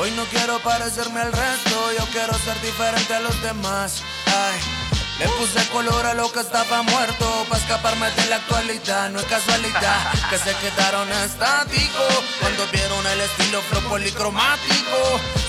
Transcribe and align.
Hoy 0.00 0.10
no 0.16 0.24
quiero 0.24 0.58
parecerme 0.60 1.20
al 1.20 1.30
resto, 1.30 1.92
yo 1.98 2.04
quiero 2.10 2.32
ser 2.32 2.58
diferente 2.62 3.14
a 3.14 3.20
los 3.20 3.42
demás. 3.42 4.02
Ay, 4.26 4.69
le 5.20 5.28
puse 5.36 5.60
color 5.68 6.06
a 6.06 6.14
lo 6.14 6.32
que 6.32 6.40
estaba 6.40 6.82
muerto, 6.82 7.44
para 7.48 7.60
escaparme 7.60 8.10
de 8.10 8.26
la 8.30 8.36
actualidad. 8.36 9.10
No 9.10 9.20
es 9.20 9.26
casualidad 9.26 10.12
que 10.30 10.38
se 10.38 10.52
quedaron 10.56 11.12
estáticos 11.12 12.24
cuando 12.40 12.66
vieron 12.72 13.06
el 13.06 13.20
estilo 13.20 13.60
flow 13.68 13.82
policromático. 13.82 14.98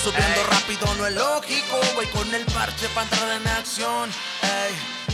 Subiendo 0.04 0.44
rápido 0.52 0.94
no 0.96 1.08
es 1.08 1.16
lógico, 1.16 1.80
voy 1.96 2.06
con 2.08 2.36
el 2.36 2.46
parche 2.48 2.88
para 2.90 3.04
entrar 3.08 3.30
en 3.32 3.48
acción. 3.48 4.12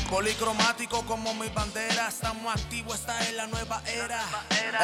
Policromático 0.09 1.05
como 1.05 1.33
mi 1.33 1.49
bandera, 1.49 2.07
estamos 2.07 2.55
activos, 2.55 2.95
esta 2.95 3.19
es 3.23 3.33
la 3.33 3.45
nueva 3.47 3.81
era. 3.85 4.19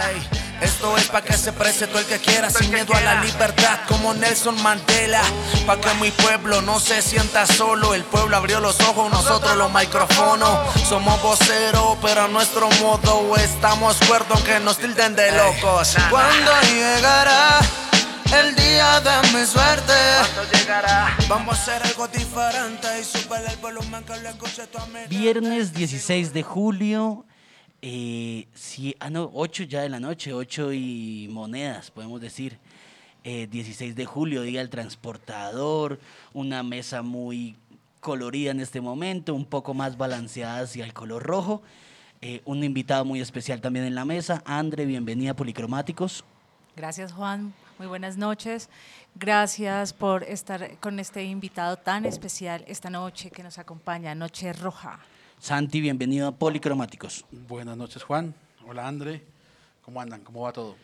Ey, 0.09 0.21
esto 0.61 0.97
es 0.97 1.07
para 1.07 1.25
que 1.25 1.33
se 1.33 1.53
prese 1.53 1.87
todo 1.87 1.99
el 1.99 2.05
que 2.05 2.19
quiera, 2.19 2.49
sin 2.49 2.69
miedo 2.71 2.93
a 2.93 2.99
la 2.99 3.21
libertad, 3.21 3.79
como 3.87 4.13
Nelson 4.13 4.61
Mandela. 4.61 5.21
Pa' 5.65 5.79
que 5.79 5.93
mi 5.95 6.11
pueblo 6.11 6.61
no 6.61 6.79
se 6.79 7.01
sienta 7.01 7.47
solo, 7.47 7.93
el 7.93 8.03
pueblo 8.03 8.35
abrió 8.35 8.59
los 8.59 8.79
ojos, 8.81 9.11
nosotros 9.11 9.55
los 9.55 9.71
micrófonos. 9.71 10.73
Somos 10.87 11.21
voceros, 11.21 11.97
pero 12.01 12.23
a 12.23 12.27
nuestro 12.27 12.69
modo 12.81 13.35
estamos 13.37 13.97
cuerdos, 14.07 14.41
que 14.41 14.59
nos 14.59 14.77
tilden 14.77 15.15
de 15.15 15.31
locos. 15.31 15.95
¿Cuándo 16.09 16.51
llegará? 16.69 17.59
El 18.31 18.55
día 18.55 18.99
de 19.01 19.37
mi 19.37 19.45
suerte. 19.45 19.93
llegará? 20.53 21.15
Vamos 21.27 21.57
a 21.57 21.61
hacer 21.61 21.81
algo 21.83 22.07
diferente 22.07 22.87
y 23.01 23.51
el 23.51 23.57
volumen 23.57 24.03
que 24.03 24.17
le 24.21 24.29
escuche 24.29 24.67
tu 24.67 24.77
amiga. 24.77 25.07
Viernes 25.07 25.73
16 25.73 26.33
de 26.33 26.43
julio. 26.43 27.25
Eh, 27.81 28.47
sí, 28.53 28.95
ah, 28.99 29.09
no, 29.09 29.29
8 29.33 29.63
ya 29.63 29.81
de 29.81 29.89
la 29.89 29.99
noche, 29.99 30.33
8 30.33 30.71
y 30.73 31.27
monedas, 31.31 31.91
podemos 31.91 32.21
decir. 32.21 32.57
Eh, 33.25 33.47
16 33.49 33.95
de 33.95 34.05
julio, 34.05 34.41
Día 34.41 34.59
del 34.59 34.69
Transportador, 34.69 35.99
una 36.33 36.61
mesa 36.61 37.01
muy 37.01 37.55
colorida 38.01 38.51
en 38.51 38.59
este 38.59 38.81
momento, 38.81 39.33
un 39.33 39.45
poco 39.45 39.73
más 39.73 39.97
balanceada 39.97 40.61
hacia 40.61 40.83
el 40.83 40.93
color 40.93 41.23
rojo. 41.23 41.61
Eh, 42.21 42.41
un 42.45 42.63
invitado 42.63 43.05
muy 43.05 43.21
especial 43.21 43.59
también 43.61 43.85
en 43.85 43.95
la 43.95 44.05
mesa. 44.05 44.43
Andre, 44.45 44.85
bienvenida 44.85 45.31
a 45.31 45.35
Policromáticos. 45.35 46.23
Gracias, 46.75 47.11
Juan. 47.11 47.53
Muy 47.83 47.89
buenas 47.89 48.15
noches. 48.15 48.69
Gracias 49.13 49.91
por 49.91 50.23
estar 50.23 50.77
con 50.79 51.01
este 51.01 51.25
invitado 51.25 51.75
tan 51.75 52.05
especial 52.05 52.63
esta 52.65 52.89
noche 52.89 53.29
que 53.29 53.43
nos 53.43 53.57
acompaña, 53.57 54.15
Noche 54.15 54.53
Roja. 54.53 55.01
Santi, 55.37 55.81
bienvenido 55.81 56.29
a 56.29 56.31
Policromáticos. 56.31 57.25
Buenas 57.49 57.75
noches, 57.75 58.01
Juan. 58.01 58.33
Hola, 58.65 58.87
André. 58.87 59.21
¿Cómo 59.81 59.99
andan? 59.99 60.21
¿Cómo 60.21 60.43
va 60.43 60.53
todo? 60.53 60.77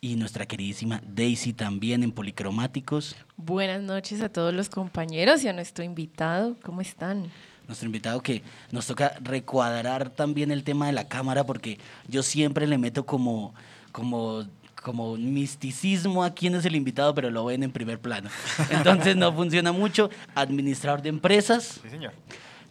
Y 0.00 0.14
nuestra 0.14 0.46
queridísima 0.46 1.02
Daisy 1.04 1.54
también 1.54 2.04
en 2.04 2.12
Policromáticos. 2.12 3.16
Buenas 3.36 3.82
noches 3.82 4.20
a 4.22 4.28
todos 4.28 4.54
los 4.54 4.68
compañeros 4.68 5.42
y 5.42 5.48
a 5.48 5.52
nuestro 5.52 5.82
invitado. 5.82 6.56
¿Cómo 6.62 6.82
están? 6.82 7.32
Nuestro 7.66 7.86
invitado 7.86 8.22
que 8.22 8.44
nos 8.70 8.86
toca 8.86 9.12
recuadrar 9.22 10.10
también 10.10 10.52
el 10.52 10.62
tema 10.62 10.86
de 10.86 10.92
la 10.92 11.08
cámara 11.08 11.44
porque 11.44 11.80
yo 12.06 12.22
siempre 12.22 12.68
le 12.68 12.78
meto 12.78 13.04
como, 13.04 13.54
como 13.90 14.46
como 14.82 15.12
un 15.12 15.34
misticismo 15.34 16.24
a 16.24 16.34
quién 16.34 16.54
es 16.54 16.64
el 16.64 16.76
invitado, 16.76 17.14
pero 17.14 17.30
lo 17.30 17.44
ven 17.44 17.62
en 17.62 17.70
primer 17.70 17.98
plano. 17.98 18.30
Entonces 18.70 19.16
no 19.16 19.32
funciona 19.32 19.72
mucho. 19.72 20.10
Administrador 20.34 21.02
de 21.02 21.08
empresas. 21.08 21.80
Sí, 21.82 21.90
señor. 21.90 22.12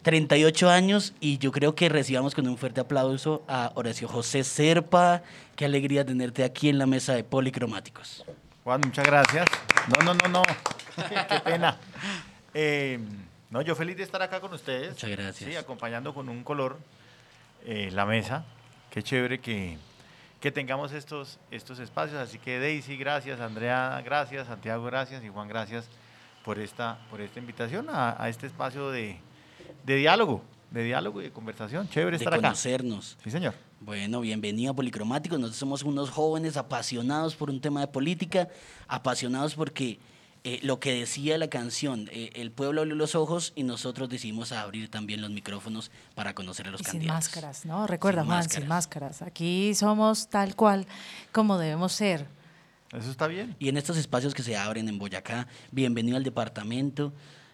38 0.02 0.70
años 0.70 1.12
y 1.20 1.38
yo 1.38 1.52
creo 1.52 1.74
que 1.74 1.88
recibamos 1.88 2.34
con 2.34 2.46
un 2.48 2.56
fuerte 2.56 2.80
aplauso 2.80 3.44
a 3.48 3.72
Horacio 3.74 4.08
José 4.08 4.44
Serpa. 4.44 5.22
Qué 5.56 5.64
alegría 5.64 6.04
tenerte 6.04 6.44
aquí 6.44 6.68
en 6.68 6.78
la 6.78 6.86
mesa 6.86 7.14
de 7.14 7.24
Policromáticos. 7.24 8.24
Juan, 8.64 8.80
muchas 8.84 9.04
gracias. 9.04 9.46
No, 9.88 10.04
no, 10.04 10.14
no, 10.14 10.28
no. 10.28 10.42
Qué 11.28 11.40
pena. 11.40 11.76
Eh, 12.54 12.98
no, 13.50 13.62
yo 13.62 13.74
feliz 13.74 13.96
de 13.96 14.02
estar 14.02 14.22
acá 14.22 14.40
con 14.40 14.52
ustedes. 14.52 14.90
Muchas 14.90 15.10
gracias. 15.10 15.50
Sí, 15.50 15.56
acompañando 15.56 16.14
con 16.14 16.28
un 16.28 16.42
color 16.42 16.78
eh, 17.64 17.90
la 17.92 18.06
mesa. 18.06 18.44
Qué 18.90 19.02
chévere 19.02 19.40
que, 19.40 19.76
que 20.40 20.52
tengamos 20.52 20.92
estos, 20.92 21.38
estos 21.50 21.78
espacios. 21.78 22.20
Así 22.20 22.38
que 22.38 22.58
Daisy, 22.58 22.96
gracias, 22.96 23.40
Andrea, 23.40 24.00
gracias, 24.04 24.46
Santiago, 24.46 24.84
gracias 24.84 25.24
y 25.24 25.28
Juan, 25.28 25.48
gracias 25.48 25.88
por 26.44 26.58
esta, 26.58 26.98
por 27.10 27.20
esta 27.20 27.38
invitación 27.38 27.88
a, 27.90 28.22
a 28.22 28.28
este 28.28 28.46
espacio 28.46 28.90
de, 28.90 29.18
de, 29.84 29.96
diálogo, 29.96 30.42
de 30.70 30.84
diálogo 30.84 31.20
y 31.20 31.24
de 31.24 31.30
conversación. 31.32 31.88
Chévere 31.88 32.16
estar 32.16 32.32
acá. 32.32 32.42
conocernos. 32.42 33.18
Sí, 33.22 33.30
señor. 33.30 33.54
Bueno, 33.80 34.20
bienvenido 34.20 34.72
a 34.72 34.74
Policromáticos. 34.74 35.38
Nosotros 35.38 35.58
somos 35.58 35.82
unos 35.82 36.10
jóvenes 36.10 36.56
apasionados 36.56 37.36
por 37.36 37.50
un 37.50 37.60
tema 37.60 37.80
de 37.80 37.86
política, 37.88 38.48
apasionados 38.88 39.54
porque 39.54 39.98
eh, 40.48 40.60
lo 40.62 40.80
que 40.80 40.94
decía 40.94 41.36
la 41.36 41.48
canción, 41.48 42.08
eh, 42.10 42.30
el 42.32 42.50
pueblo 42.50 42.80
abrió 42.80 42.94
los 42.94 43.14
ojos 43.14 43.52
y 43.54 43.64
nosotros 43.64 44.08
decidimos 44.08 44.50
abrir 44.52 44.90
también 44.90 45.20
los 45.20 45.28
micrófonos 45.28 45.90
para 46.14 46.34
conocer 46.34 46.66
a 46.68 46.70
los 46.70 46.80
y 46.80 46.84
candidatos. 46.84 47.26
Sin 47.26 47.34
máscaras, 47.34 47.66
¿no? 47.66 47.86
Recuerda, 47.86 48.22
Sin 48.22 48.28
Juan, 48.28 48.38
máscaras. 48.38 48.62
sin 48.62 48.68
máscaras. 48.68 49.22
Aquí 49.22 49.74
somos 49.74 50.28
tal 50.28 50.56
cual 50.56 50.86
como 51.32 51.58
debemos 51.58 51.92
ser. 51.92 52.26
Eso 52.92 53.10
está 53.10 53.26
bien. 53.26 53.56
Y 53.58 53.68
en 53.68 53.76
estos 53.76 53.98
espacios 53.98 54.32
que 54.32 54.42
se 54.42 54.56
abren 54.56 54.88
en 54.88 54.98
Boyacá, 54.98 55.48
bienvenido 55.70 56.16
al 56.16 56.24
departamento, 56.24 57.12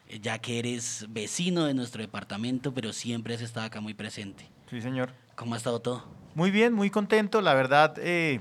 eh, 0.09 0.21
ya 0.21 0.39
que 0.39 0.61
eres 0.61 1.07
vecino 1.09 1.65
de 1.65 1.75
nuestro 1.75 2.01
departamento, 2.01 2.73
pero 2.73 2.93
siempre 2.93 3.35
has 3.35 3.41
estado 3.41 3.67
acá 3.67 3.81
muy 3.81 3.95
presente. 3.95 4.49
Sí, 4.71 4.81
señor. 4.81 5.11
¿Cómo 5.35 5.55
ha 5.55 5.57
estado 5.57 5.81
todo? 5.81 6.05
Muy 6.37 6.53
bien, 6.53 6.73
muy 6.73 6.91
contento. 6.91 7.41
La 7.41 7.55
verdad, 7.55 7.97
eh, 7.99 8.41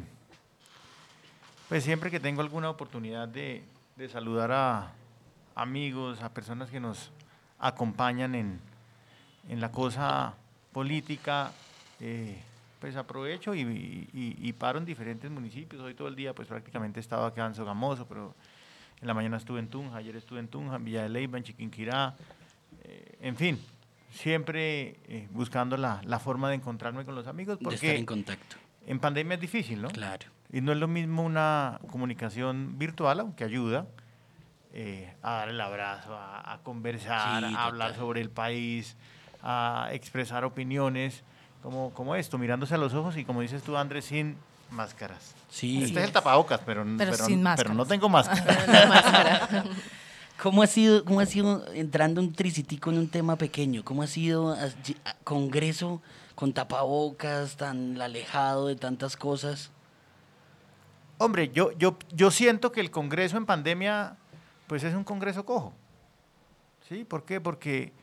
pues 1.70 1.84
siempre 1.84 2.12
que 2.12 2.20
tengo 2.20 2.42
alguna 2.42 2.70
oportunidad 2.70 3.28
de, 3.28 3.64
de 3.96 4.10
saludar 4.10 4.52
a 4.52 4.92
amigos, 5.56 6.22
a 6.22 6.34
personas 6.34 6.70
que 6.70 6.80
nos 6.80 7.12
acompañan 7.60 8.36
en, 8.36 8.60
en 9.50 9.62
la 9.62 9.72
cosa 9.72 10.34
política, 10.72 11.52
eh, 12.00 12.42
pues 12.80 12.96
aprovecho 12.96 13.54
y, 13.56 13.62
y- 13.62 14.36
y 14.42 14.54
paro 14.54 14.80
en 14.80 14.86
diferentes 14.86 15.30
municipios. 15.30 15.82
Hoy 15.82 15.94
todo 15.94 16.08
el 16.08 16.16
día 16.16 16.34
pues 16.34 16.48
prácticamente 16.48 17.00
estaba 17.00 17.28
acá 17.28 17.46
en 17.46 17.56
Sogamoso, 17.56 18.08
pero 18.08 18.34
en 19.00 19.08
la 19.08 19.14
mañana 19.14 19.38
estuve 19.38 19.60
en 19.60 19.68
Tunja, 19.70 19.98
ayer 19.98 20.16
estuve 20.16 20.40
en 20.40 20.48
Tunja, 20.48 20.76
en 20.78 20.86
Villa 20.86 21.04
de 21.04 21.10
Leyva, 21.10 21.38
en 21.38 21.44
Chiquinquirá, 21.44 22.16
eh, 22.84 23.18
en 23.22 23.36
fin, 23.38 23.60
siempre 24.12 24.98
eh, 25.08 25.28
buscando 25.32 25.78
la, 25.78 26.02
la 26.06 26.20
forma 26.20 26.50
de 26.50 26.56
encontrarme 26.56 27.06
con 27.06 27.16
los 27.16 27.28
amigos, 27.28 27.60
de 27.60 27.64
estar 27.64 27.80
porque 27.80 27.96
en 27.98 28.06
contacto. 28.06 28.56
en 28.88 29.00
pandemia 29.00 29.36
es 29.36 29.42
difícil, 29.42 29.82
¿no? 29.82 29.88
Claro. 29.90 30.26
Y 30.54 30.62
no 30.62 30.72
es 30.72 30.78
lo 30.78 30.88
mismo 30.88 31.24
una 31.24 31.80
comunicación 31.92 32.78
virtual, 32.78 33.20
aunque 33.20 33.44
ayuda 33.44 33.88
eh, 34.72 35.14
a 35.22 35.32
dar 35.34 35.50
el 35.50 35.60
abrazo, 35.60 36.16
a, 36.16 36.54
a 36.54 36.60
conversar, 36.60 37.44
Sí, 37.44 37.56
a 37.56 37.66
hablar 37.66 37.90
total. 37.90 38.00
sobre 38.02 38.22
el 38.22 38.30
país, 38.30 38.96
a 39.42 39.90
expresar 39.92 40.46
opiniones, 40.46 41.24
como, 41.62 41.92
como 41.94 42.16
esto, 42.16 42.38
mirándose 42.38 42.76
a 42.76 42.78
los 42.78 42.94
ojos 42.94 43.18
y 43.18 43.26
como 43.26 43.42
dices 43.42 43.64
tú, 43.64 43.76
Andrés, 43.78 44.06
sin 44.06 44.38
máscaras. 44.70 45.34
Sí. 45.50 45.84
Este 45.84 46.00
es 46.00 46.06
el 46.06 46.12
tapabocas, 46.12 46.62
pero, 46.66 46.84
Pero 46.84 47.12
pero, 47.12 47.26
sin 47.26 47.36
pero 47.36 47.44
máscaras. 47.44 47.76
no 47.76 47.86
tengo 47.86 48.10
máscara. 48.10 49.64
¿Cómo 50.42 50.62
ha 50.64 50.68
sido, 50.68 51.04
cómo 51.06 51.20
ha 51.20 51.26
sido 51.26 51.66
entrando 51.74 52.20
un 52.22 52.34
tricitico 52.34 52.90
en 52.92 52.98
un 53.00 53.08
tema 53.10 53.38
pequeño? 53.38 53.84
¿Cómo 53.84 54.04
ha 54.04 54.08
sido 54.08 54.54
a- 54.54 54.70
Congreso 55.24 56.02
con 56.36 56.54
tapabocas, 56.54 57.56
tan 57.58 58.00
alejado 58.02 58.68
de 58.68 58.76
tantas 58.76 59.16
cosas? 59.18 59.72
Hombre, 61.18 61.50
yo, 61.50 61.72
yo, 61.74 61.98
yo 62.12 62.32
siento 62.32 62.72
que 62.72 62.82
el 62.82 62.92
Congreso 62.92 63.38
en 63.38 63.46
pandemia, 63.46 64.18
pues 64.68 64.84
es 64.84 64.94
un 64.96 65.04
Congreso 65.04 65.46
cojo. 65.46 65.74
¿Sí? 66.90 67.06
¿Por 67.06 67.24
qué? 67.24 67.40
Porque 67.40 67.94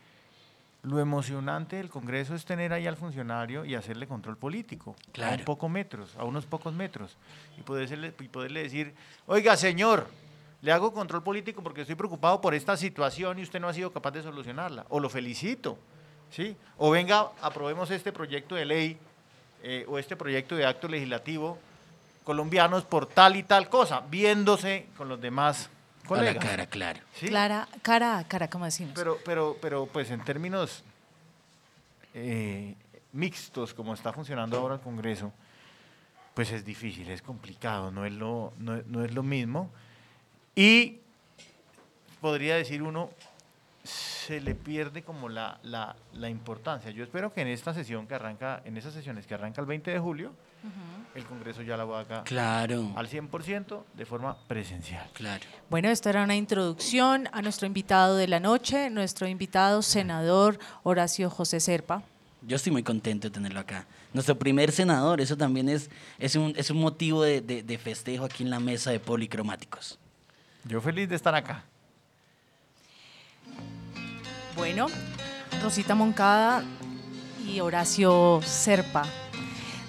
lo 0.83 0.99
emocionante 0.99 1.77
del 1.77 1.91
Congreso 1.91 2.35
es 2.35 2.45
tener 2.45 2.73
ahí 2.73 2.87
al 2.87 2.97
funcionario 2.97 3.65
y 3.65 3.75
hacerle 3.75 4.07
control 4.07 4.37
político. 4.39 4.97
A 5.09 5.13
Claro. 5.13 5.37
un 5.39 5.45
poco 5.45 5.69
metros, 5.69 6.17
a 6.17 6.25
unos 6.25 6.47
pocos 6.47 6.73
metros. 6.73 7.17
Y 7.59 7.63
poderle, 7.63 8.15
y 8.19 8.29
poderle 8.29 8.63
decir, 8.63 8.95
oiga, 9.27 9.57
señor, 9.57 10.07
le 10.63 10.73
hago 10.73 10.93
control 10.93 11.23
político 11.23 11.63
porque 11.63 11.83
estoy 11.83 11.97
preocupado 11.97 12.41
por 12.41 12.55
esta 12.55 12.77
situación 12.77 13.39
y 13.39 13.43
usted 13.43 13.61
no 13.61 13.69
ha 13.69 13.75
sido 13.75 13.93
capaz 13.93 14.13
de 14.13 14.23
solucionarla. 14.23 14.87
O 14.89 15.01
lo 15.01 15.11
felicito. 15.11 15.79
¿Sí? 16.31 16.57
O 16.79 16.91
venga, 16.91 17.31
aprobemos 17.43 17.91
este 17.91 18.13
proyecto 18.13 18.55
de 18.55 18.65
ley 18.65 18.99
eh, 19.65 19.85
o 19.89 19.99
este 19.99 20.17
proyecto 20.17 20.55
de 20.55 20.65
acto 20.65 20.87
legislativo 20.87 21.59
colombianos 22.31 22.85
por 22.85 23.07
tal 23.07 23.35
y 23.35 23.43
tal 23.43 23.69
cosa, 23.69 24.03
viéndose 24.09 24.87
con 24.97 25.09
los 25.09 25.21
demás 25.21 25.69
A 25.69 26.03
la 26.03 26.07
colegas. 26.09 26.45
cara, 26.45 26.67
claro. 26.67 27.01
¿sí? 27.17 27.27
Clara, 27.27 27.67
cara 27.83 28.19
a 28.19 28.29
cara, 28.29 28.49
como 28.49 28.67
decimos. 28.67 28.93
Pero, 28.95 29.19
pero, 29.25 29.57
pero, 29.61 29.87
pues 29.87 30.13
en 30.13 30.23
términos 30.25 30.85
eh, 32.15 32.77
mixtos, 33.15 33.75
como 33.75 33.95
está 33.95 34.13
funcionando 34.13 34.57
ahora 34.59 34.77
el 34.77 34.81
Congreso, 34.81 35.33
pues 36.33 36.53
es 36.53 36.65
difícil, 36.65 37.11
es 37.11 37.21
complicado, 37.21 37.91
no 37.91 38.07
es 38.07 38.13
lo, 38.13 38.53
no, 38.59 38.77
es- 38.77 38.87
no 38.87 39.05
es 39.05 39.13
lo 39.13 39.25
mismo. 39.25 39.69
Y 40.55 41.01
podría 42.21 42.55
decir 42.55 42.81
uno, 42.81 43.11
se 43.83 44.41
le 44.41 44.55
pierde 44.55 45.03
como 45.03 45.29
la, 45.29 45.59
la, 45.65 45.97
la 46.13 46.29
importancia. 46.29 46.93
Yo 46.93 47.03
espero 47.03 47.33
que 47.33 47.41
en 47.41 47.49
esta 47.49 47.75
sesión 47.75 48.07
que 48.07 48.15
arranca, 48.15 48.63
en 48.65 48.77
esas 48.77 48.95
sesiones 48.95 49.27
que 49.27 49.35
arranca 49.35 49.61
el 49.61 49.67
20 49.67 49.91
de 49.91 49.99
julio, 49.99 50.33
el 51.15 51.25
Congreso 51.25 51.63
ya 51.63 51.77
lo 51.77 51.97
haga 51.97 52.23
Claro, 52.25 52.93
al 52.97 53.09
100% 53.09 53.83
de 53.95 54.07
forma 54.07 54.37
presencial. 54.47 55.09
claro. 55.13 55.45
Bueno, 55.69 55.89
esto 55.89 56.09
era 56.09 56.23
una 56.23 56.37
introducción 56.37 57.29
a 57.33 57.43
nuestro 57.43 57.67
invitado 57.67 58.17
de 58.17 58.29
la 58.29 58.39
noche, 58.41 58.91
nuestro 58.91 59.27
invitado 59.27 59.83
senador 59.83 60.59
Horacio 60.83 61.29
José 61.31 61.61
Serpa. 61.61 62.03
Yo 62.43 62.57
estoy 62.57 62.73
muy 62.73 62.83
contento 62.83 63.29
de 63.29 63.35
tenerlo 63.35 63.61
acá. 63.61 63.87
Nuestro 64.15 64.39
primer 64.39 64.73
senador, 64.73 65.21
eso 65.21 65.37
también 65.37 65.69
es, 65.69 65.91
es, 66.19 66.37
un, 66.37 66.55
es 66.57 66.71
un 66.71 66.79
motivo 66.79 67.23
de, 67.23 67.41
de- 67.43 67.63
de 67.63 67.79
festejo 67.79 68.25
aquí 68.25 68.43
en 68.43 68.51
la 68.51 68.61
mesa 68.61 68.91
de 68.91 68.99
policromáticos. 69.01 69.99
Yo 70.65 70.81
feliz 70.81 71.09
de 71.09 71.17
estar 71.17 71.35
acá. 71.35 71.65
Bueno, 74.57 74.87
Rosita 75.63 75.95
Moncada 75.95 76.65
y 77.47 77.61
Horacio 77.61 78.41
Serpa 78.45 79.05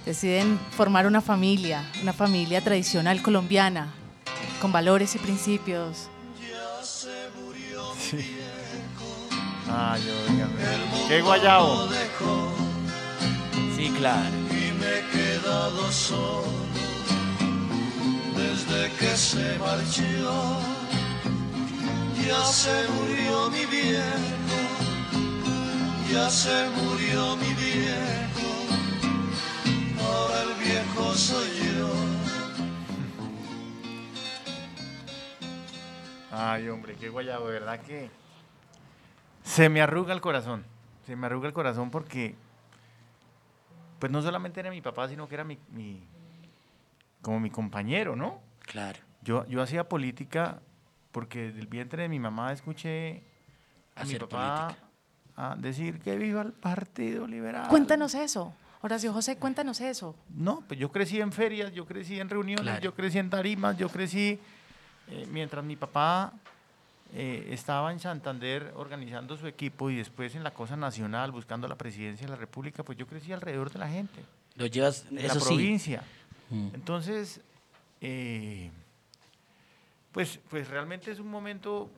deciden 0.05 0.59
formar 0.75 1.05
una 1.07 1.21
familia, 1.21 1.83
una 2.01 2.13
familia 2.13 2.61
tradicional 2.61 3.21
colombiana, 3.21 3.93
con 4.61 4.71
valores 4.71 5.15
y 5.15 5.19
principios. 5.19 6.09
Ay, 9.73 10.01
óigame. 10.29 11.07
¡Qué 11.07 11.21
guayabo! 11.21 11.87
Sí, 13.75 13.89
claro. 13.97 14.35
y 14.49 14.71
me 14.79 14.99
he 14.99 15.03
quedado 15.11 15.91
solo 15.91 16.61
desde 18.35 18.91
que 18.97 19.15
se 19.15 19.57
marchó. 19.59 20.59
Ya 22.27 22.43
se 22.45 22.87
murió 22.89 23.49
mi 23.49 23.65
viejo, 23.65 24.59
ya 26.11 26.29
se 26.29 26.69
murió 26.77 27.35
mi 27.37 27.53
viejo, 27.55 28.50
ahora 30.97 31.09
el 31.09 31.11
viejo 31.11 31.13
soy 31.13 31.77
yo. 31.77 31.89
Ay, 36.33 36.67
hombre, 36.69 36.95
qué 36.95 37.09
guayabo, 37.09 37.47
de 37.47 37.53
verdad 37.53 37.79
que 37.81 38.09
se 39.43 39.69
me 39.69 39.81
arruga 39.81 40.13
el 40.13 40.21
corazón. 40.21 40.63
Se 41.05 41.15
me 41.15 41.25
arruga 41.25 41.47
el 41.47 41.53
corazón 41.53 41.91
porque, 41.91 42.35
pues 43.99 44.11
no 44.11 44.21
solamente 44.21 44.59
era 44.59 44.69
mi 44.69 44.81
papá, 44.81 45.09
sino 45.09 45.27
que 45.27 45.35
era 45.35 45.43
mi, 45.43 45.57
mi- 45.71 46.01
como 47.21 47.39
mi 47.39 47.49
compañero, 47.49 48.15
¿no? 48.15 48.39
Claro. 48.61 48.99
Yo, 49.23 49.45
yo 49.47 49.61
hacía 49.61 49.89
política 49.89 50.59
porque 51.11 51.47
desde 51.47 51.59
el 51.59 51.67
vientre 51.67 52.03
de 52.03 52.09
mi 52.09 52.19
mamá 52.19 52.53
escuché 52.53 53.23
a 53.95 54.03
mi 54.03 54.09
Hacer 54.15 54.21
papá 54.27 54.67
política. 54.67 54.87
a 55.35 55.55
decir 55.57 55.99
que 55.99 56.15
viva 56.17 56.41
el 56.41 56.53
Partido 56.53 57.27
Liberal. 57.27 57.67
Cuéntanos 57.67 58.15
eso, 58.15 58.53
Horacio 58.81 59.13
José, 59.13 59.37
cuéntanos 59.37 59.79
eso. 59.81 60.15
No, 60.29 60.63
pues 60.67 60.79
yo 60.79 60.91
crecí 60.91 61.19
en 61.21 61.31
ferias, 61.31 61.71
yo 61.73 61.85
crecí 61.85 62.19
en 62.19 62.29
reuniones, 62.29 62.63
Claro. 62.65 62.81
yo 62.81 62.93
crecí 62.95 63.19
en 63.19 63.29
tarimas, 63.29 63.77
yo 63.77 63.89
crecí 63.89 64.39
eh, 65.07 65.27
mientras 65.31 65.63
mi 65.63 65.75
papá 65.75 66.33
eh, 67.13 67.49
estaba 67.51 67.91
en 67.91 67.99
Santander 67.99 68.73
organizando 68.75 69.37
su 69.37 69.45
equipo 69.45 69.89
y 69.89 69.97
después 69.97 70.33
en 70.35 70.43
la 70.43 70.51
cosa 70.53 70.75
nacional 70.75 71.31
buscando 71.31 71.67
la 71.67 71.75
presidencia 71.75 72.25
de 72.25 72.31
la 72.31 72.37
República, 72.37 72.83
pues 72.83 72.97
yo 72.97 73.05
crecí 73.05 73.31
alrededor 73.31 73.71
de 73.71 73.79
la 73.79 73.87
gente, 73.89 74.23
Lo 74.55 74.65
llevas, 74.65 75.05
de 75.09 75.25
eso 75.25 75.35
la 75.35 75.41
sí. 75.41 75.45
provincia. 75.47 76.03
Mm. 76.49 76.67
Entonces, 76.73 77.41
eh, 78.01 78.71
pues, 80.11 80.39
pues 80.49 80.67
realmente 80.69 81.11
es 81.11 81.19
un 81.19 81.29
momento 81.29 81.89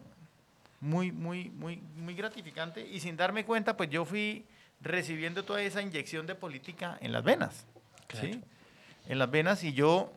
muy, 0.82 1.12
muy, 1.14 1.50
muy, 1.50 1.78
muy 1.96 2.14
gratificante 2.14 2.86
y 2.86 3.00
sin 3.00 3.16
darme 3.16 3.46
cuenta, 3.46 3.78
pues 3.78 3.90
yo 3.90 4.04
fui 4.04 4.44
recibiendo 4.84 5.44
toda 5.44 5.62
esa 5.62 5.82
inyección 5.82 6.28
de 6.28 6.36
política 6.36 6.98
en 7.02 7.12
las 7.12 7.24
venas. 7.24 7.66
Claro. 8.08 8.28
¿sí? 8.28 8.42
En 9.08 9.20
las 9.20 9.32
venas 9.32 9.64
y 9.64 9.74
yo 9.74 10.14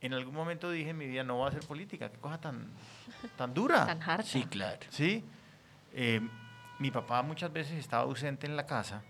en 0.00 0.14
algún 0.14 0.34
momento 0.34 0.70
dije 0.70 0.90
en 0.90 0.98
mi 0.98 1.06
vida, 1.06 1.24
no 1.24 1.36
voy 1.36 1.46
a 1.46 1.48
hacer 1.48 1.66
política, 1.66 2.10
qué 2.10 2.18
cosa 2.18 2.40
tan, 2.40 2.68
tan 3.36 3.52
dura. 3.54 3.86
Tan 3.86 4.02
harta. 4.02 4.22
Sí, 4.22 4.44
claro. 4.44 4.78
¿sí? 4.90 5.24
Eh, 5.92 6.20
mi 6.78 6.90
papá 6.90 7.22
muchas 7.22 7.52
veces 7.52 7.78
estaba 7.78 8.04
ausente 8.04 8.46
en 8.46 8.56
la 8.56 8.66
casa. 8.66 9.02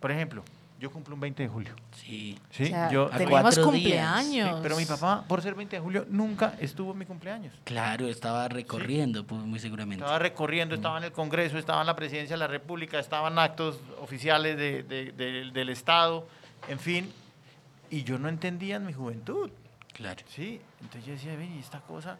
Por 0.00 0.10
ejemplo, 0.10 0.44
yo 0.78 0.90
cumplo 0.90 1.14
un 1.14 1.20
20 1.20 1.42
de 1.42 1.48
julio. 1.48 1.74
Sí. 1.92 2.38
¿sí? 2.50 2.64
O 2.64 2.66
sea, 2.66 2.90
yo, 2.90 3.06
tenemos 3.08 3.58
cumpleaños. 3.58 4.48
Sí, 4.56 4.60
pero 4.62 4.76
mi 4.76 4.84
papá, 4.84 5.24
por 5.26 5.40
ser 5.42 5.54
20 5.54 5.76
de 5.76 5.80
julio, 5.80 6.06
nunca 6.08 6.54
estuvo 6.60 6.92
en 6.92 6.98
mi 6.98 7.06
cumpleaños. 7.06 7.54
Claro, 7.64 8.06
estaba 8.08 8.48
recorriendo, 8.48 9.26
pues, 9.26 9.40
muy 9.42 9.58
seguramente. 9.58 10.04
Estaba 10.04 10.18
recorriendo, 10.18 10.74
estaba 10.74 10.98
en 10.98 11.04
el 11.04 11.12
Congreso, 11.12 11.56
estaba 11.58 11.80
en 11.80 11.86
la 11.86 11.96
Presidencia 11.96 12.34
de 12.36 12.40
la 12.40 12.46
República, 12.46 12.98
estaban 12.98 13.38
actos 13.38 13.78
oficiales 14.00 14.56
de- 14.58 14.82
de- 14.82 15.12
de- 15.12 15.50
del 15.50 15.68
Estado, 15.70 16.26
en 16.68 16.78
fin. 16.78 17.10
Y 17.90 18.02
yo 18.04 18.18
no 18.18 18.28
entendía 18.28 18.76
en 18.76 18.86
mi 18.86 18.92
juventud, 18.92 19.50
Claro. 19.92 20.22
¿sí? 20.28 20.60
Entonces 20.82 21.06
yo 21.06 21.12
decía, 21.14 21.36
ven, 21.36 21.54
¿y 21.56 21.60
esta 21.60 21.80
cosa? 21.80 22.18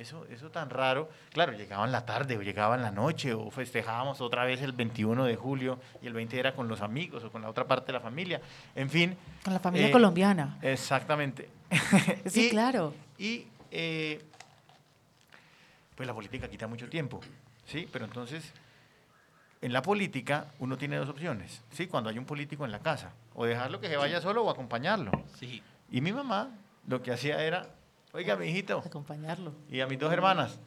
Eso, 0.00 0.24
eso 0.30 0.50
tan 0.50 0.70
raro. 0.70 1.10
Claro, 1.30 1.52
llegaba 1.52 1.84
en 1.84 1.92
la 1.92 2.06
tarde 2.06 2.34
o 2.38 2.40
llegaba 2.40 2.74
en 2.74 2.80
la 2.80 2.90
noche 2.90 3.34
o 3.34 3.50
festejábamos 3.50 4.22
otra 4.22 4.44
vez 4.46 4.62
el 4.62 4.72
21 4.72 5.26
de 5.26 5.36
julio 5.36 5.78
y 6.00 6.06
el 6.06 6.14
20 6.14 6.38
era 6.40 6.54
con 6.54 6.68
los 6.68 6.80
amigos 6.80 7.22
o 7.22 7.30
con 7.30 7.42
la 7.42 7.50
otra 7.50 7.66
parte 7.66 7.88
de 7.88 7.92
la 7.92 8.00
familia. 8.00 8.40
En 8.74 8.88
fin. 8.88 9.14
Con 9.44 9.52
la 9.52 9.60
familia 9.60 9.88
eh, 9.88 9.92
colombiana. 9.92 10.58
Exactamente. 10.62 11.50
Sí, 12.26 12.46
Y- 12.46 12.50
claro. 12.50 12.94
Y 13.18 13.46
eh, 13.70 14.24
pues 15.94 16.06
la 16.06 16.14
política 16.14 16.48
quita 16.48 16.66
mucho 16.66 16.88
tiempo, 16.88 17.20
¿sí? 17.66 17.86
Pero 17.92 18.06
entonces, 18.06 18.54
en 19.60 19.72
la 19.74 19.82
política 19.82 20.46
uno 20.60 20.78
tiene 20.78 20.96
dos 20.96 21.10
opciones, 21.10 21.62
¿sí? 21.72 21.86
Cuando 21.88 22.08
hay 22.08 22.16
un 22.18 22.24
político 22.24 22.64
en 22.64 22.72
la 22.72 22.78
casa, 22.78 23.12
o 23.34 23.44
dejarlo 23.44 23.80
que 23.80 23.88
se 23.88 23.98
vaya 23.98 24.22
solo 24.22 24.44
o 24.44 24.50
acompañarlo. 24.50 25.12
Sí. 25.38 25.62
Y 25.90 26.00
mi 26.00 26.10
mamá 26.12 26.48
lo 26.86 27.02
que 27.02 27.12
hacía 27.12 27.42
era, 27.44 27.66
oiga, 28.12 28.36
mi 28.36 28.46
hijito, 28.46 28.78
Acompañarlo. 28.84 29.52
y 29.68 29.80
a 29.80 29.86
mis 29.86 29.98
dos 29.98 30.12
hermanas, 30.12 30.58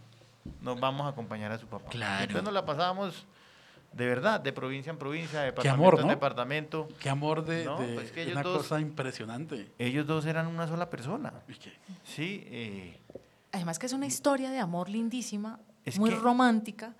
nos 0.61 0.79
vamos 0.79 1.05
a 1.05 1.09
acompañar 1.09 1.51
a 1.51 1.57
su 1.57 1.67
papá. 1.67 1.89
Claro. 1.89 2.21
Entonces 2.23 2.43
nos 2.43 2.53
la 2.53 2.65
pasábamos 2.65 3.25
de 3.93 4.07
verdad, 4.07 4.39
de 4.39 4.51
provincia 4.51 4.89
en 4.89 4.97
provincia, 4.97 5.41
de 5.41 5.45
Qué 5.45 5.51
departamento 5.51 5.83
amor, 5.83 5.99
en 5.99 6.07
¿no? 6.07 6.13
departamento. 6.13 6.87
Qué 6.99 7.09
amor 7.09 7.45
de, 7.45 7.63
No, 7.65 7.77
de- 7.79 7.93
pues 7.93 8.09
que 8.11 8.21
de 8.21 8.31
ellos 8.31 8.33
una 8.33 8.43
dos- 8.43 8.57
cosa 8.63 8.79
impresionante. 8.79 9.71
Ellos 9.77 10.07
dos 10.07 10.25
eran 10.25 10.47
una 10.47 10.67
sola 10.67 10.89
persona, 10.89 11.31
Y 11.47 11.53
que- 11.53 11.73
¿sí? 12.03 12.43
eh, 12.47 12.99
Además 13.51 13.77
que 13.77 13.85
es 13.85 13.93
una 13.93 14.07
historia 14.07 14.49
de 14.49 14.57
amor 14.57 14.89
lindísima, 14.89 15.59
Es 15.85 15.99
muy 15.99 16.09
que- 16.09 16.15
romántica. 16.15 16.95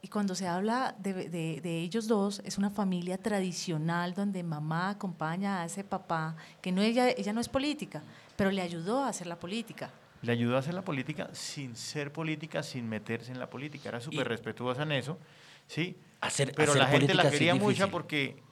Y 0.00 0.08
cuando 0.08 0.34
se 0.34 0.48
habla 0.48 0.94
de, 0.98 1.12
de- 1.28 1.60
de 1.60 1.78
ellos 1.80 2.08
dos, 2.08 2.40
es 2.46 2.56
una 2.56 2.70
familia 2.70 3.18
tradicional 3.18 4.14
donde 4.14 4.42
mamá 4.42 4.88
acompaña 4.88 5.60
a 5.60 5.66
ese 5.66 5.84
papá, 5.84 6.36
que 6.62 6.72
no 6.72 6.80
ella, 6.80 7.10
ella 7.10 7.34
no 7.34 7.40
es 7.42 7.50
política, 7.50 8.02
pero 8.40 8.50
le 8.52 8.62
ayudó 8.62 9.04
a 9.04 9.08
hacer 9.08 9.26
la 9.26 9.38
política. 9.38 9.90
le 10.22 10.32
ayudó 10.32 10.56
a 10.56 10.60
hacer 10.60 10.72
la 10.72 10.80
política 10.80 11.28
sin 11.34 11.76
ser 11.76 12.10
política, 12.10 12.62
sin 12.62 12.88
meterse 12.88 13.30
en 13.32 13.38
la 13.38 13.50
política. 13.50 13.90
Era 13.90 14.00
súper 14.00 14.26
respetuosa 14.26 14.84
en 14.84 14.92
eso, 14.92 15.18
¿sí? 15.66 15.94
Hacer, 16.22 16.54
Pero 16.56 16.70
hacer 16.72 16.80
la 16.82 16.88
gente 16.88 17.12
la 17.12 17.24
es 17.24 17.30
quería 17.32 17.54
mucho 17.54 17.90
porque, 17.90 18.42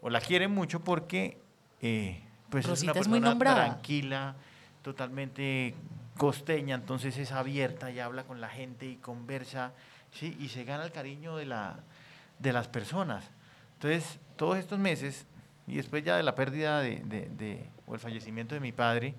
o 0.00 0.10
la 0.10 0.20
quiere 0.20 0.46
mucho 0.46 0.78
porque, 0.84 1.38
eh, 1.80 2.22
pues 2.50 2.66
Rosita 2.66 2.92
es 2.92 2.98
es 2.98 3.06
una 3.08 3.10
muy 3.10 3.18
persona 3.18 3.30
nombrada. 3.30 3.64
tranquila, 3.66 4.36
totalmente 4.82 5.74
costeña, 6.16 6.76
entonces 6.76 7.18
es 7.18 7.32
abierta 7.32 7.90
y 7.90 7.98
habla 7.98 8.22
con 8.22 8.40
la 8.40 8.48
gente 8.48 8.86
y 8.86 8.94
conversa, 8.94 9.72
¿sí? 10.12 10.36
Y 10.38 10.50
se 10.50 10.62
gana 10.62 10.84
el 10.84 10.92
cariño 10.92 11.34
de, 11.36 11.46
la, 11.46 11.80
de 12.38 12.52
las 12.52 12.68
personas. 12.68 13.24
Entonces, 13.74 14.20
todos 14.36 14.56
estos 14.56 14.78
meses, 14.78 15.26
y 15.66 15.74
después 15.78 16.04
ya 16.04 16.16
de 16.16 16.22
la 16.22 16.36
pérdida 16.36 16.78
de, 16.80 17.00
de- 17.06 17.28
de- 17.30 17.68
o 17.86 17.94
el 17.94 18.00
fallecimiento 18.00 18.54
de 18.54 18.60
mi 18.60 18.70
padre, 18.70 19.14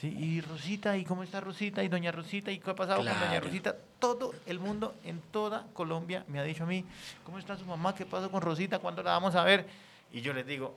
¿sí? 0.00 0.08
Y 0.08 0.40
Rosita, 0.40 0.96
¿y 0.96 1.04
cómo 1.04 1.22
está 1.22 1.40
Rosita? 1.40 1.82
¿Y 1.82 1.88
doña 1.88 2.12
Rosita? 2.12 2.50
¿Y 2.50 2.58
qué 2.58 2.70
ha 2.70 2.74
pasado 2.74 2.98
con 2.98 3.06
doña. 3.06 3.40
Rosita? 3.40 3.76
Todo 3.98 4.32
el 4.46 4.58
mundo 4.58 4.94
en 5.04 5.20
toda 5.30 5.66
Colombia 5.72 6.24
me 6.28 6.38
ha 6.38 6.42
dicho 6.42 6.64
a 6.64 6.66
mí, 6.66 6.84
¿cómo 7.24 7.38
está 7.38 7.56
su 7.56 7.64
mamá? 7.64 7.94
¿Qué 7.94 8.06
pasó 8.06 8.30
con 8.30 8.42
Rosita? 8.42 8.78
¿Cuándo 8.78 9.02
la 9.02 9.12
vamos 9.12 9.34
a 9.34 9.44
ver? 9.44 9.66
Y 10.12 10.20
yo 10.20 10.32
les 10.32 10.46
digo, 10.46 10.76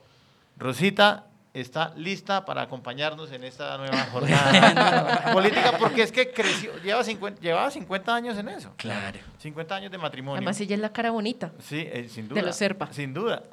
Rosita 0.56 1.26
está 1.60 1.92
lista 1.96 2.44
para 2.44 2.62
acompañarnos 2.62 3.32
en 3.32 3.44
esta 3.44 3.76
nueva 3.78 3.96
jornada 4.12 5.32
política 5.32 5.72
porque 5.78 6.02
es 6.02 6.12
que 6.12 6.30
creció, 6.30 6.72
lleva 6.82 7.02
50, 7.02 7.40
llevaba 7.40 7.70
50 7.70 8.14
años 8.14 8.38
en 8.38 8.48
eso. 8.48 8.72
Claro. 8.76 9.18
50 9.38 9.74
años 9.74 9.90
de 9.90 9.98
matrimonio. 9.98 10.36
Además, 10.36 10.60
ella 10.60 10.74
es 10.74 10.80
la 10.80 10.92
cara 10.92 11.10
bonita. 11.10 11.52
Sí, 11.60 11.78
eh, 11.78 12.08
sin 12.10 12.28
de 12.28 12.34
duda. 12.34 12.42
los 12.42 12.56
Serpa. 12.56 12.92
Sin 12.92 13.14
duda. 13.14 13.42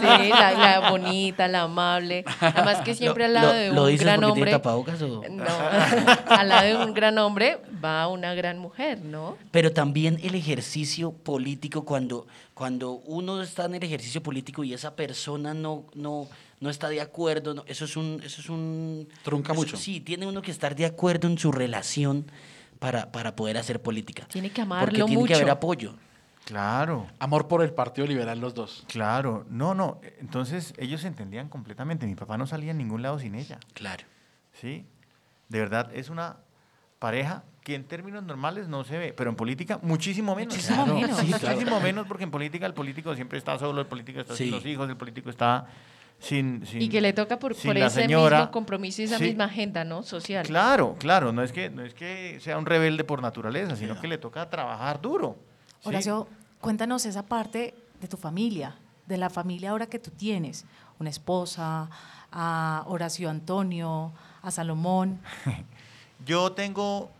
Sí, 0.00 0.28
la, 0.28 0.52
la 0.52 0.90
bonita, 0.90 1.48
la 1.48 1.62
amable. 1.62 2.24
Además 2.40 2.80
que 2.82 2.94
siempre 2.94 3.24
al 3.24 3.34
lado 3.34 3.48
¿Lo, 3.48 3.54
de 3.54 3.72
lo 3.72 3.82
un 3.84 3.88
dices 3.88 4.06
gran 4.06 4.24
hombre. 4.24 4.44
tiene 4.44 4.50
tapabocas 4.52 5.00
o...? 5.02 5.22
No, 5.28 5.44
al 6.28 6.48
lado 6.48 6.66
de 6.66 6.84
un 6.84 6.94
gran 6.94 7.18
hombre 7.18 7.58
va 7.84 8.08
una 8.08 8.34
gran 8.34 8.58
mujer, 8.58 9.00
¿no? 9.00 9.36
Pero 9.50 9.72
también 9.72 10.18
el 10.22 10.34
ejercicio 10.34 11.12
político, 11.12 11.84
cuando, 11.84 12.26
cuando 12.54 12.92
uno 12.92 13.42
está 13.42 13.64
en 13.66 13.76
el 13.76 13.82
ejercicio 13.82 14.22
político 14.22 14.64
y 14.64 14.74
esa 14.74 14.94
persona 14.96 15.54
no, 15.54 15.84
no, 15.94 16.28
no 16.64 16.70
está 16.70 16.88
de 16.88 17.00
acuerdo, 17.00 17.54
no, 17.54 17.62
eso 17.66 17.84
es 17.84 17.96
un... 17.96 18.20
Eso 18.24 18.40
es 18.40 18.48
un 18.48 19.06
Trunca 19.22 19.52
eso- 19.52 19.60
mucho. 19.60 19.76
Sí, 19.76 20.00
tiene 20.00 20.26
uno 20.26 20.42
que 20.42 20.50
estar 20.50 20.74
de 20.74 20.86
acuerdo 20.86 21.28
en 21.28 21.38
su 21.38 21.52
relación 21.52 22.26
para, 22.78 23.12
para 23.12 23.36
poder 23.36 23.56
hacer 23.58 23.80
política. 23.82 24.26
Tiene 24.26 24.48
que 24.48 24.54
Porque 24.54 24.62
amarlo 24.62 25.06
tiene 25.06 25.24
que 25.24 25.34
haber 25.34 25.50
apoyo. 25.50 25.94
Claro, 26.46 27.06
Amor 27.20 27.48
por 27.48 27.62
el 27.62 27.72
Partido 27.72 28.06
Liberal 28.06 28.38
los 28.40 28.54
dos. 28.54 28.84
claro. 28.88 29.46
No, 29.48 29.74
no. 29.74 30.00
Entonces 30.20 30.74
ellos 30.76 31.00
se 31.02 31.06
entendían 31.06 31.48
completamente. 31.48 32.06
Mi 32.06 32.14
papá 32.14 32.36
no 32.36 32.46
salía 32.46 32.72
a 32.72 32.74
ningún 32.74 33.00
lado 33.02 33.18
sin 33.18 33.34
ella. 33.34 33.58
Claro. 33.72 34.04
¿sí? 34.60 34.84
De 35.48 35.58
verdad, 35.60 35.90
es 35.94 36.10
una 36.10 36.36
pareja 36.98 37.44
que 37.62 37.74
en 37.74 37.84
términos 37.84 38.22
normales 38.24 38.68
no 38.68 38.84
se 38.84 38.98
ve, 38.98 39.14
pero 39.14 39.30
en 39.30 39.36
política 39.36 39.78
muchísimo 39.82 40.34
menos. 40.36 40.52
Muchísimo 40.54 40.84
Claro, 40.84 41.00
menos. 41.00 41.18
sí, 41.18 41.26
Sí, 41.26 41.32
claro. 41.32 41.54
muchísimo 41.56 41.80
menos 41.80 42.06
porque 42.06 42.24
en 42.24 42.30
política 42.30 42.66
el 42.66 42.74
político 42.74 43.14
siempre 43.14 43.38
está 43.38 43.58
solo, 43.58 43.80
el 43.80 43.86
político 43.86 44.20
está 44.20 44.34
Sí. 44.36 44.44
sin 44.44 44.52
los 44.52 44.66
hijos, 44.66 44.88
el 44.90 44.96
político 44.98 45.30
está 45.30 45.66
sin... 46.18 46.66
sin 46.66 46.80
Y 46.82 46.88
que 46.88 47.00
le 47.00 47.12
toca 47.12 47.38
por, 47.38 47.52
ese 47.52 47.90
señora. 47.90 48.38
mismo 48.38 48.50
compromiso 48.52 49.02
y 49.02 49.04
esa 49.06 49.18
Sí. 49.18 49.24
misma 49.24 49.44
agenda, 49.44 49.84
¿no? 49.84 50.02
Social. 50.02 50.46
Claro, 50.46 50.96
claro, 50.98 51.32
no 51.32 51.42
es, 51.42 51.52
que, 51.52 51.70
no 51.70 51.82
es 51.82 51.94
que 51.94 52.38
sea 52.40 52.56
un 52.58 52.66
rebelde 52.66 53.04
por 53.04 53.20
naturaleza, 53.22 53.76
sino 53.76 54.00
que 54.00 54.08
le 54.08 54.18
toca 54.18 54.48
trabajar 54.48 55.00
duro. 55.00 55.36
¿sí? 55.82 55.88
Horacio, 55.88 56.26
cuéntanos 56.60 57.04
esa 57.06 57.22
parte 57.24 57.74
de 58.00 58.08
tu 58.08 58.16
familia, 58.16 58.74
de 59.06 59.18
la 59.18 59.28
familia 59.30 59.70
ahora 59.70 59.86
que 59.86 59.98
tú 59.98 60.10
tienes, 60.10 60.64
una 60.98 61.10
esposa, 61.10 61.88
a 62.32 62.84
Horacio 62.86 63.28
Antonio, 63.30 64.12
a 64.42 64.50
Salomón. 64.50 65.20
Yo 66.26 66.52
tengo 66.52 67.10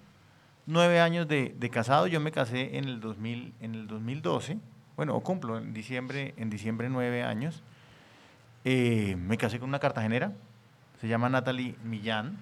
nueve 0.66 1.00
años 1.00 1.28
de, 1.28 1.54
de 1.58 1.70
casado. 1.70 2.06
Yo 2.06 2.20
me 2.20 2.32
casé 2.32 2.76
en 2.78 2.84
el, 2.84 3.00
2000, 3.00 3.52
en 3.60 3.74
el 3.74 3.86
2012. 3.86 4.58
Bueno, 4.96 5.14
o 5.14 5.20
cumplo 5.20 5.58
en 5.58 5.74
diciembre, 5.74 6.34
en 6.36 6.48
diciembre 6.50 6.88
nueve 6.88 7.22
años. 7.22 7.62
Eh, 8.64 9.16
me 9.16 9.36
casé 9.36 9.58
con 9.58 9.68
una 9.68 9.78
cartagenera. 9.78 10.32
Se 11.00 11.08
llama 11.08 11.28
Natalie 11.28 11.74
Millán. 11.84 12.36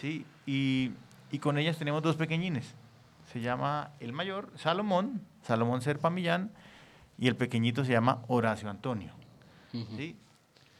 ¿sí? 0.00 0.24
Y, 0.46 0.92
y 1.30 1.38
con 1.38 1.58
ellas 1.58 1.78
tenemos 1.78 2.02
dos 2.02 2.16
pequeñines. 2.16 2.74
Se 3.32 3.40
llama 3.40 3.90
el 4.00 4.12
mayor, 4.12 4.50
Salomón, 4.56 5.20
Salomón 5.42 5.82
Serpa 5.82 6.10
Millán. 6.10 6.50
Y 7.18 7.28
el 7.28 7.36
pequeñito 7.36 7.84
se 7.84 7.92
llama 7.92 8.22
Horacio 8.28 8.68
Antonio. 8.68 9.12
¿sí? 9.96 10.16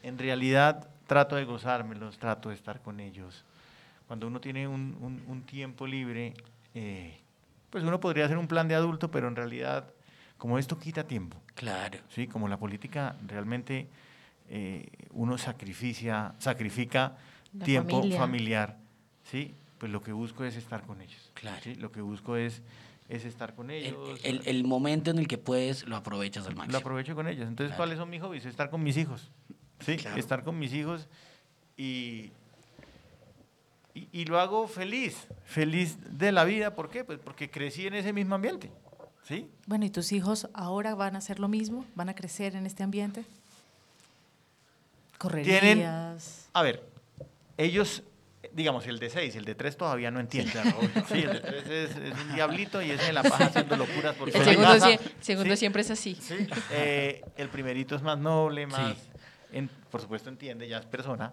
En 0.03 0.19
realidad 0.19 0.89
trato 1.07 1.37
de 1.37 1.45
gozármelos, 1.45 2.19
trato 2.19 2.49
de 2.51 2.55
estar 2.55 2.81
con 2.81 3.01
ellos. 3.01 3.45
Cuando 4.07 4.27
uno 4.27 4.41
tiene 4.41 4.67
un, 4.69 4.97
un- 5.01 5.23
un 5.29 5.43
tiempo 5.43 5.87
libre, 5.87 6.35
eh, 6.75 7.19
pues 7.71 7.85
uno 7.85 8.01
podría 8.01 8.25
hacer 8.27 8.39
un 8.39 8.49
plan 8.49 8.69
de 8.69 8.75
adulto, 8.75 9.11
pero 9.11 9.29
en 9.29 9.37
realidad, 9.37 9.85
como 10.39 10.59
esto 10.59 10.79
quita 10.79 11.05
tiempo, 11.05 11.37
Claro. 11.55 11.99
¿sí? 12.11 12.27
como 12.27 12.49
la 12.49 12.57
política 12.59 13.17
realmente 13.27 13.89
eh, 14.49 14.89
uno 15.11 15.39
sacrificia, 15.39 16.35
sacrifica 16.39 17.17
La 17.53 17.65
tiempo 17.65 17.97
familia. 17.99 18.19
familiar, 18.19 18.77
¿sí? 19.25 19.55
pues 19.79 19.93
lo 19.93 20.03
que 20.03 20.13
busco 20.13 20.45
es 20.45 20.57
estar 20.57 20.83
con 20.87 21.01
ellos. 21.01 21.31
Claro. 21.35 21.61
¿sí? 21.63 21.75
Lo 21.75 21.93
que 21.93 22.01
busco 22.01 22.37
es, 22.37 22.63
es 23.09 23.25
estar 23.25 23.55
con 23.55 23.71
El, 23.71 23.87
ellos. 23.87 24.21
el- 24.25 24.43
el 24.47 24.65
momento 24.65 25.11
en 25.11 25.19
el 25.19 25.29
que 25.29 25.39
puedes, 25.39 25.87
lo 25.87 25.97
aprovechas 25.97 26.47
al 26.47 26.55
máximo. 26.57 26.73
Lo 26.73 26.79
aprovecho 26.79 27.15
con 27.15 27.29
ellos. 27.29 27.47
Entonces, 27.49 27.69
Claro. 27.69 27.77
¿cuáles 27.79 27.99
son 27.99 28.09
mis 28.11 28.23
hobbies? 28.23 28.47
Estar 28.47 28.71
con 28.71 28.83
mis 28.83 28.97
hijos. 28.97 29.31
Sí, 29.81 29.97
Claro. 29.97 30.17
estar 30.19 30.43
con 30.45 30.59
mis 30.59 30.73
hijos 30.73 31.07
y, 31.77 32.31
y, 33.95 34.09
y 34.13 34.25
lo 34.27 34.41
hago 34.41 34.67
feliz, 34.69 35.27
feliz 35.45 35.99
de 36.19 36.33
la 36.33 36.45
vida. 36.45 36.75
¿Por 36.75 36.89
qué? 36.91 37.05
Pues 37.05 37.19
porque 37.19 37.51
crecí 37.51 37.87
en 37.87 37.95
ese 37.95 38.13
mismo 38.13 38.35
ambiente. 38.35 38.71
¿Sí? 39.25 39.49
Bueno, 39.67 39.85
¿y 39.85 39.91
tus 39.91 40.13
hijos 40.13 40.49
ahora 40.55 40.95
van 40.95 41.17
a 41.17 41.19
hacer 41.19 41.41
lo 41.41 41.49
mismo? 41.49 41.85
¿Van 41.97 42.09
a 42.09 42.15
crecer 42.15 42.55
en 42.55 42.65
este 42.65 42.83
ambiente? 42.85 43.25
Correrías. 45.19 46.49
A 46.53 46.63
ver, 46.63 46.83
ellos, 47.57 48.03
digamos, 48.53 48.87
el 48.87 48.99
de 48.99 49.11
6, 49.11 49.37
el 49.37 49.45
de 49.45 49.55
3 49.55 49.77
todavía 49.77 50.11
no 50.11 50.21
entiende. 50.21 50.53
Sí, 51.09 51.23
el 51.23 51.33
de 51.35 51.41
3 51.41 51.67
es, 51.69 51.97
es 51.97 52.15
un 52.21 52.35
diablito 52.35 52.83
y 52.83 52.91
ese 52.91 53.05
de 53.07 53.13
la 53.13 53.23
paja 53.23 53.47
haciendo 53.47 53.77
locuras 53.77 54.15
por 54.17 54.29
El 54.29 54.45
segundo, 54.45 54.63
casa. 54.71 54.89
sie- 54.91 55.01
segundo 55.21 55.55
Sí. 55.55 55.61
siempre 55.61 55.83
es 55.83 55.91
así. 55.91 56.15
Sí, 56.21 56.47
eh, 56.71 57.23
el 57.37 57.49
primerito 57.49 57.95
es 57.97 58.03
más 58.03 58.19
noble, 58.19 58.67
más, 58.67 58.97
Sí. 58.97 59.03
en- 59.53 59.69
por 59.91 60.01
supuesto 60.01 60.29
entiende, 60.29 60.69
ya 60.69 60.79
es 60.79 60.87
persona. 60.87 61.33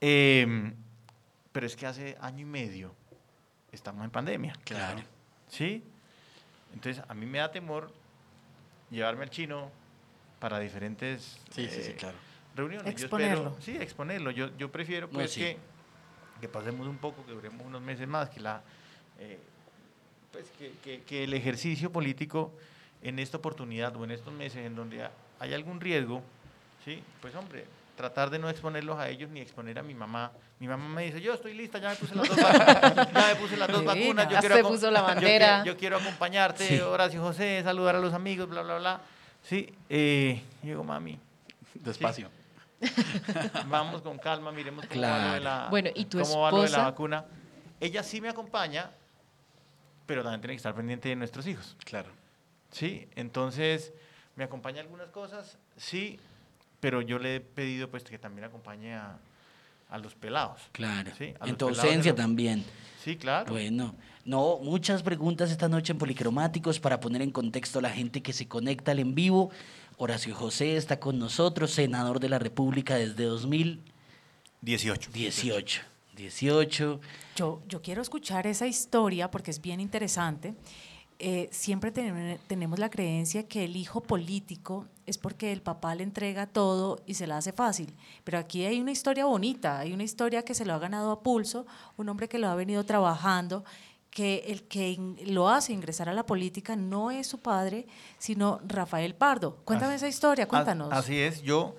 Eh, 0.00 0.72
pero 1.52 1.66
es 1.66 1.76
que 1.76 1.86
hace 1.86 2.16
año 2.20 2.40
y 2.40 2.44
medio 2.46 2.94
estamos 3.70 4.04
en 4.04 4.10
pandemia. 4.10 4.54
Claro. 4.64 5.00
¿Sí? 5.48 5.84
Entonces 6.74 7.02
a 7.06 7.14
mí 7.14 7.26
me 7.26 7.38
da 7.38 7.50
temor 7.52 7.92
llevarme 8.90 9.24
al 9.24 9.30
chino 9.30 9.70
para 10.40 10.58
diferentes 10.58 11.38
Sí, 11.54 11.68
sí, 11.68 11.82
sí, 11.82 11.90
eh, 11.90 11.96
claro. 11.98 12.16
Reuniones. 12.54 12.84
Yo 12.84 12.90
Exponerlo. 12.90 13.56
espero- 13.58 13.62
sí, 13.62 13.76
exponerlo. 13.82 14.30
Yo, 14.30 14.48
yo 14.58 14.70
prefiero 14.70 15.06
No, 15.08 15.14
pues 15.14 15.32
sí. 15.32 15.40
que, 15.40 15.56
que 16.40 16.48
pasemos 16.48 16.86
un 16.86 16.98
poco, 16.98 17.24
que 17.24 17.32
duremos 17.32 17.64
unos 17.66 17.80
meses 17.82 18.06
más, 18.08 18.28
que 18.30 18.40
la 18.40 18.62
eh, 19.18 19.38
pues 20.32 20.46
que, 20.58 20.72
que- 20.82 21.02
que 21.02 21.24
el 21.24 21.34
ejercicio 21.34 21.92
político 21.92 22.52
en 23.02 23.18
esta 23.18 23.36
oportunidad 23.36 23.94
o 23.96 24.04
en 24.04 24.10
estos 24.12 24.32
meses 24.32 24.64
en 24.64 24.74
donde 24.74 25.02
ha- 25.04 25.12
hay 25.38 25.52
algún 25.54 25.80
riesgo, 25.80 26.22
sí, 26.84 27.02
pues 27.20 27.34
hombre, 27.34 27.66
tratar 27.96 28.30
de 28.30 28.38
no 28.38 28.48
exponerlos 28.48 28.98
a 28.98 29.08
ellos 29.10 29.28
ni 29.30 29.40
exponer 29.40 29.78
a 29.78 29.82
mi 29.82 29.94
mamá. 29.94 30.32
Mi 30.58 30.66
mamá 30.68 30.88
me 30.88 31.04
dice, 31.04 31.20
yo 31.20 31.34
estoy 31.34 31.52
lista, 31.54 31.78
ya 31.78 31.90
me 31.90 31.96
puse 31.96 32.14
las 32.14 32.28
dos 32.28 32.36
vacunas, 32.36 33.12
ya 33.12 33.26
me 33.28 33.36
puse 33.36 33.56
las 33.56 33.68
dos 33.68 33.84
vacunas, 33.84 34.28
yo 34.28 34.38
quiero, 34.38 34.54
se 34.56 34.62
acom- 34.64 34.68
puso 34.68 34.90
la 34.90 35.00
yo 35.00 35.04
quiero- 35.06 35.20
bandera. 35.20 35.64
Yo, 35.64 35.76
quiero 35.76 35.96
acompañarte, 35.98 36.66
Sí. 36.68 36.80
Horacio 36.80 37.20
José, 37.20 37.60
saludar 37.62 37.96
a 37.96 38.00
los 38.00 38.14
amigos, 38.14 38.48
bla, 38.48 38.62
bla, 38.62 38.78
bla. 38.78 39.00
Sí, 39.42 39.68
eh, 39.90 40.40
digo, 40.62 40.82
mami, 40.84 41.18
Despacio. 41.74 42.30
vamos 43.68 44.02
con 44.02 44.18
calma, 44.18 44.52
miremos 44.52 44.86
cómo 44.86 45.00
va 45.02 45.18
lo 45.26 45.32
de 45.34 45.40
la, 45.40 45.66
Bueno, 45.70 45.90
¿y 45.94 46.04
tu 46.06 46.20
cómo 46.20 46.40
va 46.40 46.50
lo 46.50 46.56
de 46.58 46.62
la 46.62 46.68
esposa? 46.68 46.84
vacuna. 46.84 47.24
Ella 47.80 48.02
sí 48.02 48.20
me 48.20 48.28
acompaña, 48.28 48.90
pero 50.06 50.22
también 50.22 50.40
tiene 50.40 50.54
que 50.54 50.58
estar 50.58 50.74
pendiente 50.74 51.08
de 51.08 51.16
nuestros 51.16 51.46
hijos. 51.46 51.76
Claro. 51.84 52.10
Sí, 52.70 53.08
entonces 53.14 53.92
me 54.36 54.44
acompaña 54.44 54.80
algunas 54.80 55.10
cosas, 55.10 55.58
sí, 55.76 56.18
pero 56.80 57.02
yo 57.02 57.18
le 57.18 57.36
he 57.36 57.40
pedido 57.40 57.88
pues 57.90 58.04
que 58.04 58.18
también 58.18 58.44
acompañe 58.44 58.94
a, 58.94 59.18
a 59.92 59.98
los 59.98 60.14
pelados. 60.14 60.60
Claro. 60.72 61.12
Sí, 61.16 61.34
a 61.38 61.44
en 61.44 61.50
los 61.50 61.58
tu 61.58 61.68
ausencia 61.68 62.12
los- 62.12 62.20
también. 62.20 62.64
Sí, 63.04 63.16
claro. 63.16 63.52
Bueno, 63.52 63.94
no, 64.24 64.58
muchas 64.62 65.02
preguntas 65.02 65.50
esta 65.50 65.68
noche 65.68 65.92
en 65.92 65.98
Policromáticos 65.98 66.80
para 66.80 66.98
poner 67.00 67.20
en 67.22 67.30
contexto 67.30 67.78
a 67.78 67.82
la 67.82 67.90
gente 67.90 68.22
que 68.22 68.32
se 68.32 68.48
conecta 68.48 68.92
al 68.92 69.00
en 69.00 69.14
vivo. 69.14 69.50
Horacio 69.98 70.34
José 70.34 70.76
está 70.76 70.98
con 70.98 71.18
nosotros, 71.18 71.72
senador 71.72 72.18
de 72.20 72.28
la 72.28 72.38
República 72.38 72.94
desde 72.96 73.24
2018. 73.24 75.10
18. 75.12 75.82
18. 76.16 77.00
Yo, 77.36 77.62
yo 77.68 77.82
quiero 77.82 78.02
escuchar 78.02 78.46
esa 78.46 78.66
historia 78.66 79.30
porque 79.30 79.50
es 79.50 79.60
bien 79.60 79.80
interesante. 79.80 80.54
Eh, 81.24 81.48
siempre 81.52 81.92
ten- 81.92 82.40
tenemos 82.48 82.80
la 82.80 82.90
creencia 82.90 83.46
que 83.46 83.64
el 83.64 83.76
hijo 83.76 84.00
político 84.00 84.86
es 85.06 85.18
porque 85.18 85.52
el 85.52 85.62
papá 85.62 85.94
le 85.94 86.02
entrega 86.02 86.48
todo 86.48 86.98
y 87.06 87.14
se 87.14 87.28
la 87.28 87.36
hace 87.36 87.52
fácil. 87.52 87.94
Pero 88.24 88.38
aquí 88.38 88.64
hay 88.64 88.80
una 88.80 88.90
historia 88.90 89.24
bonita, 89.24 89.78
hay 89.78 89.92
una 89.92 90.02
historia 90.02 90.44
que 90.44 90.52
se 90.54 90.64
lo 90.64 90.74
ha 90.74 90.80
ganado 90.80 91.12
a 91.12 91.22
pulso, 91.22 91.64
un 91.96 92.08
hombre 92.08 92.28
que 92.28 92.38
lo 92.40 92.48
ha 92.48 92.56
venido 92.56 92.82
trabajando, 92.84 93.64
que 94.10 94.42
el 94.48 94.64
que 94.64 94.98
lo 95.26 95.48
hace 95.48 95.72
ingresar 95.72 96.08
a 96.08 96.12
la 96.12 96.26
política 96.26 96.74
no 96.74 97.12
es 97.12 97.28
su 97.28 97.38
padre, 97.38 97.86
sino 98.18 98.58
Rafael 98.66 99.14
Pardo. 99.14 99.58
Cuéntame 99.64 99.94
Así- 99.94 100.06
esa 100.06 100.08
historia, 100.08 100.48
cuéntanos. 100.48 100.92
Así 100.92 101.16
es, 101.20 101.40
yo, 101.42 101.76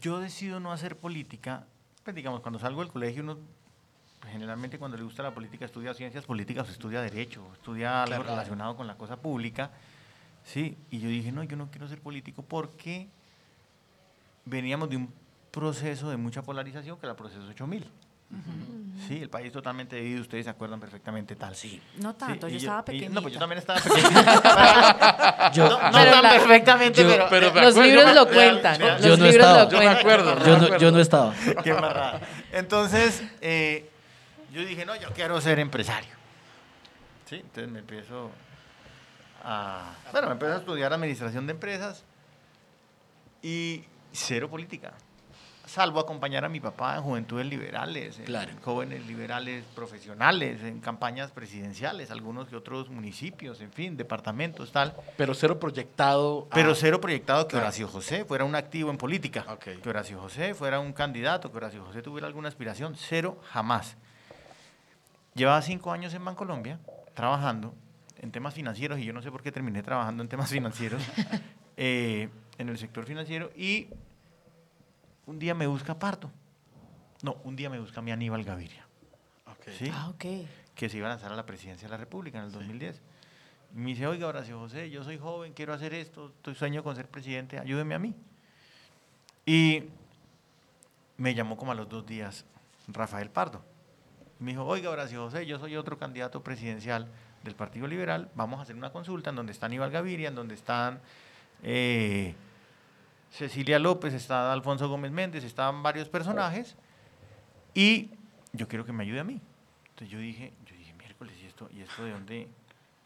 yo 0.00 0.20
decido 0.20 0.60
no 0.60 0.70
hacer 0.72 0.96
política. 0.96 1.66
Pues 2.04 2.14
digamos, 2.14 2.40
cuando 2.40 2.60
salgo 2.60 2.82
del 2.82 2.92
colegio, 2.92 3.22
uno 3.24 3.36
generalmente 4.30 4.78
cuando 4.78 4.96
le 4.96 5.02
gusta 5.02 5.22
la 5.22 5.32
política 5.32 5.64
estudia 5.64 5.94
ciencias 5.94 6.24
políticas, 6.24 6.68
o 6.68 6.70
estudia 6.72 7.00
derecho, 7.02 7.44
o 7.50 7.52
estudia 7.54 8.02
algo 8.04 8.16
Claro. 8.16 8.30
relacionado 8.30 8.76
con 8.76 8.86
la 8.86 8.94
cosa 8.96 9.16
pública. 9.16 9.70
Sí, 10.44 10.76
y 10.90 10.98
yo 11.00 11.08
dije, 11.08 11.30
no, 11.32 11.42
yo 11.44 11.56
no 11.56 11.70
quiero 11.70 11.88
ser 11.88 12.00
político 12.00 12.42
porque 12.42 13.08
veníamos 14.44 14.90
de 14.90 14.96
un 14.96 15.12
proceso 15.50 16.10
de 16.10 16.16
mucha 16.16 16.42
polarización, 16.42 16.98
que 16.98 17.06
era 17.06 17.12
el 17.12 17.16
proceso 17.16 17.42
8000. 17.48 17.86
Sí, 19.06 19.20
el 19.20 19.28
país 19.28 19.52
totalmente 19.52 19.94
dividido, 19.96 20.22
ustedes 20.22 20.44
se 20.44 20.50
acuerdan 20.50 20.80
perfectamente 20.80 21.36
tal. 21.36 21.54
Sí. 21.54 21.82
no 21.98 22.14
tanto, 22.14 22.46
Sí, 22.46 22.54
yo 22.54 22.58
estaba 22.60 22.82
pequeñita. 22.82 23.12
no, 23.12 23.20
pues 23.20 23.34
yo 23.34 23.38
también 23.40 23.58
estaba 23.58 23.78
pequeñita. 23.78 25.50
Yo, 25.52 25.68
no 25.68 25.82
no 25.82 25.90
Pero 25.92 26.10
tan 26.12 26.22
la- 26.22 26.30
perfectamente, 26.30 27.02
yo- 27.02 27.08
pero... 27.10 27.26
pero 27.28 27.52
me 27.52 27.60
Los 27.60 27.76
libros 27.76 28.14
lo 28.14 28.26
cuentan. 28.28 28.78
yo- 28.80 28.86
Los 28.88 29.02
yo 29.02 29.08
no 29.18 29.24
libros 29.26 29.34
estaba. 29.34 29.64
lo 29.64 29.70
Yo 29.70 29.76
me 29.78 29.84
cuentan. 29.84 29.98
acuerdo. 29.98 30.44
yo, 30.46 30.58
no, 30.58 30.78
yo 30.78 30.92
no 30.92 30.98
estaba. 31.00 31.34
Qué 31.62 31.70
embarrada. 31.70 32.20
Entonces, 32.52 33.22
eh, 33.42 33.90
yo 34.52 34.64
dije, 34.64 34.84
no, 34.84 34.94
yo 34.96 35.08
quiero 35.12 35.40
ser 35.40 35.58
empresario. 35.58 36.10
Sí, 37.26 37.36
entonces 37.36 37.68
me 37.70 37.78
empiezo 37.80 38.30
a... 39.44 39.94
Bueno, 40.12 40.26
me 40.28 40.32
empiezo 40.34 40.54
a 40.54 40.58
estudiar 40.58 40.92
administración 40.92 41.46
de 41.46 41.52
empresas 41.52 42.04
y 43.42 43.84
cero 44.12 44.48
política. 44.50 44.92
salvo 45.64 46.00
acompañar 46.00 46.44
a 46.44 46.50
mi 46.50 46.60
papá 46.60 46.96
en 46.96 47.02
Juventudes 47.02 47.46
Liberales, 47.46 48.18
en 48.18 48.26
Claro. 48.26 48.50
jóvenes 48.62 49.06
liberales 49.06 49.64
profesionales, 49.74 50.60
en 50.62 50.80
campañas 50.80 51.30
presidenciales, 51.30 52.10
algunos 52.10 52.48
que 52.48 52.56
otros 52.56 52.90
municipios, 52.90 53.60
en 53.62 53.72
fin, 53.72 53.96
departamentos, 53.96 54.70
tal. 54.70 54.94
Pero 55.16 55.32
cero 55.32 55.58
proyectado. 55.58 56.46
a- 56.50 56.54
Pero 56.54 56.74
cero 56.74 57.00
proyectado 57.00 57.46
que 57.46 57.52
Claro. 57.52 57.66
Horacio 57.66 57.88
José 57.88 58.24
fuera 58.26 58.44
un 58.44 58.54
activo 58.54 58.90
en 58.90 58.98
política, 58.98 59.46
Ok. 59.48 59.80
que 59.82 59.88
Horacio 59.88 60.20
José 60.20 60.52
fuera 60.52 60.78
un 60.78 60.92
candidato, 60.92 61.50
que 61.50 61.56
Horacio 61.56 61.82
José 61.84 62.02
tuviera 62.02 62.26
alguna 62.26 62.48
aspiración, 62.48 62.94
cero 62.96 63.40
jamás. 63.50 63.96
Llevaba 65.34 65.62
cinco 65.62 65.92
años 65.92 66.12
en 66.14 66.24
Bancolombia 66.24 66.78
trabajando 67.14 67.74
en 68.18 68.30
temas 68.30 68.54
financieros 68.54 68.98
y 68.98 69.04
yo 69.04 69.12
no 69.12 69.22
sé 69.22 69.30
por 69.30 69.42
qué 69.42 69.50
terminé 69.50 69.82
trabajando 69.82 70.22
en 70.22 70.28
temas 70.28 70.50
financieros, 70.50 71.02
eh, 71.76 72.28
en 72.58 72.68
el 72.68 72.78
sector 72.78 73.04
financiero 73.04 73.50
y 73.56 73.88
un 75.26 75.38
día 75.38 75.54
me 75.54 75.66
busca 75.66 75.98
Pardo. 75.98 76.30
No, 77.22 77.36
un 77.44 77.56
día 77.56 77.70
me 77.70 77.78
busca 77.78 78.02
mi 78.02 78.10
Aníbal 78.10 78.44
Gaviria. 78.44 78.86
¿sí? 79.78 79.90
Ah, 79.92 80.08
ok. 80.08 80.46
que 80.74 80.88
se 80.88 80.96
iba 80.98 81.06
a 81.06 81.10
lanzar 81.10 81.32
a 81.32 81.36
la 81.36 81.46
presidencia 81.46 81.86
de 81.86 81.92
la 81.92 81.96
República 81.96 82.38
en 82.38 82.44
el 82.44 82.52
2010. 82.52 83.00
Y 83.74 83.78
me 83.78 83.90
dice, 83.90 84.06
oiga, 84.06 84.26
Horacio 84.26 84.58
José, 84.58 84.90
yo 84.90 85.02
soy 85.04 85.18
joven, 85.18 85.52
quiero 85.52 85.72
hacer 85.72 85.94
esto, 85.94 86.32
estoy 86.36 86.54
sueño 86.54 86.82
con 86.82 86.94
ser 86.96 87.08
presidente, 87.08 87.58
ayúdeme 87.58 87.94
a 87.94 87.98
mí. 87.98 88.14
Y 89.46 89.84
me 91.16 91.34
llamó 91.34 91.56
como 91.56 91.72
a 91.72 91.74
los 91.74 91.88
dos 91.88 92.04
días 92.04 92.44
Rafael 92.88 93.30
Pardo. 93.30 93.64
Me 94.42 94.50
dijo, 94.50 94.64
oiga, 94.64 94.90
Horacio 94.90 95.22
José, 95.22 95.46
yo 95.46 95.60
soy 95.60 95.76
otro 95.76 95.96
candidato 95.96 96.42
presidencial 96.42 97.06
del 97.44 97.54
Partido 97.54 97.86
Liberal, 97.86 98.28
vamos 98.34 98.58
a 98.58 98.62
hacer 98.62 98.74
una 98.74 98.90
consulta 98.90 99.30
en 99.30 99.36
donde 99.36 99.52
está 99.52 99.66
Aníbal 99.66 99.92
Gaviria, 99.92 100.28
en 100.28 100.34
donde 100.34 100.56
están 100.56 101.00
eh, 101.62 102.34
Cecilia 103.30 103.78
López, 103.78 104.12
está 104.14 104.52
Alfonso 104.52 104.88
Gómez 104.88 105.12
Méndez, 105.12 105.44
estaban 105.44 105.84
varios 105.84 106.08
personajes, 106.08 106.74
y 107.72 108.10
yo 108.52 108.66
quiero 108.66 108.84
que 108.84 108.92
me 108.92 109.04
ayude 109.04 109.20
a 109.20 109.24
mí. 109.24 109.40
Entonces 109.90 110.08
yo 110.08 110.18
dije, 110.18 110.52
yo 110.66 110.74
dije, 110.74 110.92
miércoles, 110.94 111.34
¿y 111.40 111.46
esto, 111.46 111.68
y 111.72 111.82
esto 111.82 112.04
de 112.04 112.10
dónde? 112.10 112.48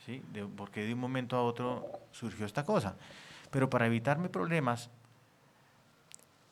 ¿Sí? 0.07 0.23
De, 0.33 0.43
¿Por 0.47 0.71
qué 0.71 0.87
de 0.87 0.95
un 0.95 1.01
momento 1.01 1.37
a 1.37 1.43
otro 1.43 1.87
surgió 2.13 2.47
esta 2.47 2.65
cosa? 2.65 2.97
Pero 3.51 3.69
para 3.69 3.87
evitarme 3.87 4.31
problemas, 4.31 4.89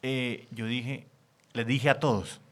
eh, 0.02 0.46
yo 0.50 0.66
dije, 0.66 1.06
les 1.54 1.66
dije 1.66 1.88
a 1.88 1.98
todos, 1.98 2.42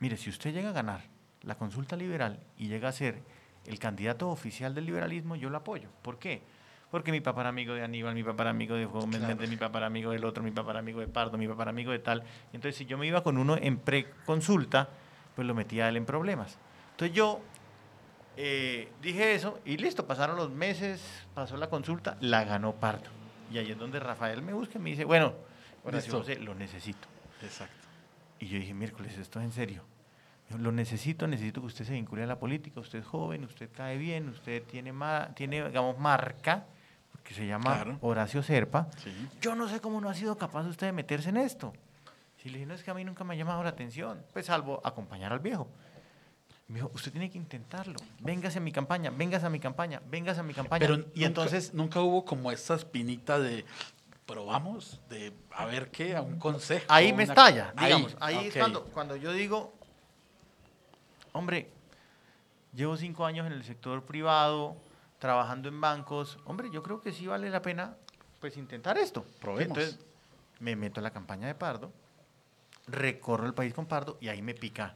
mire, 0.00 0.18
si 0.18 0.28
usted 0.28 0.52
llega 0.52 0.68
a 0.68 0.72
ganar 0.72 1.13
la 1.46 1.56
consulta 1.56 1.96
liberal 1.96 2.38
y 2.58 2.68
llega 2.68 2.88
a 2.88 2.92
ser 2.92 3.22
el 3.66 3.78
candidato 3.78 4.28
oficial 4.28 4.74
del 4.74 4.86
liberalismo, 4.86 5.36
yo 5.36 5.50
lo 5.50 5.58
apoyo. 5.58 5.88
¿Por 6.02 6.18
qué? 6.18 6.42
Porque 6.90 7.10
mi 7.10 7.20
papá 7.20 7.40
era 7.40 7.50
amigo 7.50 7.74
de 7.74 7.82
Aníbal, 7.82 8.14
mi 8.14 8.22
papá 8.22 8.44
era 8.44 8.50
amigo 8.50 8.76
de 8.76 8.84
Gómez 8.84 9.20
Claro. 9.20 9.36
Mi 9.48 9.56
papá 9.56 9.78
era 9.78 9.86
amigo 9.86 10.12
del 10.12 10.24
otro, 10.24 10.42
mi 10.42 10.50
papá 10.50 10.70
era 10.72 10.80
amigo 10.80 11.00
de 11.00 11.08
Pardo, 11.08 11.36
mi 11.36 11.48
papá 11.48 11.62
era 11.62 11.70
amigo 11.70 11.90
de 11.90 11.98
tal. 11.98 12.22
Entonces, 12.52 12.76
si 12.76 12.86
yo 12.86 12.96
me 12.98 13.06
iba 13.06 13.22
con 13.22 13.36
uno 13.38 13.56
en 13.56 13.78
preconsulta, 13.78 14.88
pues 15.34 15.46
lo 15.46 15.54
metía 15.54 15.86
a 15.86 15.88
él 15.88 15.96
en 15.96 16.06
problemas. 16.06 16.56
Entonces 16.92 17.16
yo 17.16 17.40
eh, 18.36 18.92
dije 19.02 19.34
eso 19.34 19.60
y 19.64 19.76
listo, 19.76 20.06
pasaron 20.06 20.36
los 20.36 20.50
meses, 20.50 21.02
pasó 21.34 21.56
la 21.56 21.68
consulta, 21.68 22.16
la 22.20 22.44
ganó 22.44 22.74
Pardo. 22.74 23.10
Y 23.50 23.58
ahí 23.58 23.70
es 23.72 23.78
donde 23.78 23.98
Rafael 23.98 24.42
me 24.42 24.52
busca 24.52 24.78
y 24.78 24.82
me 24.82 24.90
dice, 24.90 25.04
bueno, 25.04 25.34
Horacio. 25.84 26.12
José, 26.18 26.38
lo 26.38 26.54
necesito. 26.54 27.08
Exacto. 27.42 27.74
Y 28.38 28.46
yo 28.46 28.58
dije, 28.58 28.74
miércoles, 28.74 29.16
esto 29.18 29.38
es 29.38 29.44
en 29.46 29.52
serio. 29.52 29.82
Lo 30.58 30.70
necesito, 30.70 31.26
necesito 31.26 31.60
que 31.60 31.66
usted 31.68 31.84
se 31.84 31.92
vincule 31.92 32.22
a 32.22 32.26
la 32.26 32.38
política. 32.38 32.78
Usted 32.80 33.00
es 33.00 33.06
joven, 33.06 33.44
usted 33.44 33.70
cae 33.72 33.96
bien, 33.98 34.28
usted 34.28 34.62
tiene, 34.64 34.92
ma- 34.92 35.30
tiene 35.34 35.66
digamos, 35.66 35.98
marca, 35.98 36.64
porque 37.10 37.34
se 37.34 37.46
llama 37.46 37.74
Claro. 37.74 37.98
Horacio 38.02 38.42
Serpa. 38.42 38.88
Sí. 39.02 39.10
Yo 39.40 39.54
no 39.54 39.68
sé 39.68 39.80
cómo 39.80 40.00
no 40.00 40.08
ha 40.08 40.14
sido 40.14 40.36
capaz 40.38 40.64
usted 40.66 40.86
de 40.88 40.92
meterse 40.92 41.30
en 41.30 41.38
esto. 41.38 41.72
Si 42.40 42.50
le 42.50 42.58
dije, 42.58 42.66
no 42.66 42.74
es 42.74 42.82
que 42.84 42.90
a 42.90 42.94
mí 42.94 43.04
nunca 43.04 43.24
me 43.24 43.34
ha 43.34 43.36
llamado 43.36 43.62
la 43.64 43.70
atención, 43.70 44.22
pues 44.32 44.46
salvo 44.46 44.80
acompañar 44.84 45.32
al 45.32 45.40
viejo. 45.40 45.66
Me 46.68 46.76
dijo, 46.76 46.90
usted 46.94 47.10
tiene 47.10 47.30
que 47.30 47.38
intentarlo. 47.38 47.98
Véngase 48.20 48.58
a 48.58 48.60
mi 48.60 48.70
campaña, 48.70 49.10
véngase 49.10 49.46
a 49.46 49.50
mi 49.50 49.58
campaña, 49.58 50.00
véngase 50.08 50.40
a 50.40 50.42
mi 50.44 50.54
campaña. 50.54 50.80
Pero 50.80 50.94
y 50.94 50.98
nunca- 50.98 51.26
entonces, 51.26 51.74
Nunca 51.74 52.00
hubo 52.00 52.24
como 52.24 52.52
esta 52.52 52.74
espinita 52.74 53.38
de. 53.38 53.64
Probamos, 54.26 55.00
de 55.10 55.34
a 55.52 55.66
ver 55.66 55.90
qué, 55.90 56.16
a 56.16 56.22
un 56.22 56.38
consejo. 56.38 56.86
ahí 56.88 57.08
una- 57.08 57.16
me 57.18 57.22
estalla, 57.24 57.74
digamos. 57.78 58.16
Ahí, 58.20 58.46
es 58.46 58.54
ok. 58.54 58.58
cuando, 58.60 58.84
cuando 58.86 59.16
yo 59.16 59.32
digo, 59.34 59.74
hombre, 61.34 61.70
llevo 62.74 62.96
cinco 62.96 63.26
años 63.26 63.46
en 63.46 63.52
el 63.52 63.64
sector 63.64 64.02
privado, 64.04 64.76
trabajando 65.18 65.68
en 65.68 65.80
bancos. 65.80 66.38
Hombre, 66.44 66.70
yo 66.72 66.82
creo 66.82 67.00
que 67.00 67.12
sí 67.12 67.26
vale 67.26 67.50
la 67.50 67.60
pena 67.60 67.96
pues 68.40 68.56
intentar 68.56 68.96
esto. 68.98 69.24
Probemos. 69.40 69.78
Entonces, 69.78 69.98
me 70.60 70.76
meto 70.76 71.00
a 71.00 71.02
la 71.02 71.10
campaña 71.10 71.46
de 71.46 71.54
Pardo, 71.54 71.92
recorro 72.86 73.46
el 73.46 73.54
país 73.54 73.72
con 73.74 73.86
Pardo 73.86 74.18
y 74.20 74.28
ahí 74.28 74.42
me 74.42 74.54
pica 74.54 74.94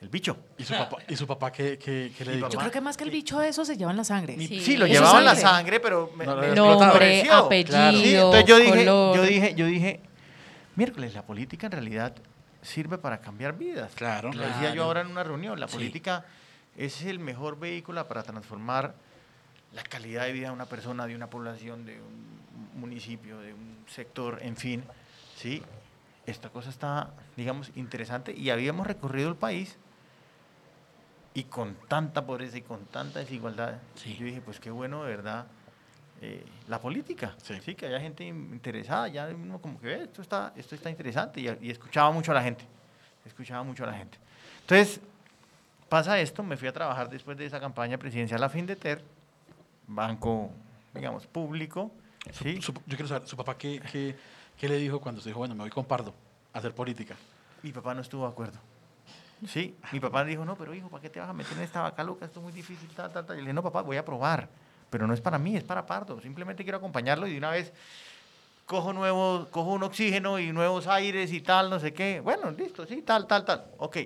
el 0.00 0.08
bicho. 0.08 0.36
¿Y 0.58 0.64
su 0.64 0.74
papá, 0.74 0.96
¿y 1.08 1.16
su 1.16 1.26
papá 1.26 1.52
qué, 1.52 1.78
qué- 1.78 2.12
qué 2.16 2.24
le 2.24 2.36
dijo? 2.36 2.48
Yo 2.48 2.58
creo 2.58 2.70
que 2.72 2.80
más 2.80 2.96
que 2.96 3.04
el 3.04 3.10
bicho 3.10 3.40
eso 3.40 3.64
se 3.64 3.76
lleva 3.76 3.92
en 3.92 3.96
la 3.96 4.04
sangre. 4.04 4.36
Mi- 4.36 4.46
Sí. 4.48 4.60
Sí, 4.60 4.76
lo 4.76 4.84
Eso 4.84 4.94
llevaba 4.94 5.18
en 5.20 5.24
la 5.24 5.36
sangre. 5.36 5.78
pero 5.80 6.10
me, 6.16 6.26
No, 6.26 6.36
me- 6.36 6.48
no, 6.48 6.78
me 6.80 6.86
Nombre, 6.86 7.30
apellido, 7.30 7.92
Sí, 7.92 8.14
entonces 8.16 8.44
yo 8.46 8.56
dije, 8.58 8.70
color. 8.84 9.16
yo 9.16 9.22
dije, 9.22 9.54
yo 9.54 9.66
dije, 9.66 10.00
miércoles, 10.74 11.14
la 11.14 11.24
política 11.24 11.66
en 11.66 11.72
realidad 11.72 12.14
sirve 12.62 12.96
para 12.98 13.20
cambiar 13.20 13.56
vidas. 13.58 13.92
Claro. 13.94 14.32
Lo 14.32 14.42
decía 14.46 14.74
yo 14.74 14.84
ahora 14.84 15.00
en 15.02 15.08
una 15.08 15.22
reunión, 15.24 15.58
la 15.60 15.68
Sí. 15.68 15.74
política 15.74 16.24
es 16.76 17.02
el 17.02 17.18
mejor 17.18 17.58
vehículo 17.58 18.06
para 18.08 18.22
transformar 18.22 18.94
la 19.72 19.82
calidad 19.82 20.24
de 20.24 20.32
vida 20.32 20.46
de 20.48 20.52
una 20.54 20.66
persona, 20.66 21.06
de 21.06 21.14
una 21.16 21.28
población, 21.28 21.84
de 21.84 22.00
un 22.00 22.80
municipio, 22.80 23.38
de 23.40 23.52
un 23.54 23.84
sector, 23.88 24.38
en 24.42 24.56
fin. 24.56 24.84
Sí, 25.36 25.62
esta 26.26 26.50
cosa 26.50 26.70
está, 26.70 27.10
digamos, 27.36 27.70
interesante 27.74 28.32
y 28.32 28.50
habíamos 28.50 28.86
recorrido 28.86 29.28
el 29.28 29.36
país 29.36 29.76
y 31.34 31.44
con 31.44 31.74
tanta 31.88 32.26
pobreza 32.26 32.58
y 32.58 32.62
con 32.62 32.84
tanta 32.86 33.18
desigualdad, 33.20 33.78
Sí. 33.94 34.16
yo 34.18 34.26
dije, 34.26 34.40
pues 34.42 34.60
qué 34.60 34.70
bueno, 34.70 35.02
de 35.04 35.10
verdad, 35.16 35.46
eh, 36.22 36.44
la 36.68 36.80
política. 36.80 37.34
Sí. 37.42 37.54
Sí. 37.64 37.74
que 37.74 37.86
haya 37.86 38.00
gente 38.00 38.24
in- 38.24 38.50
interesada, 38.52 39.08
ya 39.08 39.26
uno 39.28 39.60
como 39.60 39.78
que 39.80 39.86
ve, 39.88 40.02
esto 40.04 40.22
está, 40.22 40.52
esto 40.56 40.74
está 40.74 40.88
interesante 40.88 41.40
y, 41.40 41.48
y 41.66 41.70
escuchaba 41.70 42.10
mucho 42.12 42.30
a 42.30 42.34
la 42.34 42.42
gente, 42.42 42.64
escuchaba 43.26 43.62
mucho 43.64 43.82
a 43.84 43.88
la 43.88 43.94
gente. 43.94 44.16
Entonces, 44.60 45.00
pasa 45.88 46.18
esto, 46.20 46.42
me 46.42 46.56
fui 46.56 46.68
a 46.68 46.72
trabajar 46.72 47.10
después 47.10 47.36
de 47.36 47.44
esa 47.46 47.58
campaña 47.60 47.98
presidencial 47.98 48.42
a 48.42 48.48
Findeter, 48.48 49.02
banco, 49.86 50.50
digamos, 50.94 51.26
público, 51.26 51.90
¿sí? 52.30 52.60
Su- 52.62 52.72
yo 52.72 52.96
quiero 52.96 53.08
saber, 53.08 53.26
¿su 53.28 53.36
papá 53.36 53.56
qué, 53.58 53.80
qué, 53.90 54.16
qué 54.56 54.68
le 54.68 54.76
dijo 54.76 55.00
cuando 55.00 55.20
se 55.20 55.28
dijo, 55.28 55.40
bueno, 55.40 55.54
me 55.54 55.62
voy 55.62 55.70
con 55.70 55.84
Pardo 55.84 56.14
a 56.52 56.58
hacer 56.58 56.74
política? 56.74 57.16
Mi 57.62 57.72
papá 57.72 57.94
no 57.94 58.00
estuvo 58.00 58.24
de 58.26 58.32
acuerdo. 58.32 58.58
Sí, 59.48 59.74
mi 59.90 59.98
papá 59.98 60.24
dijo, 60.24 60.44
no, 60.44 60.54
pero 60.56 60.72
hijo, 60.72 60.88
¿para 60.88 61.02
qué 61.02 61.10
te 61.10 61.18
vas 61.18 61.28
a 61.28 61.32
meter 61.32 61.56
en 61.58 61.64
esta 61.64 61.82
vaca 61.82 62.04
loca? 62.04 62.24
Esto 62.26 62.38
es 62.38 62.44
muy 62.44 62.52
difícil, 62.52 62.88
tal, 62.94 63.12
tal, 63.12 63.26
tal. 63.26 63.36
Y 63.36 63.40
le 63.40 63.46
dije, 63.46 63.52
no, 63.54 63.62
papá, 63.62 63.82
voy 63.82 63.96
a 63.96 64.04
probar. 64.04 64.48
Pero 64.92 65.06
no 65.06 65.14
es 65.14 65.22
para 65.22 65.38
mí, 65.38 65.56
es 65.56 65.64
para 65.64 65.86
Pardo. 65.86 66.20
Simplemente 66.20 66.64
quiero 66.64 66.76
acompañarlo 66.76 67.26
y 67.26 67.32
de 67.32 67.38
una 67.38 67.48
vez 67.50 67.72
cojo, 68.66 68.92
nuevo, 68.92 69.48
cojo 69.50 69.70
un 69.72 69.82
oxígeno 69.84 70.38
y 70.38 70.52
nuevos 70.52 70.86
aires 70.86 71.32
y 71.32 71.40
tal, 71.40 71.70
no 71.70 71.80
sé 71.80 71.94
qué. 71.94 72.20
Bueno, 72.20 72.50
listo, 72.50 72.84
sí, 72.86 73.00
tal, 73.00 73.26
tal, 73.26 73.42
tal. 73.46 73.64
Ok. 73.78 73.96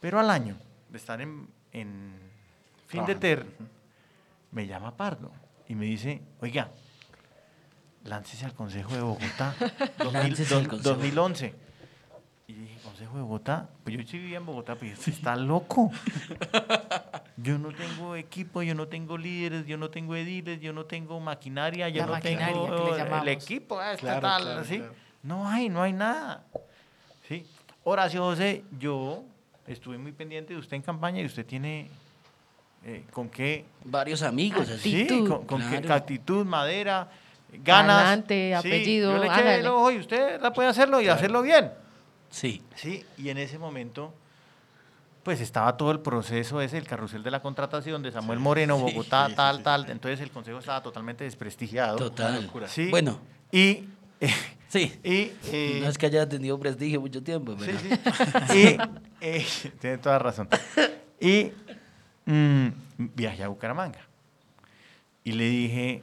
Pero 0.00 0.18
al 0.18 0.28
año 0.28 0.56
de 0.88 0.98
estar 0.98 1.20
en, 1.20 1.46
en 1.72 2.12
fin 2.88 3.04
de 3.06 3.14
ter, 3.14 3.46
me 4.50 4.66
llama 4.66 4.96
Pardo 4.96 5.30
y 5.68 5.76
me 5.76 5.84
dice, 5.86 6.20
oiga, 6.40 6.72
láncese 8.02 8.46
al 8.46 8.54
Consejo 8.54 8.92
de 8.92 9.02
Bogotá. 9.02 9.54
2000 9.98 10.12
Láncese 10.12 10.54
al 10.56 10.62
dos- 10.64 10.70
Consejo. 10.70 10.94
2011. 10.96 11.54
Y 12.48 12.52
dije, 12.54 12.80
Consejo 12.82 13.14
de 13.16 13.22
Bogotá, 13.22 13.68
pues 13.84 13.96
yo 13.96 14.02
sí 14.04 14.18
vivía 14.18 14.38
en 14.38 14.46
Bogotá, 14.46 14.74
pero 14.74 14.92
usted 14.92 15.12
está 15.12 15.36
loco. 15.36 15.92
Yo 17.42 17.58
no 17.58 17.72
tengo 17.72 18.16
equipo, 18.16 18.62
yo 18.62 18.74
no 18.74 18.88
tengo 18.88 19.16
líderes, 19.16 19.66
yo 19.66 19.76
no 19.76 19.88
tengo 19.90 20.14
ediles, 20.16 20.60
yo 20.60 20.72
no 20.72 20.84
tengo 20.84 21.20
maquinaria, 21.20 21.88
yo 21.88 22.00
La 22.00 22.06
no 22.06 22.12
maquinaria 22.12 22.46
tengo 22.54 22.66
que 22.94 23.02
le 23.02 23.10
eh, 23.10 23.18
el 23.22 23.28
equipo, 23.28 23.80
está 23.80 23.96
Claro, 23.98 24.20
tal, 24.20 24.42
claro, 24.42 24.64
¿sí? 24.64 24.78
claro. 24.78 24.94
No 25.22 25.48
hay, 25.48 25.68
no 25.68 25.82
hay 25.82 25.92
nada. 25.92 26.44
¿Sí? 27.28 27.46
Horacio 27.84 28.22
José, 28.22 28.64
yo 28.78 29.22
estuve 29.66 29.96
muy 29.98 30.12
pendiente 30.12 30.52
de 30.52 30.58
usted 30.58 30.76
en 30.76 30.82
campaña 30.82 31.20
y 31.22 31.26
usted 31.26 31.46
tiene 31.46 31.88
eh, 32.84 33.04
con 33.12 33.28
qué 33.28 33.64
Varios 33.84 34.22
amigos 34.22 34.68
así. 34.68 34.90
Sí, 34.90 35.02
Actitud. 35.02 35.28
con, 35.28 35.46
con 35.46 35.70
qué 35.70 35.92
actitud, 35.92 36.44
madera, 36.44 37.08
ganas. 37.64 38.02
Talante, 38.04 38.48
Sí, 38.48 38.52
apellido, 38.52 39.12
Yo 39.16 39.18
le 39.22 39.26
eché 39.28 39.54
el 39.56 39.66
ojo 39.66 39.90
y 39.90 39.98
usted 39.98 40.40
la 40.40 40.52
puede 40.52 40.68
hacerlo 40.68 41.00
y 41.00 41.08
hacerlo 41.08 41.42
bien. 41.42 41.70
Sí. 42.30 42.62
Sí, 42.74 43.04
y 43.18 43.28
en 43.28 43.38
ese 43.38 43.58
momento, 43.58 44.14
pues 45.30 45.40
estaba 45.42 45.76
todo 45.76 45.92
el 45.92 46.00
proceso 46.00 46.60
ese, 46.60 46.76
el 46.76 46.88
carrusel 46.88 47.22
de 47.22 47.30
la 47.30 47.40
contratación 47.40 48.02
de 48.02 48.10
Samuel 48.10 48.40
Moreno, 48.40 48.74
Sí, 48.74 48.82
Bogotá, 48.82 49.26
sí, 49.26 49.30
sí, 49.30 49.36
tal, 49.36 49.58
sí, 49.58 49.62
tal. 49.62 49.84
sí. 49.86 49.92
Entonces 49.92 50.20
el 50.22 50.30
consejo 50.32 50.58
estaba 50.58 50.82
totalmente 50.82 51.22
desprestigiado. 51.22 51.96
Total. 51.98 52.42
locura. 52.42 52.66
Sí. 52.66 52.88
Bueno, 52.90 53.20
Y, 53.52 53.84
sí. 54.66 54.98
y 55.04 55.30
eh, 55.52 55.78
no 55.80 55.88
es 55.88 55.96
que 55.98 56.06
haya 56.06 56.28
tenido 56.28 56.58
prestigio 56.58 57.00
mucho 57.00 57.22
tiempo, 57.22 57.56
Sí, 57.60 57.64
pero 57.64 57.78
sí. 58.48 58.58
Y, 58.58 58.78
eh, 59.20 59.46
tiene 59.78 59.98
toda 59.98 60.18
razón. 60.18 60.48
Y 61.20 61.52
mm, 62.26 62.68
viajé 63.14 63.44
a 63.44 63.48
Bucaramanga. 63.48 64.00
Y 65.22 65.30
le 65.30 65.44
dije, 65.44 66.02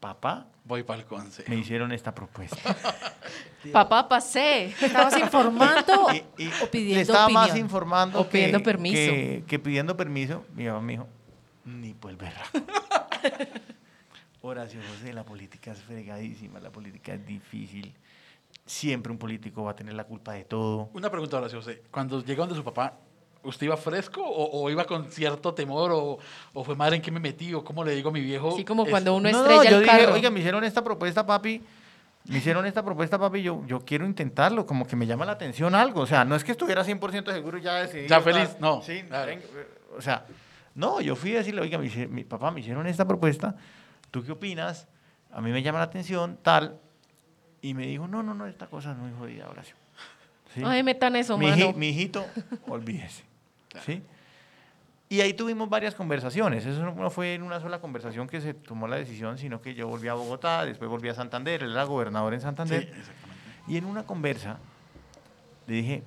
papá, 0.00 0.46
Voy 0.64 0.84
para 0.84 1.00
el 1.00 1.06
consejo. 1.06 1.50
me 1.50 1.56
hicieron 1.56 1.90
esta 1.92 2.14
propuesta. 2.14 2.56
Papá, 3.72 4.08
pasé. 4.08 4.66
¿Estabas 4.66 5.18
informando 5.18 6.06
Y- 6.38 6.44
y 6.44 6.48
o 6.48 6.50
le 6.62 6.66
pidiendo 6.68 7.00
estaba 7.00 7.28
más 7.28 7.56
informando 7.56 8.20
O 8.20 8.28
pidiendo 8.28 8.58
que, 8.58 8.64
permiso. 8.64 8.94
Que, 8.96 9.44
que 9.46 9.58
pidiendo 9.58 9.96
permiso. 9.96 10.44
Mi 10.54 10.64
mamá 10.66 10.80
me 10.80 10.92
dijo, 10.92 11.08
ni 11.64 11.94
el 12.10 12.16
berraco. 12.16 12.58
Horacio 14.42 14.80
José, 14.88 15.12
la 15.12 15.24
política 15.24 15.70
es 15.72 15.80
fregadísima, 15.82 16.58
la 16.58 16.70
política 16.70 17.14
es 17.14 17.24
difícil. 17.24 17.94
Siempre 18.66 19.12
un 19.12 19.18
político 19.18 19.62
va 19.64 19.70
a 19.72 19.76
tener 19.76 19.94
la 19.94 20.04
culpa 20.04 20.32
de 20.32 20.44
todo. 20.44 20.90
Una 20.94 21.10
pregunta 21.10 21.36
sí, 21.48 21.56
José. 21.56 21.82
Cuando 21.90 22.24
llega 22.24 22.40
donde 22.40 22.54
su 22.56 22.64
papá, 22.64 22.98
¿usted 23.44 23.66
iba 23.66 23.76
fresco 23.76 24.22
o, 24.22 24.62
o 24.62 24.70
iba 24.70 24.84
con 24.84 25.10
cierto 25.10 25.52
temor 25.54 25.90
o, 25.92 26.18
o 26.54 26.64
fue 26.64 26.76
madre 26.76 26.96
en 26.96 27.02
qué 27.02 27.10
me 27.10 27.20
metí 27.20 27.52
o 27.54 27.64
cómo 27.64 27.84
le 27.84 27.94
digo 27.94 28.10
a 28.10 28.12
mi 28.12 28.20
viejo? 28.20 28.54
Así 28.54 28.64
como 28.64 28.86
cuando 28.86 29.14
uno 29.14 29.30
No, 29.30 29.38
no, 29.38 29.42
estrella 29.44 29.70
yo 29.70 29.76
el 29.78 29.82
dije, 29.84 29.98
carro. 29.98 30.14
oiga, 30.14 30.30
me 30.30 30.38
hicieron 30.40 30.64
esta 30.64 30.82
propuesta, 30.84 31.26
papi. 31.26 31.62
Me 32.26 32.38
hicieron 32.38 32.64
esta 32.66 32.84
propuesta, 32.84 33.18
papi, 33.18 33.42
yo, 33.42 33.64
yo 33.66 33.80
quiero 33.84 34.06
intentarlo, 34.06 34.64
como 34.64 34.86
que 34.86 34.94
me 34.94 35.06
llama 35.08 35.24
la 35.24 35.32
atención 35.32 35.74
algo. 35.74 36.02
O 36.02 36.06
sea, 36.06 36.24
no 36.24 36.36
es 36.36 36.44
que 36.44 36.52
estuviera 36.52 36.84
100% 36.84 37.32
seguro 37.32 37.58
ya 37.58 37.74
decidido. 37.82 38.06
Ya 38.08 38.20
feliz, 38.20 38.56
no, 38.60 38.80
Sí, 38.80 39.02
claro. 39.08 39.26
venga, 39.26 39.44
o 39.98 40.00
sea, 40.00 40.24
no, 40.76 41.00
yo 41.00 41.16
fui 41.16 41.34
a 41.34 41.38
decirle, 41.38 41.62
oiga, 41.62 41.78
me 41.78 41.86
hice- 41.86 42.06
mi 42.06 42.22
papá, 42.22 42.52
me 42.52 42.60
hicieron 42.60 42.86
esta 42.86 43.04
propuesta, 43.08 43.56
¿tú 44.12 44.22
qué 44.24 44.30
opinas? 44.30 44.86
A 45.32 45.40
mí 45.40 45.50
me 45.50 45.62
llama 45.62 45.78
la 45.78 45.84
atención, 45.86 46.38
tal. 46.42 46.78
Y 47.60 47.74
me 47.74 47.86
dijo, 47.88 48.06
no, 48.06 48.22
no, 48.22 48.34
no, 48.34 48.46
esta 48.46 48.66
cosa 48.68 48.92
es 48.92 48.98
muy 48.98 49.10
jodida, 49.18 49.48
Horacio. 49.48 49.74
¿Sí? 50.54 50.62
Ay, 50.64 50.82
metan 50.84 51.16
eso, 51.16 51.36
mi, 51.36 51.48
mano. 51.48 51.72
mi 51.72 51.88
hijito, 51.88 52.24
olvídese. 52.68 53.24
¿Sí? 53.84 54.02
Y 55.08 55.20
ahí 55.20 55.34
tuvimos 55.34 55.68
varias 55.68 55.94
conversaciones. 55.94 56.64
Eso 56.64 56.82
no 56.94 57.10
fue 57.10 57.34
en 57.34 57.42
una 57.42 57.60
sola 57.60 57.80
conversación 57.80 58.26
que 58.28 58.40
se 58.40 58.54
tomó 58.54 58.88
la 58.88 58.96
decisión, 58.96 59.36
sino 59.36 59.60
que 59.60 59.74
yo 59.74 59.86
volví 59.86 60.08
a 60.08 60.14
Bogotá, 60.14 60.64
después 60.64 60.88
volví 60.90 61.08
a 61.10 61.14
Santander, 61.14 61.62
él 61.62 61.72
era 61.72 61.84
gobernador 61.84 62.32
en 62.32 62.40
Sí, 62.40 62.44
Santander. 62.44 62.82
exactamente. 62.82 63.42
Y 63.68 63.76
en 63.76 63.84
una 63.84 64.04
conversa 64.04 64.58
le 65.66 65.74
dije, 65.74 66.02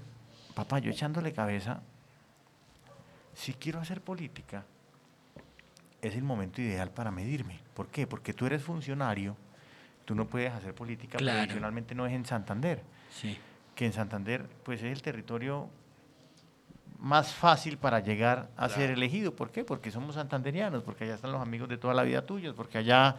papá, 0.55 0.79
yo 0.79 0.89
echándole 0.91 1.33
cabeza, 1.33 1.81
si 3.35 3.53
quiero 3.53 3.79
hacer 3.79 4.01
política, 4.01 4.65
es 6.01 6.15
el 6.15 6.23
momento 6.23 6.61
ideal 6.61 6.89
para 6.91 7.11
medirme. 7.11 7.59
¿Por 7.73 7.87
qué? 7.87 8.07
Porque 8.07 8.33
tú 8.33 8.45
eres 8.45 8.63
funcionario, 8.63 9.35
tú 10.05 10.15
no 10.15 10.25
puedes 10.27 10.51
hacer 10.53 10.73
política, 10.73 11.17
Claro. 11.17 11.37
tradicionalmente 11.39 11.93
no 11.95 12.05
es 12.05 12.13
en 12.13 12.25
Santander 12.25 12.81
Sí. 13.11 13.37
que 13.75 13.85
en 13.85 13.93
Santander 13.93 14.47
pues 14.63 14.81
es 14.81 14.91
el 14.91 15.01
territorio 15.01 15.69
más 16.99 17.33
fácil 17.33 17.77
para 17.77 17.99
llegar 17.99 18.49
a 18.57 18.69
ser 18.69 18.91
elegido. 18.91 19.35
¿Por 19.35 19.51
qué? 19.51 19.63
Porque 19.63 19.91
somos 19.91 20.15
santanderianos, 20.15 20.83
porque 20.83 21.03
allá 21.05 21.15
están 21.15 21.31
los 21.31 21.41
amigos 21.41 21.69
de 21.69 21.77
toda 21.77 21.93
la 21.93 22.03
vida 22.03 22.25
tuyos, 22.25 22.53
porque 22.55 22.77
allá 22.77 23.15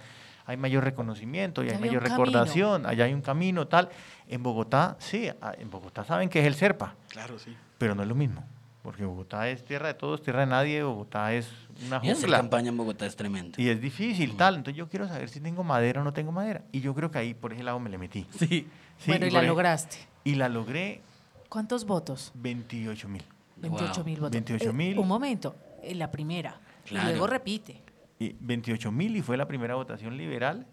hay 0.47 0.57
mayor 0.57 0.85
reconocimiento 0.85 1.63
y 1.65 1.71
hay 1.71 1.79
mayor 1.79 2.03
camino. 2.03 2.25
recordación, 2.25 2.87
allá 2.87 3.05
hay 3.05 3.15
un 3.15 3.21
camino 3.23 3.67
tal. 3.67 3.89
En 4.29 4.43
Bogotá, 4.43 4.97
sí, 4.99 5.29
a- 5.41 5.55
en 5.59 5.71
Bogotá 5.71 6.05
saben 6.05 6.29
que 6.29 6.41
es 6.41 6.47
el 6.47 6.55
Serpa, 6.55 6.95
Claro, 7.09 7.39
sí. 7.39 7.57
pero 7.79 7.95
no 7.95 8.03
es 8.03 8.09
lo 8.09 8.15
mismo, 8.15 8.45
porque 8.83 9.05
Bogotá 9.05 9.49
es 9.49 9.65
tierra 9.65 9.89
de 9.89 9.95
todos, 9.95 10.23
tierra 10.23 10.41
de 10.41 10.47
nadie, 10.47 10.83
Bogotá 10.85 11.33
es 11.33 11.51
una 11.87 11.97
Y 11.97 12.11
hacer 12.11 12.17
jungla. 12.17 12.37
campaña 12.39 12.69
en 12.69 12.77
Bogotá 12.77 13.07
es 13.07 13.17
tremendo. 13.17 13.61
Y 13.61 13.69
es 13.69 13.81
difícil, 13.81 14.37
tal. 14.37 14.55
Entonces 14.57 14.79
yo 14.79 14.89
quiero 14.89 15.09
saber 15.09 15.29
si 15.29 15.41
tengo 15.41 15.65
madera 15.65 16.01
o 16.01 16.05
no 16.05 16.13
tengo 16.13 16.31
madera. 16.33 16.63
Y 16.73 16.81
yo 16.81 16.95
creo 16.95 17.11
que 17.11 17.19
ahí 17.19 17.35
por 17.35 17.53
ese 17.53 17.63
lado 17.65 17.81
me 17.81 17.91
le 17.91 17.99
metí. 17.99 18.27
Sí. 18.39 18.69
Sí, 18.99 19.11
bueno, 19.11 19.27
y 19.27 19.31
la 19.31 19.43
lograste. 19.43 19.97
Y 20.25 20.37
la 20.37 20.49
logré 20.49 21.03
¿Cuántos 21.49 21.85
votos? 21.87 22.33
28 22.35 23.09
mil. 23.09 23.23
28 23.57 24.05
mil 24.05 24.21
votos. 24.21 24.41
28.000. 24.41 24.95
Eh, 24.95 24.99
un 24.99 25.09
momento, 25.09 25.57
en 25.83 25.99
la 25.99 26.11
primera. 26.11 26.61
Claro. 26.85 27.09
Y 27.09 27.11
luego 27.13 27.27
repite. 27.27 27.83
Y 28.19 28.35
28 28.41 28.93
mil 28.93 29.17
y 29.17 29.23
fue 29.23 29.37
la 29.37 29.47
primera 29.47 29.75
votación 29.75 30.17
liberal 30.17 30.67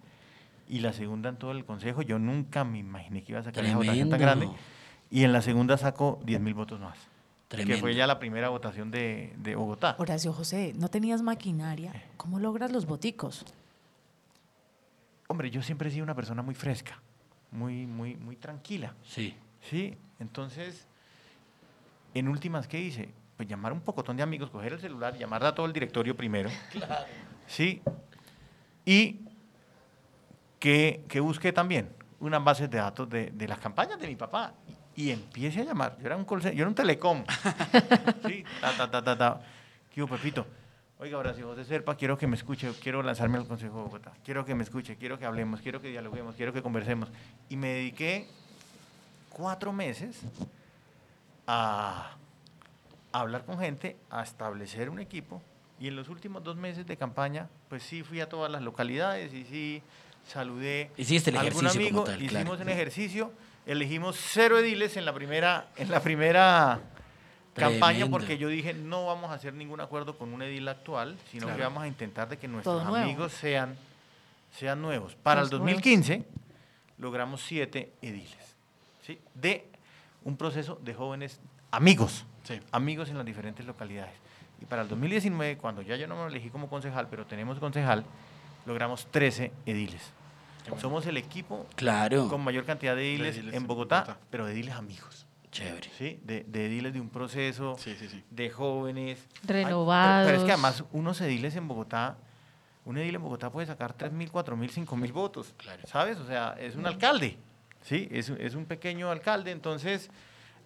y 0.68 0.80
la 0.80 0.94
segunda 0.94 1.30
en 1.30 1.38
todo 1.38 1.52
el 1.52 1.66
consejo. 1.66 2.02
Yo 2.02 2.20
nunca 2.20 2.64
me 2.64 2.80
imaginé 2.80 3.24
que 3.24 3.34
iba 3.34 3.40
a 3.40 3.44
sacar 3.44 3.66
esa 3.66 3.78
votación 3.78 4.10
tan 4.10 4.20
grande. 4.20 4.46
Tremendo. 4.46 4.74
Y 5.10 5.24
en 5.24 5.34
la 5.34 5.42
segunda 5.42 5.78
sacó 5.78 6.20
10 6.26 6.42
mil 6.42 6.54
votos 6.54 6.80
más. 6.80 6.98
Que 7.50 7.58
Tremendo. 7.58 7.82
fue 7.82 7.94
ya 7.94 8.08
la 8.08 8.18
primera 8.18 8.50
votación 8.50 8.90
de, 8.90 9.34
de 9.38 9.56
Bogotá. 9.56 9.96
Horacio 10.00 10.34
José, 10.34 10.74
¿no 10.76 10.88
tenías 10.88 11.22
maquinaria? 11.22 11.92
Eh. 11.92 12.04
¿Cómo 12.18 12.40
logras 12.40 12.72
los 12.72 12.88
boticos? 12.88 13.46
Hombre, 15.28 15.52
yo 15.52 15.62
siempre 15.62 15.90
he 15.90 15.92
sido 15.92 16.04
una 16.04 16.16
persona 16.16 16.42
muy 16.42 16.56
fresca, 16.56 17.00
muy, 17.52 17.86
muy, 17.86 18.16
muy 18.16 18.36
tranquila. 18.36 18.96
Sí. 19.04 19.36
Sí, 19.62 19.96
entonces, 20.20 20.88
en 22.14 22.28
últimas, 22.28 22.68
¿qué 22.68 22.80
hice? 22.80 23.14
Pues 23.38 23.48
llamar 23.48 23.72
a 23.72 23.76
un 23.76 23.82
pocotón 23.82 24.18
de 24.18 24.24
amigos, 24.24 24.50
coger 24.50 24.74
el 24.74 24.80
celular, 24.80 25.18
llamar 25.18 25.44
a 25.46 25.56
todo 25.56 25.66
el 25.66 25.74
directorio 25.74 26.16
primero. 26.16 26.50
Claro. 26.72 27.06
Sí. 27.48 27.82
Y 28.86 29.22
que, 30.60 31.04
que 31.10 31.20
busqué 31.20 31.52
también 31.52 31.90
unas 32.20 32.44
bases 32.44 32.70
de 32.70 32.78
datos 32.78 33.10
de, 33.10 33.32
de 33.32 33.48
las 33.48 33.60
campañas 33.60 34.00
de 34.00 34.08
mi 34.08 34.16
papá. 34.16 34.54
Y, 34.96 35.04
y 35.04 35.12
empiece 35.12 35.62
a 35.62 35.64
llamar. 35.66 35.98
Yo 36.00 36.06
era 36.06 36.16
un, 36.16 36.26
call 36.26 36.42
yo 36.42 36.50
era 36.52 36.68
un 36.68 36.76
telecom. 36.76 37.24
sí, 38.26 38.44
ta, 38.62 38.78
ta, 38.78 38.90
ta, 38.90 39.04
ta, 39.04 39.18
ta. 39.18 39.42
¿Qué 39.94 40.02
hubo, 40.02 40.16
Pepito? 40.16 40.46
Oiga, 41.00 41.18
Horacio 41.18 41.48
José 41.48 41.66
Serpa, 41.66 41.96
quiero 41.96 42.18
que 42.18 42.28
me 42.28 42.38
escuche, 42.38 42.72
quiero 42.82 43.04
lanzarme 43.04 43.38
al 43.38 43.46
Consejo 43.46 43.78
de 43.78 43.84
Bogotá. 43.84 44.14
Quiero 44.24 44.46
que 44.46 44.56
me 44.56 44.64
escuche, 44.64 44.96
quiero 44.96 45.20
que 45.20 45.26
hablemos, 45.26 45.60
quiero 45.62 45.82
que 45.82 45.90
dialoguemos, 45.90 46.36
quiero 46.36 46.54
que 46.54 46.62
conversemos. 46.62 47.12
Y 47.50 47.58
me 47.58 47.74
dediqué 47.74 48.30
cuatro 49.30 49.74
meses 49.74 50.22
a, 51.48 52.16
a 53.12 53.20
hablar 53.20 53.46
con 53.46 53.60
gente, 53.60 53.98
a 54.10 54.24
establecer 54.24 54.90
un 54.90 55.00
equipo. 55.00 55.42
Y 55.80 55.88
en 55.88 55.96
los 55.96 56.10
últimos 56.10 56.44
dos 56.44 56.56
meses 56.56 56.86
de 56.86 56.98
campaña, 56.98 57.50
pues 57.70 57.84
sí 57.84 58.04
fui 58.04 58.22
a 58.22 58.30
todas 58.30 58.52
las 58.52 58.62
localidades 58.62 59.34
y 59.34 59.44
sí 59.46 59.84
saludé 60.28 60.92
Hiciste 60.98 61.32
el 61.32 61.38
a 61.38 61.42
algún 61.42 61.66
ejercicio 61.66 61.90
como 61.90 62.02
amigo, 62.02 62.04
tal, 62.06 62.22
hicimos 62.24 62.44
claro. 62.44 62.62
un 62.62 62.70
ejercicio, 62.70 63.34
elegimos 63.66 64.18
cero 64.18 64.58
ediles 64.60 64.96
en 64.98 65.06
la 65.06 65.14
primera, 65.14 65.68
en 65.76 65.92
la 65.92 66.02
primera 66.02 66.80
campaña 67.56 68.08
porque 68.08 68.38
yo 68.38 68.48
dije 68.48 68.74
no 68.74 69.06
vamos 69.06 69.30
a 69.32 69.36
hacer 69.36 69.54
ningún 69.54 69.80
acuerdo 69.82 70.18
con 70.18 70.34
un 70.34 70.42
edil 70.42 70.68
actual, 70.68 71.18
sino 71.32 71.48
que 71.54 71.62
vamos 71.62 71.84
a 71.84 71.88
intentar 71.88 72.30
de 72.30 72.38
que 72.38 72.48
nuestros 72.48 72.78
Todo 72.78 72.90
nuevo. 72.90 73.04
amigos 73.04 73.34
sean, 73.34 73.76
sean 74.58 74.82
nuevos. 74.82 75.16
Para 75.16 75.42
el 75.42 75.50
Los 75.50 75.60
nuevos. 75.60 75.82
2015 75.82 76.24
logramos 77.00 77.42
siete 77.42 77.92
ediles, 78.02 78.56
¿sí? 79.06 79.20
de 79.34 79.70
un 80.26 80.38
proceso 80.38 80.80
de 80.84 80.94
jóvenes 80.94 81.40
amigos, 81.72 82.26
Sí. 82.44 82.60
amigos 82.72 83.10
en 83.10 83.18
las 83.18 83.26
diferentes 83.26 83.66
localidades. 83.66 84.14
Y 84.62 84.66
para 84.66 84.82
el 84.84 84.88
2019, 84.88 85.58
cuando 85.58 85.82
ya 85.82 85.96
yo 85.96 86.08
no 86.08 86.16
me 86.16 86.28
elegí 86.28 86.50
como 86.50 86.70
concejal, 86.70 87.08
pero 87.10 87.26
tenemos 87.26 87.60
concejal, 87.60 88.06
logramos 88.66 89.08
13 89.12 89.52
ediles. 89.66 90.02
Somos 90.80 91.06
el 91.08 91.18
equipo 91.18 91.66
Claro. 91.76 92.30
con 92.30 92.42
mayor 92.42 92.64
cantidad 92.66 92.96
de 92.96 93.10
ediles, 93.14 93.36
ediles 93.36 93.54
en 93.54 93.62
en 93.64 93.68
Bogotá, 93.68 94.02
Bogotá. 94.02 94.20
pero 94.30 94.48
ediles 94.48 94.74
amigos, 94.76 95.26
Chévere. 95.52 95.90
¿sí? 95.98 96.20
De, 96.24 96.46
de 96.48 96.66
ediles 96.68 96.94
de 96.94 97.02
un 97.02 97.10
proceso, 97.10 97.76
Sí, 97.78 97.96
sí, 98.00 98.08
sí. 98.08 98.24
de 98.32 98.50
jóvenes. 98.50 99.28
Ay, 99.42 99.48
Renovados. 99.66 100.26
pero 100.26 100.38
es 100.38 100.44
que 100.46 100.52
además 100.54 100.84
unos 100.94 101.20
ediles 101.20 101.56
en 101.58 101.68
Bogotá, 101.68 102.16
un 102.86 102.98
edil 102.98 103.16
en 103.16 103.22
Bogotá 103.22 103.50
puede 103.52 103.68
sacar 103.68 103.96
3.000, 103.98 104.32
4.000, 104.32 104.70
5.000 104.72 105.12
votos, 105.12 105.54
¿sabes? 105.86 106.18
O 106.20 106.26
sea, 106.26 106.56
es 106.58 106.76
un 106.78 106.86
alcalde, 106.86 107.38
¿sí? 107.84 108.08
Es, 108.12 108.30
un- 108.30 108.42
es 108.42 108.56
un 108.56 108.66
pequeño 108.66 109.10
alcalde, 109.12 109.52
entonces, 109.52 110.10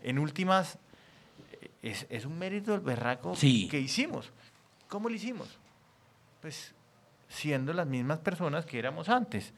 en 0.03 0.17
últimas, 0.19 0.77
es, 1.81 2.05
es 2.09 2.25
un 2.25 2.37
mérito 2.39 2.71
del 2.71 2.81
berraco 2.81 3.35
Sí. 3.35 3.67
que 3.69 3.79
hicimos. 3.79 4.31
¿Cómo 4.87 5.09
lo 5.09 5.15
hicimos? 5.15 5.47
Pues 6.41 6.73
siendo 7.27 7.73
las 7.73 7.87
mismas 7.87 8.19
personas 8.19 8.65
que 8.65 8.79
éramos 8.79 9.09
antes, 9.09 9.53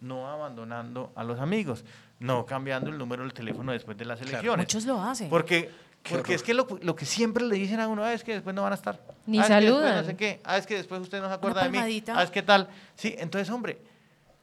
no 0.00 0.28
abandonando 0.28 1.12
a 1.16 1.24
los 1.24 1.40
amigos, 1.40 1.84
no 2.20 2.44
cambiando 2.44 2.90
el 2.90 2.98
número 2.98 3.22
del 3.22 3.32
teléfono 3.32 3.72
después 3.72 3.96
de 3.96 4.04
las 4.04 4.20
elecciones. 4.20 4.66
Muchos 4.66 4.84
lo 4.84 5.00
hacen. 5.02 5.30
Porque, 5.30 5.70
porque 6.10 6.34
es 6.34 6.42
que 6.42 6.52
lo, 6.52 6.66
lo 6.82 6.94
que 6.94 7.06
siempre 7.06 7.44
le 7.44 7.54
dicen 7.56 7.80
a 7.80 7.88
uno 7.88 8.04
"Ah, 8.04 8.12
es 8.12 8.22
que 8.22 8.34
después 8.34 8.54
no 8.54 8.62
van 8.62 8.72
a 8.72 8.74
estar. 8.74 9.00
Ni 9.26 9.38
Ah, 9.38 9.42
es 9.42 9.48
que 9.48 9.54
después 9.54 9.72
saludan. 9.74 9.96
no 9.96 10.04
sé 10.04 10.16
qué. 10.16 10.40
Ah, 10.44 10.58
es 10.58 10.66
que 10.66 10.74
después 10.74 11.00
usted 11.00 11.22
no 11.22 11.28
se 11.28 11.34
acuerda 11.34 11.62
de 11.64 11.70
mí. 11.70 12.02
Ah, 12.08 12.22
es 12.22 12.30
que 12.30 12.42
tal. 12.42 12.68
Sí, 12.94 13.14
entonces, 13.18 13.48
hombre, 13.48 13.78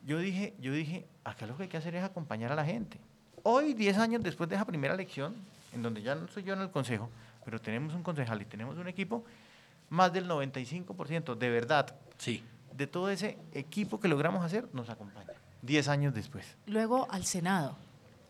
yo 0.06 0.18
dije, 0.20 0.54
yo 0.60 0.72
dije, 0.74 1.06
acá 1.24 1.46
lo 1.46 1.56
que 1.58 1.64
hay 1.64 1.70
que 1.70 1.78
hacer 1.78 1.96
es 1.96 2.04
acompañar 2.04 2.52
a 2.52 2.56
la 2.56 2.66
gente. 2.66 3.00
Hoy, 3.44 3.74
10 3.74 3.98
años 3.98 4.24
después 4.24 4.50
de 4.50 4.56
esa 4.56 4.66
primera 4.66 4.94
elección, 4.94 5.36
en 5.74 5.82
donde 5.82 6.02
ya 6.02 6.16
no 6.16 6.28
soy 6.28 6.44
yo 6.44 6.54
en 6.54 6.62
el 6.62 6.70
consejo, 6.72 7.10
pero 7.46 7.60
tenemos 7.60 7.94
un 7.94 8.04
concejal 8.04 8.42
y 8.42 8.46
tenemos 8.46 8.78
un 8.78 8.88
equipo, 8.88 9.24
más 9.90 10.14
del 10.14 10.28
95% 10.28 11.36
de 11.36 11.50
verdad 11.50 11.96
Sí. 12.18 12.44
de 12.74 12.88
todo 12.88 13.10
ese 13.10 13.38
equipo 13.54 14.00
que 14.00 14.08
logramos 14.08 14.44
hacer 14.46 14.68
nos 14.74 14.90
acompaña. 14.90 15.28
10 15.64 15.88
años 15.90 16.14
después. 16.14 16.56
Luego 16.68 17.08
al 17.12 17.26
Senado. 17.26 17.76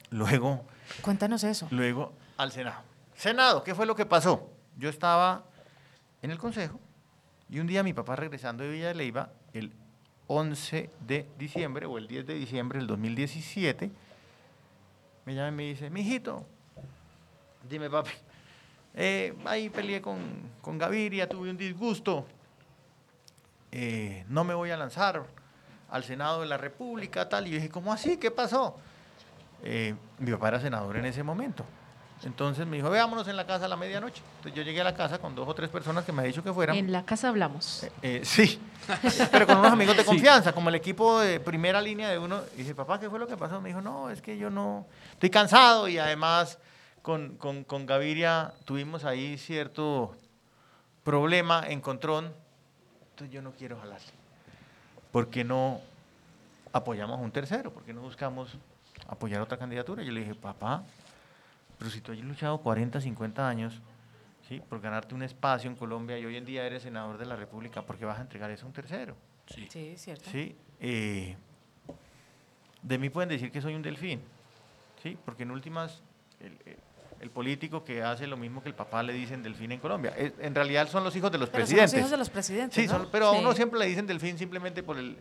Luego, 0.10 0.66
Cuéntanos 1.02 1.44
eso. 1.44 1.68
Luego 1.72 2.12
al 2.38 2.52
Senado. 2.52 2.82
Senado, 3.16 3.64
¿qué 3.64 3.74
fue 3.76 3.86
lo 3.86 3.96
que 3.96 4.06
pasó? 4.06 4.50
Yo 4.78 4.90
estaba 4.90 5.44
en 6.22 6.32
el 6.32 6.38
consejo 6.38 6.80
y 7.50 7.60
un 7.60 7.68
día 7.68 7.84
mi 7.84 7.94
papá 7.94 8.16
regresando 8.16 8.64
de 8.64 8.72
Villa 8.72 8.88
de 8.88 8.96
Leyva, 8.96 9.30
el 9.54 9.72
11 10.34 10.90
de 11.08 11.28
diciembre 11.38 11.86
o 11.86 11.98
el 11.98 12.08
10 12.08 12.26
de 12.26 12.34
diciembre 12.36 12.80
del 12.80 12.88
2017, 12.88 13.92
me 15.26 15.36
llama 15.36 15.50
y 15.50 15.52
me 15.52 15.64
dice, 15.64 15.90
mijito, 15.90 16.46
dime 17.70 17.90
papi, 17.90 18.12
eh, 18.96 19.36
ahí 19.46 19.70
peleé 19.70 20.02
con, 20.02 20.20
con 20.62 20.78
Gaviria, 20.78 21.28
tuve 21.28 21.50
un 21.50 21.58
disgusto, 21.58 22.26
eh, 23.72 24.26
no 24.30 24.44
me 24.44 24.54
voy 24.54 24.72
a 24.72 24.78
lanzar 24.78 25.26
al 25.90 26.04
Senado 26.06 26.42
de 26.42 26.48
la 26.48 26.58
República, 26.58 27.28
tal. 27.28 27.48
Y 27.48 27.52
yo 27.52 27.56
dije, 27.58 27.70
¿cómo 27.70 27.92
así? 27.92 28.18
¿Qué 28.18 28.32
pasó? 28.32 28.78
eh, 29.64 29.96
mi 30.20 30.32
papá 30.32 30.50
era 30.50 30.60
senador 30.60 30.98
en 30.98 31.06
ese 31.06 31.24
momento. 31.24 31.66
Entonces 32.24 32.68
me 32.68 32.78
dijo, 32.78 32.90
veámonos 32.90 33.28
en 33.28 33.36
la 33.36 33.48
casa 33.48 33.66
a 33.66 33.68
la 33.68 33.78
medianoche. 33.78 34.22
Entonces 34.38 34.54
yo 34.54 34.62
llegué 34.62 34.82
a 34.82 34.84
la 34.84 34.94
casa 34.94 35.18
con 35.18 35.34
dos 35.34 35.48
o 35.48 35.56
tres 35.56 35.70
personas 35.70 36.06
que 36.06 36.12
me 36.12 36.22
ha 36.22 36.26
dicho 36.26 36.44
que 36.44 36.54
fueran. 36.54 36.76
En 36.76 36.92
la 36.92 37.04
casa 37.04 37.30
hablamos. 37.30 37.84
Eh, 37.84 37.92
eh, 38.02 38.22
sí, 38.24 38.62
pero 39.32 39.48
con 39.48 39.58
unos 39.58 39.72
amigos 39.72 39.98
de 39.98 40.06
confianza, 40.06 40.54
como 40.54 40.70
el 40.70 40.76
equipo 40.76 41.20
de 41.20 41.40
primera 41.40 41.82
línea 41.82 42.10
de 42.10 42.20
uno. 42.20 42.42
Y 42.54 42.60
dije, 42.60 42.76
papá, 42.76 43.00
¿qué 43.00 43.10
fue 43.10 43.18
lo 43.18 43.28
que 43.28 43.38
pasó? 43.38 43.60
Me 43.60 43.70
dijo, 43.70 43.82
no, 43.82 44.10
es 44.12 44.22
que 44.22 44.38
yo 44.38 44.50
no, 44.52 44.86
estoy 45.14 45.32
cansado 45.32 45.88
y 45.88 45.98
además 45.98 46.60
con, 47.02 47.38
con, 47.38 47.64
con 47.64 47.88
Gaviria 47.88 48.54
tuvimos 48.66 49.04
ahí 49.04 49.38
cierto 49.40 50.16
problema, 51.04 51.64
encontrón. 51.68 52.32
Entonces 53.12 53.34
yo 53.34 53.42
no 53.42 53.52
quiero 53.52 53.80
jalarle. 53.80 54.12
¿Por 55.12 55.30
qué 55.30 55.44
no 55.44 55.82
apoyamos 56.72 57.20
a 57.20 57.22
un 57.22 57.32
tercero? 57.32 57.72
¿Por 57.72 57.84
qué 57.84 57.94
no 57.94 58.02
buscamos 58.02 58.58
apoyar 59.08 59.42
otra 59.42 59.58
candidatura? 59.58 60.04
Yo 60.04 60.12
le 60.12 60.22
dije, 60.22 60.36
papá, 60.36 60.84
pero 61.82 61.90
si 61.90 62.00
tú 62.00 62.12
has 62.12 62.20
luchado 62.20 62.60
40, 62.60 63.02
50 63.02 63.50
años 63.50 63.82
¿sí? 64.48 64.62
por 64.70 64.80
ganarte 64.82 65.16
un 65.16 65.24
espacio 65.24 65.68
en 65.68 65.76
Colombia 65.76 66.20
y 66.20 66.26
hoy 66.28 66.36
en 66.38 66.46
día 66.46 66.64
eres 66.64 66.84
senador 66.84 67.18
de 67.18 67.26
la 67.26 67.36
República, 67.36 67.82
¿por 67.82 67.98
qué 67.98 68.06
vas 68.06 68.20
a 68.20 68.22
entregar 68.22 68.52
eso 68.52 68.66
a 68.66 68.68
un 68.68 68.74
tercero? 68.74 69.16
Sí. 69.48 69.68
Sí, 69.68 69.88
es 69.96 70.00
cierto. 70.04 70.30
¿sí? 70.30 70.56
Eh, 70.80 71.36
de 72.84 72.98
mí 73.00 73.10
pueden 73.10 73.30
decir 73.30 73.52
que 73.52 73.62
soy 73.62 73.74
un 73.74 73.82
delfín, 73.82 74.22
¿sí? 75.02 75.18
porque 75.26 75.42
en 75.42 75.50
últimas 75.50 76.04
el, 76.40 76.52
el- 77.20 77.30
político 77.32 77.84
que 77.84 78.04
hace 78.04 78.28
lo 78.28 78.38
mismo 78.38 78.62
que 78.62 78.70
el 78.70 78.76
papá 78.76 79.02
le 79.02 79.14
dicen 79.14 79.42
delfín 79.42 79.72
en 79.72 79.80
Colombia. 79.80 80.14
Es- 80.16 80.34
en 80.40 80.54
realidad 80.54 80.88
son 80.88 81.04
los 81.04 81.16
hijos 81.16 81.32
de 81.32 81.40
los 81.40 81.50
Pero 81.50 81.66
son 81.66 81.70
presidentes. 81.78 81.94
los 81.94 82.00
hijos 82.00 82.12
de 82.12 82.18
los 82.18 82.30
presidentes. 82.30 82.76
Sí, 82.76 82.86
¿no? 82.88 82.94
son- 83.00 83.10
pero 83.12 83.26
a 83.26 83.32
uno 83.32 83.54
siempre 83.54 83.80
le 83.80 83.88
dicen 83.88 84.06
delfín 84.06 84.38
simplemente 84.38 84.84
por 84.84 85.00
el, 85.00 85.18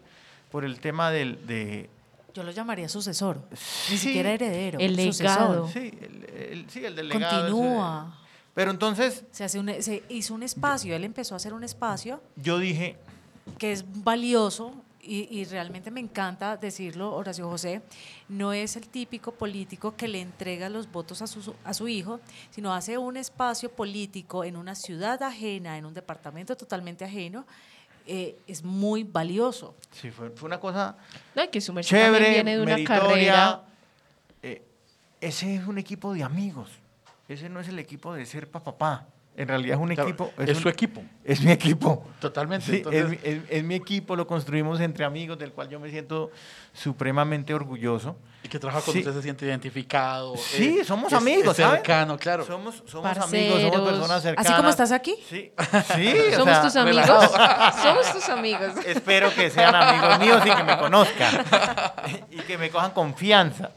por 0.50 0.66
el 0.66 0.78
tema 0.78 1.10
del, 1.10 1.46
de... 1.46 1.88
Yo 2.34 2.42
lo 2.42 2.50
llamaría 2.52 2.88
sucesor. 2.88 3.42
Ni 3.50 3.56
Sí. 3.56 3.98
siquiera 3.98 4.32
heredero. 4.32 4.78
El 4.78 4.96
sucesor. 4.96 5.24
legado. 5.40 5.68
Sí, 5.68 5.92
el, 6.00 6.24
el- 6.52 6.70
sí, 6.70 6.84
el 6.84 6.96
del 6.96 7.08
legado, 7.08 7.46
ese- 7.46 7.52
Continúa. 7.52 8.16
Pero 8.54 8.70
entonces 8.72 9.24
Se, 9.30 9.44
hace 9.44 9.58
un- 9.60 9.82
se 9.82 10.02
hizo 10.08 10.34
un 10.34 10.42
espacio, 10.42 10.94
él 10.96 11.04
empezó 11.04 11.34
a 11.34 11.36
hacer 11.36 11.54
un 11.54 11.62
espacio 11.64 12.20
yo 12.36 12.58
dije, 12.58 12.96
que 13.58 13.72
es 13.72 13.84
valioso 14.04 14.74
y, 15.02 15.28
y 15.30 15.44
realmente 15.46 15.90
me 15.90 16.00
encanta 16.00 16.56
decirlo, 16.58 17.14
Horacio 17.14 17.48
José, 17.48 17.80
no 18.28 18.52
es 18.52 18.76
el 18.76 18.86
típico 18.88 19.32
político 19.32 19.96
que 19.96 20.08
le 20.08 20.20
entrega 20.20 20.68
los 20.68 20.90
votos 20.92 21.22
a 21.22 21.26
su, 21.26 21.54
a 21.64 21.72
su 21.72 21.88
hijo, 21.88 22.20
sino 22.50 22.74
hace 22.74 22.98
un 22.98 23.16
espacio 23.16 23.70
político 23.72 24.44
en 24.44 24.56
una 24.56 24.74
ciudad 24.74 25.22
ajena, 25.22 25.78
en 25.78 25.86
un 25.86 25.94
departamento 25.94 26.54
totalmente 26.56 27.04
ajeno, 27.04 27.46
eh, 28.12 28.36
es 28.48 28.64
muy 28.64 29.04
valioso. 29.04 29.76
sí, 29.92 30.10
fue, 30.10 30.30
fue 30.30 30.46
una 30.48 30.58
cosa 30.58 30.96
No, 31.36 31.48
que 31.48 31.60
su 31.60 31.72
chévere, 31.80 32.30
viene 32.30 32.56
de 32.56 32.62
una 32.62 32.82
carrera. 32.82 33.62
Eh, 34.42 34.62
ese 35.20 35.54
es 35.54 35.66
un 35.66 35.78
equipo 35.78 36.12
de 36.12 36.24
amigos. 36.24 36.70
Ese 37.28 37.48
no 37.48 37.60
es 37.60 37.68
el 37.68 37.78
equipo 37.78 38.12
de 38.12 38.26
ser 38.26 38.50
papá. 38.50 38.72
papá. 38.72 39.06
En 39.36 39.46
realidad 39.46 39.76
es 39.76 39.80
un 39.82 39.88
Claro, 39.94 40.08
equipo. 40.08 40.32
es 40.36 40.56
un- 40.56 40.62
su 40.62 40.68
equipo. 40.68 41.02
Es 41.24 41.40
mi 41.40 41.52
equipo. 41.52 42.04
Totalmente. 42.20 42.66
Sí, 42.66 42.76
entonces- 42.78 43.02
es, 43.04 43.08
mi- 43.10 43.18
es- 43.22 43.42
es 43.48 43.64
mi 43.64 43.74
equipo, 43.76 44.16
lo 44.16 44.26
construimos 44.26 44.80
entre 44.80 45.04
amigos, 45.04 45.38
del 45.38 45.52
cual 45.52 45.68
yo 45.68 45.78
me 45.78 45.88
siento 45.88 46.32
supremamente 46.72 47.54
orgulloso. 47.54 48.16
Que 48.50 48.58
trabaja 48.58 48.82
con 48.84 48.92
Sí. 48.92 48.98
usted 48.98 49.12
se 49.14 49.22
siente 49.22 49.46
identificado. 49.46 50.36
Sí, 50.36 50.78
eh, 50.80 50.84
somos 50.84 51.12
es- 51.12 51.18
amigos, 51.18 51.56
cercano, 51.56 52.18
claro. 52.18 52.44
Somos, 52.44 52.82
somos 52.86 53.16
amigos, 53.16 53.62
somos 53.62 53.88
personas 53.90 54.22
cercanas. 54.22 54.46
Así 54.50 54.56
como 54.56 54.68
estás 54.68 54.90
aquí. 54.92 55.14
Sí, 55.28 55.52
sí. 55.94 56.14
o 56.32 56.36
Somos 56.36 56.54
sea, 56.54 56.62
tus 56.62 56.76
amigos. 56.76 57.06
relajado. 57.06 57.82
Somos 57.82 58.12
tus 58.12 58.28
amigos. 58.28 58.72
Espero 58.84 59.32
que 59.34 59.50
sean 59.50 59.74
amigos 59.74 60.18
míos 60.18 60.42
y 60.44 60.50
que 60.50 60.64
me 60.64 60.78
conozcan. 60.78 61.44
y 62.30 62.36
que 62.40 62.58
me 62.58 62.70
cojan 62.70 62.90
confianza. 62.90 63.70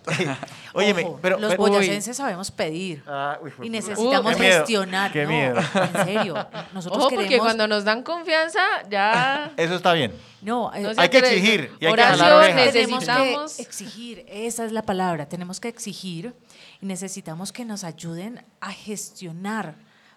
Óyeme, 0.73 1.03
Ojo, 1.03 1.19
pero. 1.21 1.37
los 1.39 1.51
pero- 1.51 1.61
boyacenses 1.63 2.17
sabemos 2.17 2.49
pedir. 2.49 3.03
Ah, 3.07 3.37
uy, 3.41 3.53
Y 3.61 3.69
necesitamos 3.69 4.33
Qué 4.35 4.39
miedo, 4.41 4.57
gestionar. 4.57 5.11
Qué 5.11 5.23
no, 5.23 5.29
miedo. 5.29 5.59
En 5.59 6.05
serio. 6.05 6.47
Nosotros 6.73 6.99
Ojo, 6.99 7.09
queremos. 7.09 7.25
porque 7.25 7.37
cuando 7.37 7.67
nos 7.67 7.83
dan 7.85 8.01
confianza, 8.01 8.59
ya. 8.89 9.51
Eso 9.55 9.75
está 9.75 9.93
bien. 9.93 10.11
No, 10.43 10.73
eh, 10.73 10.81
no 10.81 10.89
Hay 10.97 11.09
que 11.09 11.19
exigir 11.19 11.71
y 11.79 11.85
hay 11.85 11.93
que 11.93 12.01
jalar 12.01 12.33
orejas. 12.33 12.73
necesitamos. 12.73 13.55
que 13.55 13.61
exigir, 13.61 14.25
esa 14.27 14.65
es 14.65 14.71
la 14.71 14.83
palabra, 14.83 15.27
tenemos 15.27 15.59
que 15.59 15.67
exigir 15.69 16.33
y 16.81 16.85
necesitamos 16.85 17.51
que 17.51 17.65
nos 17.65 17.83
ayuden 17.83 18.43
a 18.59 18.71
gestionar 18.71 19.75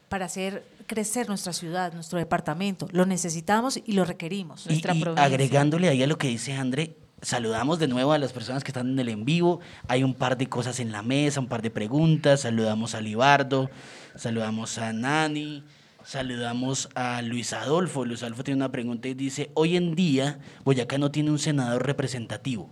para 0.08 0.26
hacer 0.26 0.64
crecer 0.86 1.28
nuestra 1.28 1.52
ciudad, 1.52 1.92
nuestro 1.92 2.18
departamento. 2.18 2.88
Lo 2.92 3.06
necesitamos 3.06 3.80
y 3.84 3.92
lo 3.92 4.04
requerimos. 4.04 4.66
Y, 4.66 4.70
Nuestra 4.70 4.94
y 4.94 5.00
provincia. 5.00 5.24
agregándole 5.24 5.88
ahí 5.88 6.02
a 6.02 6.06
lo 6.06 6.16
que 6.18 6.28
dice 6.28 6.52
André, 6.54 6.96
saludamos 7.22 7.78
de 7.78 7.88
nuevo 7.88 8.12
a 8.12 8.18
las 8.18 8.32
personas 8.32 8.62
que 8.62 8.70
están 8.70 8.88
en 8.90 8.98
el 8.98 9.08
en 9.08 9.24
vivo. 9.24 9.60
Hay 9.88 10.04
un 10.04 10.14
par 10.14 10.36
de 10.36 10.48
cosas 10.48 10.78
en 10.80 10.92
la 10.92 11.02
mesa, 11.02 11.40
un 11.40 11.48
par 11.48 11.62
de 11.62 11.70
preguntas. 11.70 12.42
Saludamos 12.42 12.94
a 12.94 13.00
Libardo, 13.00 13.68
saludamos 14.14 14.78
a 14.78 14.92
Nani, 14.92 15.64
saludamos 16.06 16.88
a 16.94 17.20
Luis 17.22 17.52
Adolfo. 17.52 18.04
Luis 18.04 18.22
Adolfo 18.22 18.44
tiene 18.44 18.58
una 18.58 18.70
pregunta 18.70 19.08
y 19.08 19.14
dice, 19.14 19.50
hoy 19.54 19.76
en 19.76 19.94
día 19.96 20.38
Boyacá 20.64 20.98
no 20.98 21.10
tiene 21.10 21.30
un 21.30 21.38
senador 21.38 21.84
representativo. 21.84 22.70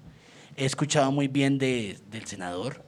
He 0.56 0.64
escuchado 0.64 1.10
muy 1.10 1.26
bien 1.28 1.58
de- 1.58 1.98
del 2.10 2.26
senador 2.26 2.82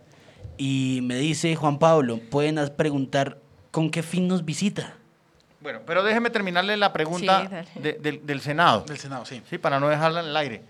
y 0.56 1.00
me 1.02 1.16
dice 1.16 1.56
Juan 1.56 1.78
Pablo, 1.78 2.20
pueden 2.30 2.56
preguntar 2.76 3.38
con 3.72 3.90
qué 3.90 4.02
fin 4.04 4.28
nos 4.28 4.44
visita. 4.44 4.94
Bueno, 5.61 5.80
pero 5.85 6.04
déjeme 6.04 6.30
terminarle 6.30 6.76
la 6.76 6.92
pregunta 6.92 7.40
Sí, 7.42 7.48
dale. 7.50 7.68
de- 7.74 7.92
del, 7.94 8.24
del 8.24 8.40
Senado. 8.40 8.85
Del 8.87 8.98
Senado, 8.98 9.24
sí. 9.26 9.42
Sí, 9.50 9.59
para 9.59 9.80
no 9.80 9.88
dejarla 9.88 10.20
en 10.20 10.26
el 10.26 10.37
aire. 10.37 10.62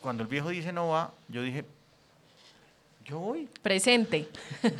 Cuando 0.00 0.22
el 0.22 0.28
viejo 0.28 0.50
dice 0.50 0.72
no 0.72 0.88
va, 0.88 1.12
yo 1.28 1.42
dije, 1.42 1.64
yo 3.06 3.18
voy, 3.18 3.48
Presente. 3.60 4.28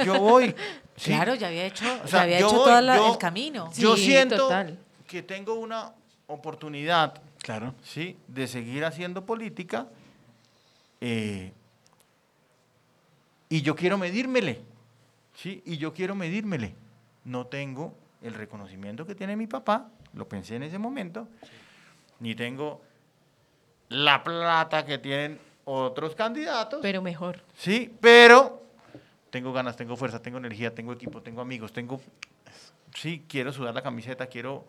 yo 0.05 0.20
voy. 0.20 0.55
Sí. 0.97 1.11
Claro, 1.11 1.35
ya 1.35 1.49
había 1.49 1.65
hecho, 1.67 1.85
O 2.05 2.07
sea, 2.09 2.23
había 2.23 2.39
yo 2.41 2.47
hecho 2.47 2.57
voy, 2.57 2.65
todo 2.67 2.81
la- 2.81 2.97
yo- 2.97 3.13
el 3.13 3.19
camino. 3.19 3.71
Yo 3.77 3.97
Sí, 3.97 4.05
siento 4.07 4.37
total. 4.37 4.79
que 5.07 5.23
tengo 5.23 5.55
una 5.55 5.93
oportunidad, 6.29 7.21
Claro. 7.43 7.75
¿sí? 7.83 8.17
De 8.29 8.47
seguir 8.47 8.85
haciendo 8.85 9.27
política 9.27 9.89
eh, 11.01 11.53
y 13.49 13.63
yo 13.63 13.75
quiero 13.77 13.99
medírmele, 13.99 14.61
¿sí? 15.35 15.63
Y 15.67 15.77
yo 15.77 15.93
quiero 15.93 16.15
medírmele. 16.15 16.75
No 17.25 17.47
tengo 17.47 17.95
el 18.23 18.35
reconocimiento 18.35 19.07
que 19.07 19.15
tiene 19.15 19.37
mi 19.37 19.47
papá, 19.47 19.89
lo 20.15 20.29
pensé 20.29 20.57
en 20.57 20.63
ese 20.63 20.79
momento, 20.79 21.29
ni 22.21 22.35
tengo 22.35 22.81
la 23.89 24.25
plata 24.25 24.85
que 24.87 24.99
tienen 24.99 25.39
otros 25.65 26.15
candidatos. 26.15 26.81
Pero 26.83 27.03
mejor. 27.03 27.43
Sí, 27.57 27.93
pero 28.01 28.63
tengo 29.35 29.53
ganas, 29.53 29.75
tengo 29.75 29.97
fuerza, 29.97 30.23
tengo 30.23 30.38
energía, 30.38 30.73
tengo 30.73 30.92
equipo, 30.92 31.20
tengo 31.20 31.40
amigos, 31.40 31.73
tengo... 31.73 32.01
Sí, 32.94 33.25
quiero 33.29 33.53
sudar 33.53 33.75
la 33.75 33.83
camiseta, 33.83 34.29
quiero 34.29 34.64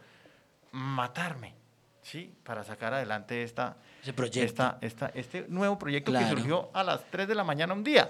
matarme, 0.72 1.54
¿sí? 2.02 2.34
Para 2.44 2.64
sacar 2.64 2.92
adelante 2.96 3.44
esta, 3.44 3.78
esta, 4.04 4.80
esta, 4.82 5.12
este 5.14 5.46
nuevo 5.50 5.78
proyecto 5.78 6.10
Claro. 6.12 6.26
que 6.26 6.32
surgió 6.36 6.72
a 6.74 6.84
las 6.84 7.02
3 7.12 7.28
de 7.28 7.36
la 7.36 7.44
mañana 7.44 7.76
un 7.76 7.84
día, 7.84 8.10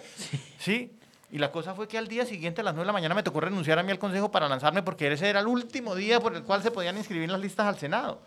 ¿sí? 0.57 0.93
Y 1.29 1.39
la 1.39 1.51
cosa 1.51 1.75
fue 1.75 1.89
que 1.89 1.97
al 1.97 2.07
día 2.07 2.25
siguiente, 2.25 2.61
a 2.61 2.63
las 2.63 2.73
9 2.73 2.83
de 2.83 2.87
la 2.87 2.93
mañana, 2.93 3.15
me 3.15 3.23
tocó 3.23 3.41
renunciar 3.41 3.77
a 3.77 3.83
mí 3.83 3.91
al 3.91 3.99
consejo 3.99 4.31
para 4.31 4.47
lanzarme 4.47 4.81
porque 4.81 5.11
ese 5.11 5.27
era 5.29 5.41
el 5.41 5.47
último 5.47 5.93
día 5.93 6.21
por 6.21 6.33
el 6.37 6.43
cual 6.43 6.63
se 6.63 6.71
podían 6.71 6.95
inscribir 6.97 7.29
las 7.29 7.41
listas 7.41 7.67
al 7.67 7.77
Senado. 7.77 8.21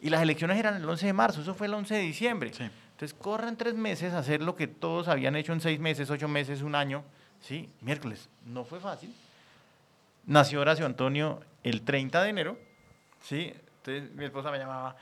Y 0.00 0.08
las 0.08 0.22
elecciones 0.22 0.56
eran 0.58 0.74
el 0.76 0.88
11 0.88 1.04
de 1.04 1.12
marzo, 1.12 1.42
eso 1.42 1.52
fue 1.52 1.66
el 1.66 1.74
11 1.74 1.96
de 1.96 2.00
diciembre. 2.00 2.50
Sí. 2.54 2.62
Entonces, 2.92 3.12
corren 3.12 3.58
tres 3.58 3.74
meses 3.74 4.14
a 4.14 4.20
hacer 4.20 4.40
lo 4.40 4.56
que 4.56 4.68
todos 4.68 5.08
habían 5.08 5.36
hecho 5.36 5.52
en 5.52 5.60
seis 5.60 5.78
meses, 5.78 6.08
ocho 6.08 6.28
meses, 6.28 6.62
un 6.62 6.74
año. 6.74 7.04
Sí, 7.42 7.68
miércoles. 7.80 8.28
No 8.46 8.64
fue 8.64 8.80
fácil. 8.80 9.14
Nació 10.26 10.60
Horacio 10.60 10.84
Antonio 10.86 11.40
el 11.62 11.82
30 11.82 12.22
de 12.22 12.28
enero. 12.30 12.58
Sí, 13.22 13.52
entonces 13.78 14.12
mi 14.14 14.24
esposa 14.24 14.50
me 14.50 14.58
llamaba. 14.58 14.96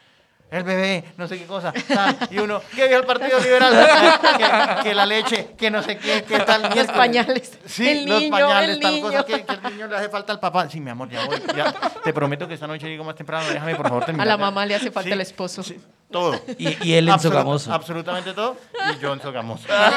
El 0.48 0.62
bebé, 0.62 1.02
no 1.16 1.26
sé 1.26 1.38
qué 1.40 1.44
cosa. 1.46 1.72
tal, 1.88 2.16
y 2.30 2.38
uno, 2.38 2.62
que 2.76 2.86
vio 2.86 2.98
el 2.98 3.04
Partido 3.04 3.40
Liberal, 3.40 3.72
que, 4.78 4.82
que 4.88 4.94
la 4.94 5.04
leche, 5.04 5.48
que 5.58 5.72
no 5.72 5.82
sé 5.82 5.98
qué, 5.98 6.22
qué 6.22 6.38
tal. 6.38 6.60
miércoles. 6.72 6.90
pañales. 6.92 7.58
Sí, 7.66 7.88
El 7.88 8.08
los 8.08 8.20
niño, 8.20 8.30
pañales, 8.30 8.76
el 8.76 8.80
tal 8.80 8.92
niño. 8.94 9.06
cosa, 9.08 9.24
que, 9.26 9.44
que 9.44 9.52
al 9.52 9.72
niño 9.72 9.88
le 9.88 9.96
hace 9.96 10.08
falta 10.08 10.32
al 10.32 10.38
papá. 10.38 10.70
Sí, 10.70 10.78
mi 10.78 10.90
amor, 10.90 11.08
ya 11.10 11.24
voy. 11.26 11.42
ya. 11.56 11.72
Te 12.04 12.12
prometo 12.12 12.46
que 12.46 12.54
esta 12.54 12.68
noche 12.68 12.86
llego 12.88 13.02
más 13.02 13.16
temprano. 13.16 13.44
Déjame, 13.50 13.74
por 13.74 13.88
favor, 13.88 14.02
A 14.04 14.06
terminar. 14.06 14.26
la 14.28 14.36
mamá 14.36 14.64
le 14.64 14.76
hace 14.76 14.92
falta 14.92 15.08
Sí, 15.08 15.12
el 15.14 15.20
esposo. 15.20 15.64
sí, 15.64 15.80
todo. 16.10 16.40
Y, 16.58 16.88
y 16.88 16.92
él 16.94 17.08
en 17.08 17.18
Sogamoso. 17.20 17.72
Absolutamente 17.72 18.32
todo. 18.32 18.56
Y 18.94 19.00
yo 19.00 19.12
en 19.12 19.20
Sogamoso. 19.20 19.66
No, 19.68 19.90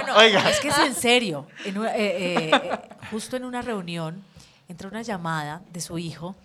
no, 0.00 0.06
no, 0.06 0.16
Oiga. 0.18 0.48
Es 0.50 0.60
que 0.60 0.68
es 0.68 0.78
en 0.78 0.94
serio. 0.94 1.46
En 1.64 1.76
eh, 1.84 1.88
eh, 1.94 2.50
eh, 2.52 2.78
justo 3.10 3.36
en 3.36 3.44
una 3.44 3.62
reunión 3.62 4.22
entró 4.68 4.88
una 4.88 5.02
llamada 5.02 5.62
de 5.72 5.80
su 5.80 5.98
hijo 5.98 6.36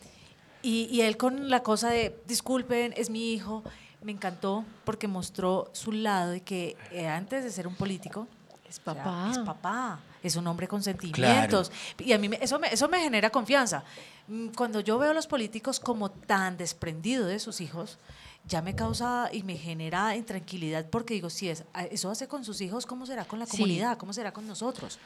y, 0.62 0.88
y 0.91 1.02
él 1.02 1.15
con 1.18 1.50
la 1.50 1.62
cosa 1.62 1.89
de, 1.89 2.18
disculpen, 2.26 2.94
es 2.98 3.10
mi 3.12 3.34
hijo, 3.34 3.63
me 4.02 4.12
encantó 4.12 4.65
porque 4.84 5.08
mostró 5.08 5.70
su 5.74 5.91
lado 5.91 6.32
de 6.32 6.41
que 6.41 6.76
eh, 6.91 7.08
antes 7.08 7.44
de 7.44 7.52
ser 7.52 7.68
un 7.68 7.76
político, 7.76 8.28
Es 8.68 8.80
o 8.80 8.84
sea, 8.84 8.94
papá. 8.96 9.28
es 9.32 9.38
papá, 9.39 10.00
es 10.24 10.36
un 10.36 10.48
hombre 10.48 10.68
con 10.68 10.82
sentimientos. 10.82 11.72
Y 12.00 12.13
a 12.13 12.18
mí 12.18 12.30
me- 12.30 12.39
eso, 12.41 12.58
me, 12.58 12.68
eso 12.74 12.88
me 12.89 13.00
genera 13.00 13.30
confianza. 13.30 13.84
Mm, 14.28 14.48
Cuando 14.50 14.80
yo 14.80 14.98
veo 14.98 15.12
a 15.12 15.13
los 15.13 15.28
políticos 15.28 15.80
como 15.80 16.10
tan 16.10 16.58
desprendidos 16.58 17.28
de 17.28 17.38
sus 17.39 17.62
hijos, 17.62 18.00
ya 18.47 18.62
me 18.62 18.75
causa 18.75 19.29
y 19.31 19.43
me 19.43 19.55
genera 19.58 20.15
intranquilidad 20.15 20.86
porque 20.89 21.13
digo, 21.15 21.29
si 21.29 21.49
es, 21.49 21.63
a- 21.73 21.86
eso 21.86 22.10
hace 22.12 22.27
con 22.27 22.43
sus 22.45 22.62
hijos, 22.62 22.86
¿cómo 22.86 23.05
será 23.05 23.25
con 23.25 23.39
la 23.39 23.45
Sí. 23.45 23.58
comunidad? 23.58 23.97
¿Cómo 23.97 24.13
será 24.13 24.31
con 24.31 24.45
nosotros? 24.47 24.99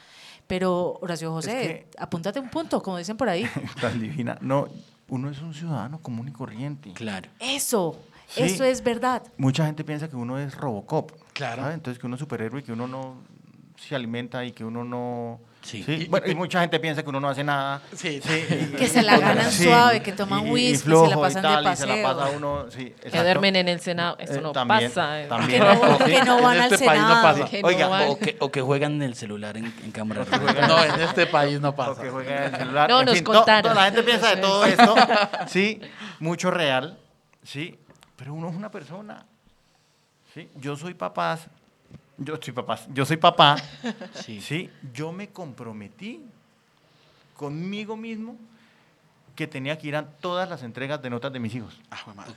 Pero, 0.47 0.97
Horacio 1.01 1.31
José, 1.31 1.51
que- 1.91 1.97
apúntate 1.99 2.39
un 2.39 2.49
punto, 2.49 2.81
como 2.81 2.97
dicen 2.97 3.15
por 3.17 3.29
ahí. 3.29 3.45
Tan 3.81 3.99
divina. 3.99 4.37
No, 4.41 4.67
uno 5.07 5.29
es 5.29 5.39
un 5.39 5.53
ciudadano 5.53 5.99
común 5.99 6.27
y 6.27 6.31
corriente. 6.31 6.91
Claro. 6.93 7.29
Eso, 7.39 7.95
Sí. 8.27 8.43
eso 8.43 8.63
es 8.63 8.83
verdad. 8.83 9.23
Mucha 9.37 9.65
gente 9.65 9.83
piensa 9.83 10.07
que 10.09 10.15
uno 10.15 10.37
es 10.37 10.55
Robocop. 10.55 11.11
Claro. 11.33 11.61
¿sabe? 11.63 11.73
Entonces 11.75 11.99
que 11.99 12.05
uno 12.07 12.15
es 12.15 12.19
superhéroe 12.19 12.59
y 12.59 12.63
que 12.63 12.73
uno 12.73 12.87
no 12.87 13.15
se 13.77 13.95
alimenta 13.95 14.43
y 14.43 14.51
que 14.51 14.65
uno 14.65 14.83
no... 14.83 15.39
Sí. 15.61 15.83
Sí, 15.83 15.91
Y- 15.91 16.05
bueno, 16.07 16.25
y- 16.25 16.31
y 16.31 16.35
mucha 16.35 16.61
gente 16.61 16.79
piensa 16.79 17.03
que 17.03 17.09
uno 17.09 17.19
no 17.19 17.27
hace 17.29 17.43
nada. 17.43 17.81
Sí, 17.93 18.21
Que 18.77 18.87
se 18.87 19.01
la 19.03 19.17
ganan 19.19 19.51
sí, 19.51 19.65
suave, 19.65 20.01
que 20.01 20.13
toman 20.13 20.45
y- 20.45 20.47
y 20.47 20.51
whisky, 20.51 20.89
se 20.89 21.07
la 21.09 21.19
pasan 21.19 21.41
de 21.43 21.47
tal, 21.49 21.73
y 21.73 21.75
se 21.75 21.85
la 21.85 21.93
paseo. 21.95 22.03
pasa 22.17 22.29
uno, 22.37 22.65
sí, 22.71 22.95
Que 23.01 23.09
duermen 23.21 23.55
en 23.57 23.67
el 23.67 23.79
Senado. 23.81 24.15
Eso 24.19 24.35
Eh, 24.35 24.41
no 24.41 24.51
también, 24.53 24.89
pasa. 24.89 25.21
eh. 25.21 25.27
también. 25.27 25.49
Que 25.51 25.59
no, 25.59 25.97
que 25.97 26.23
no 26.23 26.37
En 26.37 26.43
van 26.43 26.57
al 26.59 26.73
este 26.73 26.85
país 26.85 27.01
no 27.01 27.07
Senado. 27.07 27.21
pasa. 27.23 27.45
Que 27.51 27.61
no 27.61 27.67
Oiga, 27.67 27.87
van. 27.89 28.07
O 28.09 28.17
que, 28.17 28.37
o 28.39 28.51
que 28.51 28.61
juegan 28.61 28.93
en 28.93 29.01
el 29.03 29.15
celular 29.15 29.57
en, 29.57 29.65
en 29.65 29.91
cámara. 29.91 30.25
No, 30.67 30.83
en 30.83 31.01
este 31.01 31.25
país 31.27 31.59
no 31.59 31.69
O 31.69 31.75
pasa. 31.75 32.01
que 32.01 32.09
juega 32.09 32.37
en 32.47 32.53
el 32.53 32.59
celular. 32.61 32.89
No, 32.89 32.99
en 33.01 33.05
nos 33.07 33.15
fin, 33.15 33.23
contaron. 33.25 33.71
to- 33.73 33.75
la 33.79 33.85
gente 33.85 34.03
piensa 34.03 34.35
de 34.35 34.41
todo 34.41 34.63
esto, 34.65 34.95
sí, 35.47 35.81
mucho 36.19 36.51
real, 36.51 36.97
sí, 37.43 37.77
pero 38.15 38.33
uno 38.33 38.49
es 38.49 38.55
una 38.55 38.71
persona, 38.71 39.25
sí. 40.33 40.49
Yo 40.55 40.75
soy 40.77 40.93
papá, 40.93 41.37
yo 42.19 42.37
soy 42.41 42.53
papá, 42.53 42.79
yo 42.93 43.05
soy 43.05 43.17
papá, 43.17 43.55
Sí. 44.13 44.41
sí. 44.41 44.69
Yo 44.93 45.11
me 45.11 45.29
comprometí 45.29 46.21
conmigo 47.35 47.95
mismo 47.95 48.35
que 49.35 49.47
tenía 49.47 49.77
que 49.77 49.87
ir 49.87 49.95
a 49.95 50.03
todas 50.05 50.49
las 50.49 50.63
entregas 50.63 51.01
de 51.01 51.09
notas 51.09 51.31
de 51.31 51.39
mis 51.39 51.55
hijos. 51.55 51.79
Ah, 51.89 51.99
madre. 52.13 52.31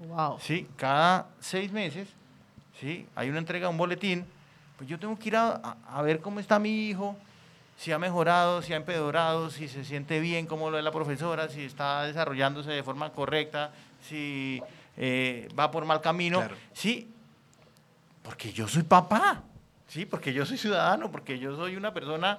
Ok. 0.00 0.06
Wow. 0.08 0.38
Sí, 0.40 0.66
cada 0.76 1.28
seis 1.40 1.70
meses, 1.70 2.08
sí, 2.80 3.06
hay 3.14 3.28
una 3.28 3.38
entrega, 3.38 3.68
un 3.68 3.76
boletín, 3.76 4.24
pues 4.78 4.88
yo 4.88 4.98
tengo 4.98 5.18
que 5.18 5.28
ir 5.28 5.36
a, 5.36 5.56
a- 5.56 5.76
a 5.98 6.02
ver 6.02 6.20
cómo 6.20 6.40
está 6.40 6.58
mi 6.58 6.88
hijo, 6.88 7.16
si 7.76 7.92
ha 7.92 7.98
mejorado, 7.98 8.62
si 8.62 8.72
ha 8.72 8.76
empeorado, 8.76 9.50
si 9.50 9.68
se 9.68 9.84
siente 9.84 10.20
bien, 10.20 10.46
cómo 10.46 10.70
lo 10.70 10.76
ve 10.76 10.82
la 10.82 10.90
profesora, 10.90 11.48
si 11.48 11.62
está 11.64 12.04
desarrollándose 12.04 12.70
de 12.70 12.82
forma 12.82 13.10
correcta, 13.12 13.72
si 14.08 14.62
eh, 14.96 15.48
va 15.58 15.70
por 15.70 15.84
mal 15.84 16.00
camino. 16.00 16.38
Claro. 16.38 16.56
Sí, 16.72 17.08
porque 18.28 18.52
yo 18.52 18.68
soy 18.68 18.82
papá, 18.82 19.40
sí, 19.88 20.04
porque 20.04 20.34
yo 20.34 20.44
soy 20.44 20.58
ciudadano, 20.58 21.10
porque 21.10 21.38
yo 21.38 21.56
soy 21.56 21.76
una 21.76 21.94
persona 21.94 22.38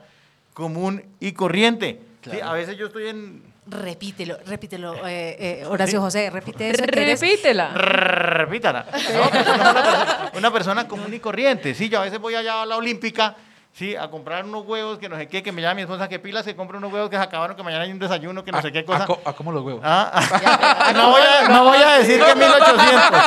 común 0.54 1.04
y 1.19 1.32
corriente. 1.32 1.99
Sí, 2.30 2.39
a 2.39 2.54
veces 2.54 2.78
yo 2.78 2.86
estoy 2.86 3.08
en, 3.08 3.41
Repítelo, 3.65 4.38
repítelo, 4.45 4.93
eh, 5.08 5.36
eh, 5.39 5.65
Horacio 5.65 5.99
José, 5.99 6.30
repite 6.30 6.69
eso. 6.69 6.84
que 6.86 7.02
eres- 7.02 7.19
Repítela. 7.19 7.69
Repítala. 7.73 8.86
No, 9.15 9.21
una, 9.23 9.32
persona, 9.32 10.32
una 10.36 10.54
persona 10.54 10.88
común 10.88 11.12
y 11.12 11.19
corriente. 11.19 11.73
Sí, 11.73 11.89
yo 11.89 11.99
a 12.02 12.04
veces 12.04 12.19
voy 12.19 12.36
allá 12.36 12.62
a 12.62 12.65
la 12.67 12.78
Olímpica, 12.78 13.36
sí, 13.73 13.95
a 13.95 14.10
comprar 14.10 14.43
unos 14.45 14.65
huevos 14.65 14.97
que 14.99 15.08
no 15.10 15.15
sé 15.17 15.27
qué, 15.27 15.41
que 15.43 15.51
me 15.51 15.62
llama 15.62 15.75
mi 15.75 15.82
esposa 15.84 16.08
que 16.10 16.19
pilas, 16.19 16.43
que 16.45 16.55
compra 16.55 16.77
unos 16.77 16.91
huevos 16.91 17.10
que 17.10 17.15
se 17.17 17.21
acabaron, 17.23 17.55
que 17.55 17.63
mañana 17.63 17.84
hay 17.86 17.91
un 17.91 17.99
desayuno, 17.99 18.43
que 18.43 18.51
no 18.51 18.58
¿A- 18.58 18.62
sé 18.62 18.71
qué 18.71 18.79
a 18.79 18.86
cosa. 18.86 19.05
co- 19.05 19.21
¿A 19.25 19.34
cómo 19.34 19.51
los 19.51 19.63
huevos? 19.63 19.82
Ah, 19.86 20.12
ah, 20.13 20.91
no, 20.95 21.12
voy 21.12 21.21
a, 21.21 21.47
no 21.49 21.63
voy 21.63 21.77
a 21.77 21.91
decir 21.99 22.21
que 22.23 22.36
1800. 22.36 23.21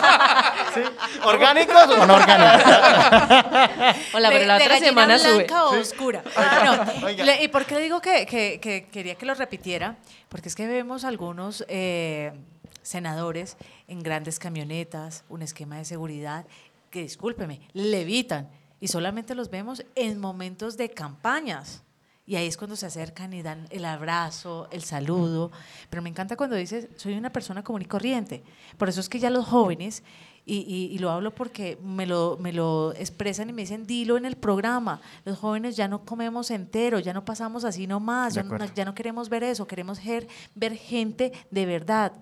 ¿Sí? 0.74 0.81
¿Orgánicos 1.24 1.85
o 1.98 2.07
no 2.07 2.14
orgánicos? 2.14 2.72
Hola, 4.14 4.28
pero 4.31 4.46
la 4.46 4.59
de 4.59 4.64
otra 4.64 4.78
semana 4.78 5.18
sube. 5.18 5.46
o 5.52 5.78
oscura. 5.81 6.22
No, 6.64 7.07
Oiga. 7.07 7.24
le- 7.24 7.42
¿Y 7.44 7.48
por 7.48 7.64
qué 7.66 7.74
le 7.76 7.81
digo 7.83 8.00
que, 8.00 8.26
que- 8.26 8.59
que 8.61 8.88
quería 8.90 9.14
que 9.14 9.26
lo 9.26 9.35
repitiera? 9.35 9.96
Porque 10.28 10.48
es 10.48 10.55
que 10.55 10.66
vemos 10.66 11.05
algunos 11.05 11.64
eh, 11.68 12.33
senadores 12.83 13.57
en 13.88 14.02
grandes 14.02 14.38
camionetas, 14.38 15.24
un 15.28 15.42
esquema 15.42 15.76
de 15.76 15.85
seguridad, 15.85 16.46
que 16.90 17.00
discúlpeme, 17.02 17.61
levitan 17.74 18.48
y 18.82 18.88
solamente 18.88 19.34
los 19.34 19.48
vemos 19.48 19.82
en 19.94 20.18
momentos 20.20 20.76
de 20.76 20.90
campañas. 20.90 21.82
Y 22.26 22.36
ahí 22.36 22.46
es 22.46 22.56
cuando 22.56 22.76
se 22.76 22.86
acercan 22.86 23.32
y 23.32 23.42
dan 23.42 23.66
el 23.70 23.84
abrazo, 23.84 24.68
el 24.70 24.82
saludo. 24.82 25.50
Pero 25.90 26.02
me 26.02 26.08
encanta 26.08 26.36
cuando 26.36 26.54
dices, 26.56 26.88
soy 26.96 27.14
una 27.14 27.30
persona 27.30 27.64
común 27.64 27.82
y 27.82 27.84
corriente. 27.86 28.42
Por 28.78 28.88
eso 28.88 29.00
es 29.00 29.08
que 29.08 29.18
ya 29.18 29.28
los 29.30 29.44
jóvenes, 29.46 30.02
y, 30.44 30.58
y- 30.58 30.94
y 30.94 30.98
lo 30.98 31.10
hablo 31.10 31.32
porque 31.34 31.78
me 31.82 32.06
lo, 32.06 32.36
me 32.40 32.52
lo 32.52 32.92
expresan 32.94 33.48
y 33.50 33.52
me 33.52 33.62
dicen, 33.62 33.86
dilo 33.86 34.16
en 34.16 34.24
el 34.24 34.36
programa, 34.36 35.00
los 35.24 35.38
jóvenes 35.38 35.76
ya 35.76 35.86
no 35.88 36.04
comemos 36.04 36.50
entero, 36.50 36.98
ya 37.00 37.12
no 37.12 37.24
pasamos 37.24 37.64
así 37.64 37.86
nomás, 37.86 38.34
ya 38.34 38.42
no, 38.42 38.56
ya 38.74 38.84
no 38.84 38.94
queremos 38.94 39.28
ver 39.28 39.42
eso, 39.44 39.66
queremos 39.66 40.04
ver, 40.04 40.26
ver 40.56 40.76
gente 40.76 41.32
de 41.50 41.66
verdad, 41.66 42.12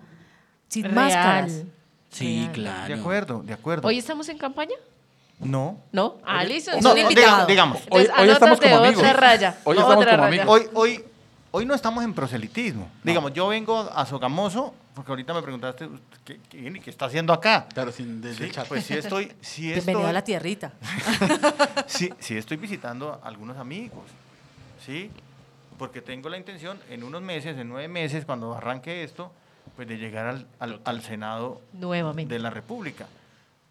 sin 0.67 0.83
Real. 0.83 0.95
máscaras. 0.95 1.63
Sí, 2.09 2.41
Real. 2.41 2.51
claro. 2.53 2.93
De 2.95 2.99
acuerdo, 2.99 3.43
de 3.43 3.53
acuerdo. 3.53 3.87
¿Hoy 3.87 3.97
estamos 3.97 4.29
en 4.29 4.37
campaña? 4.37 4.75
No. 5.41 5.79
¿No? 5.91 6.17
Ah, 6.25 6.43
listo. 6.43 6.71
Es 6.71 6.81
No, 6.83 6.91
un 6.91 6.97
Entonces, 6.97 7.17
invitado. 7.17 7.37
diga- 7.43 7.47
digamos. 7.47 7.77
Hoy- 7.89 8.01
entonces 8.01 8.23
hoy 8.23 8.29
estamos 8.29 8.59
como 8.59 8.75
amigos. 8.77 8.97
otra 8.97 9.13
raya. 9.13 9.57
Hoy 9.63 9.75
No, 9.75 9.81
estamos 9.81 10.03
otra 10.03 10.15
como 10.17 10.27
raya. 10.29 10.41
amigos. 10.43 10.61
Hoy, 10.61 10.69
hoy, 10.97 11.05
hoy 11.51 11.65
no 11.65 11.73
estamos 11.73 12.03
en 12.03 12.13
proselitismo. 12.13 12.89
Digamos, 13.03 13.33
yo 13.33 13.47
vengo 13.47 13.79
a 13.93 14.05
Sogamoso, 14.05 14.73
porque 14.93 15.11
ahorita 15.11 15.33
me 15.33 15.41
preguntaste 15.41 15.89
¿qué, 16.25 16.39
qué, 16.49 16.79
qué 16.83 16.89
está 16.89 17.05
haciendo 17.05 17.33
acá? 17.33 17.65
Claro, 17.73 17.91
sin 17.91 18.21
desde 18.21 18.37
Sí, 18.37 18.43
el 18.43 18.51
chat. 18.51 18.67
pues 18.67 18.85
sí 18.85 18.93
estoy, 18.93 19.31
sí 19.41 19.61
Bienvenido 19.63 19.99
estoy, 19.99 20.09
a 20.09 20.13
la 20.13 20.23
tierrita. 20.23 20.73
sí, 21.87 22.11
sí 22.19 22.37
estoy 22.37 22.57
visitando 22.57 23.19
a 23.23 23.27
algunos 23.27 23.57
amigos, 23.57 24.03
¿sí? 24.85 25.09
Porque 25.77 26.01
tengo 26.01 26.29
la 26.29 26.37
intención 26.37 26.79
en 26.89 27.03
unos 27.03 27.21
meses, 27.21 27.57
en 27.57 27.67
nueve 27.69 27.87
meses, 27.87 28.25
cuando 28.25 28.53
arranque 28.53 29.03
esto, 29.03 29.31
pues 29.75 29.87
de 29.87 29.97
llegar 29.97 30.27
al, 30.27 30.45
al- 30.59 30.81
al 30.83 31.01
Senado 31.01 31.61
Nuevamente. 31.73 32.33
de 32.33 32.39
la 32.39 32.49
República. 32.49 33.07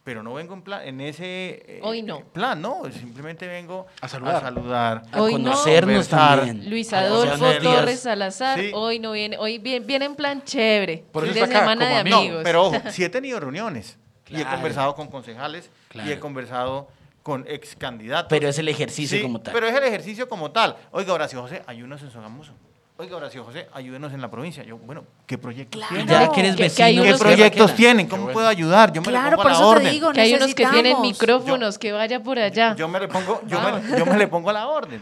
Pero 0.03 0.23
no 0.23 0.33
vengo 0.33 0.55
en, 0.55 0.63
plan, 0.63 0.81
en 0.87 1.01
ese 1.03 1.63
eh, 1.67 1.81
Hoy 1.83 2.03
no. 2.03 2.21
plan, 2.21 2.61
no, 2.61 2.83
simplemente 2.91 3.47
vengo 3.47 3.87
A 4.01 4.09
saludar. 4.09 4.37
A 4.37 4.41
saludar 4.41 5.03
A 5.13 5.21
Hoy 5.21 5.33
conocernos 5.33 6.09
también. 6.09 6.71
Luis 6.71 6.91
Adolfo. 6.95 7.45
Torres 7.63 8.01
Salazar, 8.01 8.59
Sí. 8.59 8.71
hoy 8.75 8.99
no 8.99 9.13
viene, 9.13 9.37
hoy 9.39 9.59
viene, 9.59 9.85
viene 9.85 10.07
en 10.07 10.17
plan 10.17 10.43
chévere. 10.43 11.05
Por 11.13 11.25
eso 11.25 11.35
fin 11.35 11.41
de 11.41 11.45
está 11.45 11.59
acá, 11.59 11.69
semana 11.71 11.89
de 11.89 11.97
amigos. 11.97 12.39
No, 12.39 12.43
pero 12.43 12.65
ojo, 12.67 12.77
sí 12.91 13.05
he 13.05 13.11
tenido 13.11 13.39
reuniones 13.41 13.99
y 14.29 14.41
he 14.41 14.45
conversado 14.47 14.95
con 14.95 15.09
concejales 15.09 15.71
y 15.93 16.11
he 16.11 16.19
conversado 16.19 16.89
con 17.23 17.45
ex 17.47 17.77
candidatos. 17.77 18.29
Pero 18.31 18.49
es 18.49 18.59
el 18.59 18.69
ejercicio 18.69 19.19
Sí, 19.19 19.23
como 19.23 19.41
tal. 19.43 19.53
Pero 19.53 19.67
es 19.69 19.75
el 19.77 19.85
ejercicio 19.85 20.29
como 20.31 20.51
tal. 20.51 20.77
Oiga, 20.93 21.13
Horacio 21.13 21.43
José, 21.43 21.63
ayúdenos 21.67 22.01
en 22.01 22.11
Sogamoso. 22.11 22.53
Oiga, 23.01 23.17
Horacio 23.17 23.43
José, 23.45 23.67
ayúdenos 23.73 24.13
en 24.13 24.21
la 24.21 24.31
provincia. 24.31 24.63
Yo, 24.63 24.77
bueno, 24.77 25.07
¿qué 25.27 25.39
proyectos 25.39 25.79
Claro. 25.81 25.95
tienen? 25.97 26.07
Ya 26.07 26.31
que 26.31 26.41
eres 26.41 26.51
Que- 26.53 26.57
que 26.59 26.63
vecino. 26.65 26.85
hay 27.03 27.13
¿Qué 27.13 27.19
proyectos 27.19 27.75
tienen? 27.75 28.07
¿Cómo 28.07 28.25
bueno. 28.25 28.35
puedo 28.35 28.47
ayudar? 28.49 28.93
Yo 28.93 29.01
me 29.01 29.09
Claro, 29.09 29.31
le 29.31 29.37
pongo 29.37 29.43
por 29.43 29.51
a 29.51 29.55
la 29.55 29.59
eso 29.61 29.81
te 29.81 29.91
digo, 29.91 30.13
que 30.13 30.21
hay 30.21 30.35
unos 30.35 30.49
que 30.49 30.55
tienen 30.55 30.75
necesitamos. 30.83 31.09
micrófonos, 31.09 31.79
que 31.79 31.93
vaya 31.93 32.23
por 32.23 32.39
allá. 32.39 32.77
Yo 32.77 32.89
me 32.89 33.01
le 33.01 33.09
pongo, 33.09 33.41
yo 33.47 33.59
me, 33.59 33.99
yo 33.99 34.05
me 34.05 34.19
le 34.19 34.29
pongo 34.29 34.51
a 34.51 34.53
la 34.53 34.69
orden. 34.69 35.01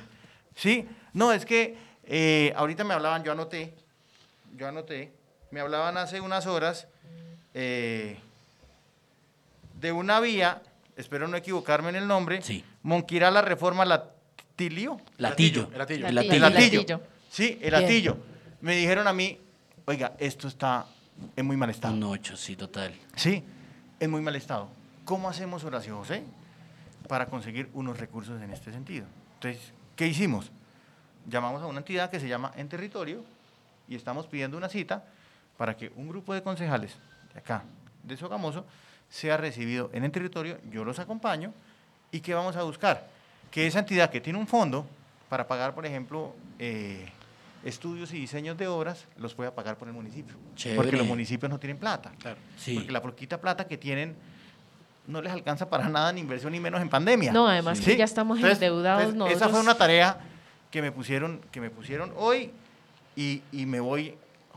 Sí, 0.54 0.86
no, 1.12 1.32
es 1.32 1.44
que 1.44 1.76
eh, 2.04 2.52
ahorita 2.54 2.84
me 2.84 2.94
hablaban, 2.94 3.24
yo 3.24 3.32
anoté, 3.32 3.74
yo 4.56 4.68
anoté, 4.68 5.12
me 5.50 5.58
hablaban 5.58 5.96
hace 5.96 6.20
unas 6.20 6.46
horas 6.46 6.86
eh, 7.52 8.16
de 9.74 9.90
una 9.90 10.20
vía, 10.20 10.62
espero 10.96 11.26
no 11.26 11.36
equivocarme 11.36 11.88
en 11.88 11.96
el 11.96 12.06
nombre, 12.06 12.42
Sí. 12.42 12.64
Monquirá 12.84 13.32
la 13.32 13.42
Reforma 13.42 13.84
Latilio. 13.84 14.98
Latillo. 15.16 15.68
Latillo. 15.76 15.78
Latillo. 15.78 16.12
Latillo. 16.12 16.38
latillo. 16.38 16.80
latillo. 16.80 17.17
Sí, 17.30 17.58
el 17.60 17.70
Bien. 17.70 17.82
latillo. 17.82 18.16
Me 18.60 18.74
dijeron 18.76 19.06
a 19.06 19.12
mí, 19.12 19.38
oiga, 19.86 20.14
esto 20.18 20.48
está 20.48 20.86
en 21.36 21.46
muy 21.46 21.56
mal 21.56 21.70
estado. 21.70 21.94
Un 21.94 22.02
8, 22.04 22.36
sí, 22.36 22.56
total. 22.56 22.94
Sí, 23.16 23.44
en 24.00 24.10
muy 24.10 24.20
mal 24.20 24.36
estado. 24.36 24.68
¿Cómo 25.04 25.28
hacemos, 25.28 25.64
Horacio 25.64 25.96
José, 25.96 26.22
para 27.08 27.26
conseguir 27.26 27.68
unos 27.74 27.98
recursos 27.98 28.40
en 28.42 28.50
este 28.52 28.72
sentido? 28.72 29.06
Entonces, 29.34 29.72
¿qué 29.96 30.06
hicimos? 30.06 30.50
Llamamos 31.26 31.62
a 31.62 31.66
una 31.66 31.78
entidad 31.78 32.10
que 32.10 32.20
se 32.20 32.28
llama 32.28 32.52
En 32.56 32.68
Territorio 32.68 33.24
y 33.88 33.94
estamos 33.94 34.26
pidiendo 34.26 34.56
una 34.56 34.68
cita 34.68 35.04
para 35.56 35.76
que 35.76 35.92
un 35.96 36.08
grupo 36.08 36.34
de 36.34 36.42
concejales 36.42 36.96
de 37.32 37.40
acá, 37.40 37.62
de 38.02 38.16
Sogamoso, 38.16 38.64
sea 39.08 39.36
recibido 39.36 39.90
en 39.92 40.04
el 40.04 40.10
territorio, 40.12 40.58
yo 40.70 40.84
los 40.84 40.98
acompaño 40.98 41.52
y 42.12 42.20
¿qué 42.20 42.34
vamos 42.34 42.56
a 42.56 42.62
buscar? 42.62 43.08
Que 43.50 43.66
esa 43.66 43.78
entidad 43.78 44.10
que 44.10 44.20
tiene 44.20 44.38
un 44.38 44.46
fondo 44.46 44.86
para 45.28 45.46
pagar, 45.46 45.74
por 45.74 45.86
ejemplo, 45.86 46.34
eh, 46.58 47.08
estudios 47.64 48.12
y 48.12 48.18
diseños 48.18 48.56
de 48.56 48.66
obras, 48.68 49.04
los 49.16 49.34
pueda 49.34 49.54
pagar 49.54 49.76
por 49.76 49.88
el 49.88 49.94
municipio. 49.94 50.36
Porque 50.76 50.96
los 50.96 51.06
municipios 51.06 51.50
no 51.50 51.58
tienen 51.58 51.78
plata. 51.78 52.12
Claro. 52.20 52.38
Sí. 52.56 52.74
Porque 52.76 52.92
la 52.92 53.02
poquita 53.02 53.40
plata 53.40 53.66
que 53.66 53.76
tienen 53.76 54.16
no 55.06 55.22
les 55.22 55.32
alcanza 55.32 55.68
para 55.70 55.88
nada 55.88 56.12
ni 56.12 56.20
inversión 56.20 56.52
ni 56.52 56.60
menos 56.60 56.80
en 56.82 56.88
pandemia. 56.88 57.32
No, 57.32 57.48
además 57.48 57.80
que 57.80 57.96
ya 57.96 58.04
estamos 58.04 58.38
endeudados 58.40 59.04
Esa 59.08 59.14
nosotros. 59.16 59.50
fue 59.50 59.60
una 59.60 59.74
tarea 59.74 60.18
que 60.70 60.82
me 60.82 60.92
pusieron, 60.92 61.40
que 61.50 61.60
me 61.60 61.70
pusieron 61.70 62.12
hoy 62.16 62.50
y, 63.16 63.42
y 63.52 63.64
me 63.66 63.80
voy 63.80 64.14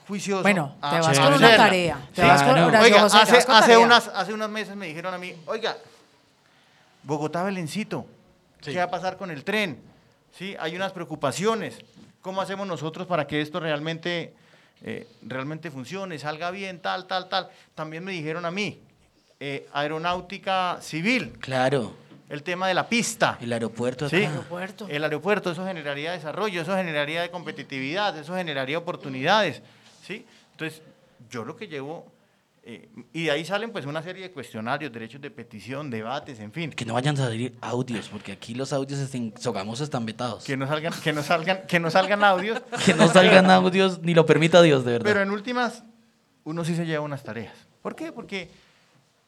juicioso. 0.07 0.41
Bueno, 0.43 0.75
a 0.81 0.91
te 0.91 0.99
vas 0.99 1.19
con 1.19 1.33
una 1.33 1.55
tarea, 1.55 2.09
te 2.13 2.21
vas 2.21 2.43
con- 2.43 2.57
hace, 2.57 2.91
vas 2.91 3.45
con 3.45 3.55
hace, 3.55 3.67
tarea. 3.71 3.79
unas, 3.79 4.07
hace 4.09 4.33
unos 4.33 4.49
meses 4.49 4.75
me 4.75 4.87
dijeron 4.87 5.13
a 5.13 5.17
mí, 5.17 5.33
oiga, 5.45 5.77
Bogotá 7.03 7.43
Belencito, 7.43 8.05
Sí. 8.61 8.71
¿qué 8.71 8.77
va 8.77 8.83
a 8.83 8.91
pasar 8.91 9.17
con 9.17 9.31
el 9.31 9.43
tren? 9.43 9.79
Sí, 10.37 10.55
hay 10.59 10.75
unas 10.75 10.91
preocupaciones. 10.91 11.79
¿Cómo 12.21 12.41
hacemos 12.41 12.67
nosotros 12.67 13.07
para 13.07 13.25
que 13.25 13.41
esto 13.41 13.59
realmente, 13.59 14.33
eh, 14.83 15.07
realmente 15.23 15.71
funcione, 15.71 16.19
salga 16.19 16.51
bien, 16.51 16.79
tal, 16.79 17.07
tal, 17.07 17.27
tal? 17.29 17.49
También 17.75 18.03
me 18.03 18.11
dijeron 18.11 18.45
a 18.45 18.51
mí, 18.51 18.79
eh, 19.39 19.67
aeronáutica 19.73 20.77
civil, 20.81 21.33
Claro, 21.39 21.93
el 22.29 22.43
tema 22.43 22.67
de 22.67 22.75
la 22.75 22.87
pista. 22.87 23.37
el 23.41 23.51
aeropuerto 23.51 24.07
Sí. 24.07 24.17
acá. 24.17 24.29
Aeropuerto. 24.29 24.87
El 24.87 25.03
aeropuerto, 25.03 25.51
eso 25.51 25.65
generaría 25.65 26.11
desarrollo, 26.11 26.61
eso 26.61 26.75
generaría 26.75 27.21
de 27.23 27.31
competitividad, 27.31 28.15
eso 28.17 28.35
generaría 28.35 28.77
oportunidades, 28.77 29.61
¿sí? 30.05 30.25
Entonces, 30.51 30.81
yo 31.29 31.43
lo 31.43 31.55
que 31.55 31.67
llevo, 31.67 32.05
eh, 32.63 32.89
y 33.11 33.23
de 33.23 33.31
ahí 33.31 33.43
salen 33.43 33.71
pues 33.71 33.85
una 33.87 34.03
serie 34.03 34.21
de 34.23 34.31
cuestionarios, 34.31 34.91
derechos 34.91 35.19
de 35.19 35.31
petición, 35.31 35.89
debates, 35.89 36.39
en 36.39 36.51
fin, 36.51 36.71
Que 36.71 36.85
no 36.85 36.93
vayan 36.93 37.15
a 37.15 37.23
salir 37.23 37.57
audios, 37.61 38.07
porque 38.09 38.31
aquí 38.31 38.53
los 38.53 38.71
audios 38.71 39.13
en 39.15 39.33
Sogamoso 39.39 39.83
están 39.83 40.05
vetados. 40.05 40.43
que 40.43 40.55
no 40.55 40.67
salgan, 40.67 40.93
que 41.03 41.11
no 41.11 41.23
salgan, 41.23 41.65
que 41.67 41.79
no 41.79 41.89
salgan 41.89 42.23
audios, 42.23 42.61
Que 42.85 42.93
no 42.93 43.07
salgan 43.07 43.49
audios, 43.49 44.01
ni 44.03 44.13
lo 44.13 44.25
permita 44.27 44.61
Dios, 44.61 44.85
de 44.85 44.91
verdad. 44.93 45.05
pero 45.09 45.21
en 45.21 45.31
últimas, 45.31 45.83
uno 46.43 46.63
sí 46.63 46.75
se 46.75 46.85
lleva 46.85 47.03
unas 47.03 47.23
tareas. 47.23 47.55
¿Por 47.81 47.95
qué? 47.95 48.11
Porque 48.11 48.49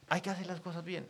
hay 0.10 0.22
que 0.22 0.30
hacer 0.30 0.46
las 0.46 0.62
cosas 0.62 0.84
bien. 0.84 1.08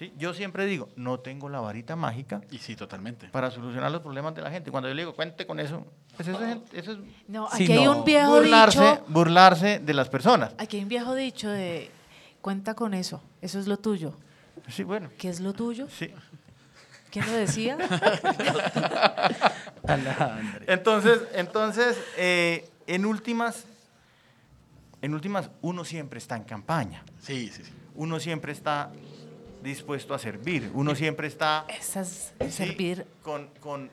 ¿Sí? 0.00 0.12
Yo 0.16 0.34
siempre 0.34 0.64
digo, 0.66 0.88
no 0.96 1.20
tengo 1.20 1.48
la 1.48 1.60
varita 1.60 1.94
mágica 1.94 2.40
Y 2.50 2.58
sí, 2.58 2.74
totalmente. 2.74 3.28
para 3.28 3.50
solucionar 3.52 3.92
los 3.92 4.00
problemas 4.00 4.34
de 4.34 4.40
la 4.42 4.50
gente. 4.50 4.70
Cuando 4.72 4.88
yo 4.88 4.94
le 4.94 5.02
digo, 5.02 5.14
cuente 5.14 5.46
con 5.46 5.60
eso, 5.60 5.86
pues 6.16 6.26
eso 6.28 6.44
es, 6.44 6.58
eso 6.72 6.92
es 6.92 6.98
No, 7.28 7.46
aquí 7.46 7.70
hay 7.70 7.86
un 7.86 8.02
viejo 8.04 8.30
burlarse, 8.30 8.80
dicho. 8.80 9.04
burlarse 9.08 9.78
de 9.78 9.94
las 9.94 10.08
personas. 10.08 10.54
Aquí 10.58 10.78
hay 10.78 10.82
un 10.82 10.88
viejo 10.88 11.14
dicho 11.14 11.48
de 11.48 11.90
cuenta 12.40 12.74
con 12.74 12.94
eso, 12.94 13.22
eso 13.42 13.60
es 13.60 13.66
lo 13.68 13.76
tuyo. 13.76 14.14
Sí, 14.68 14.82
bueno, 14.82 15.10
¿Qué 15.18 15.28
es 15.28 15.38
lo 15.40 15.52
tuyo? 15.52 15.86
sí. 15.88 16.10
¿Quién 17.10 17.26
lo 17.26 17.32
decía? 17.32 17.76
Entonces, 20.66 21.20
entonces 21.34 21.98
eh, 22.16 22.68
en 22.86 23.04
últimas, 23.04 23.64
en 25.02 25.14
últimas, 25.14 25.50
uno 25.60 25.84
siempre 25.84 26.18
está 26.18 26.36
en 26.36 26.44
campaña. 26.44 27.02
Sí, 27.20 27.48
sí, 27.52 27.64
sí. 27.64 27.72
Uno 27.96 28.20
siempre 28.20 28.52
está 28.52 28.92
dispuesto 29.62 30.14
a 30.14 30.18
servir. 30.18 30.70
Uno 30.74 30.94
siempre 30.94 31.28
está 31.28 31.64
Esas 31.68 32.32
sí, 32.40 32.50
servir. 32.50 33.06
con, 33.22 33.48
con, 33.60 33.90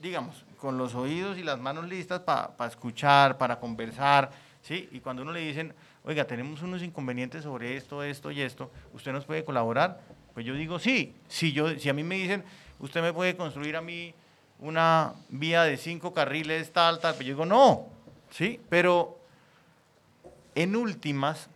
digamos, 0.00 0.44
con 0.58 0.78
los 0.78 0.94
oídos 0.94 1.38
y 1.38 1.42
las 1.42 1.58
manos 1.58 1.88
listas 1.88 2.20
para 2.20 2.54
escuchar, 2.66 3.36
para 3.38 3.58
conversar, 3.58 4.30
¿sí? 4.62 4.88
Y 4.92 5.00
cuando 5.00 5.22
uno 5.22 5.32
le 5.32 5.40
dicen, 5.40 5.74
oiga, 6.04 6.26
tenemos 6.26 6.62
unos 6.62 6.82
inconvenientes 6.82 7.42
sobre 7.42 7.76
esto, 7.76 8.02
esto 8.02 8.30
y 8.30 8.40
esto, 8.40 8.70
¿usted 8.92 9.12
nos 9.12 9.24
puede 9.24 9.44
colaborar? 9.44 10.00
Pues 10.32 10.46
yo 10.46 10.54
digo, 10.54 10.78
sí. 10.78 11.14
Si, 11.28 11.52
yo, 11.52 11.78
si 11.78 11.88
a 11.88 11.92
mí 11.92 12.02
me 12.02 12.16
dicen, 12.16 12.44
usted 12.78 13.02
me 13.02 13.12
puede 13.12 13.36
construir 13.36 13.76
a 13.76 13.80
mí 13.80 14.14
una 14.58 15.14
vía 15.28 15.64
de 15.64 15.76
cinco 15.76 16.14
carriles, 16.14 16.72
tal, 16.72 17.00
tal, 17.00 17.14
pues 17.14 17.26
yo 17.26 17.34
digo, 17.34 17.46
no, 17.46 17.86
¿sí? 18.30 18.60
Pero 18.68 19.18
en 20.54 20.76
últimas, 20.76 21.48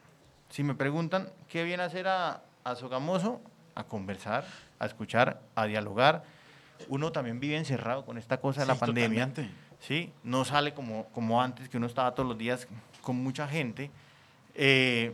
si 0.51 0.63
me 0.63 0.75
preguntan, 0.75 1.31
¿qué 1.49 1.65
viene 1.65 1.83
a 1.83 1.87
hacer 1.87 2.09
a, 2.09 2.43
a 2.71 2.77
Sogamoso? 2.77 3.41
A 3.75 3.85
conversar, 3.85 4.45
a 4.79 4.87
escuchar, 4.87 5.41
a 5.55 5.67
dialogar. 5.67 6.25
Uno 6.89 7.13
también 7.13 7.41
vive 7.41 7.57
encerrado 7.57 8.05
con 8.05 8.19
esta 8.19 8.41
cosa 8.41 8.61
de 8.63 8.67
la 8.67 8.75
pandemia. 8.75 9.29
totalmente. 9.29 9.55
¿sí? 9.81 10.13
No 10.25 10.45
sale 10.45 10.75
como, 10.75 11.07
como 11.11 11.41
antes, 11.43 11.69
que 11.69 11.77
uno 11.77 11.87
estaba 11.87 12.15
todos 12.15 12.29
los 12.29 12.39
días 12.39 12.67
con 13.03 13.17
mucha 13.17 13.47
gente. 13.49 13.91
eh, 14.55 15.13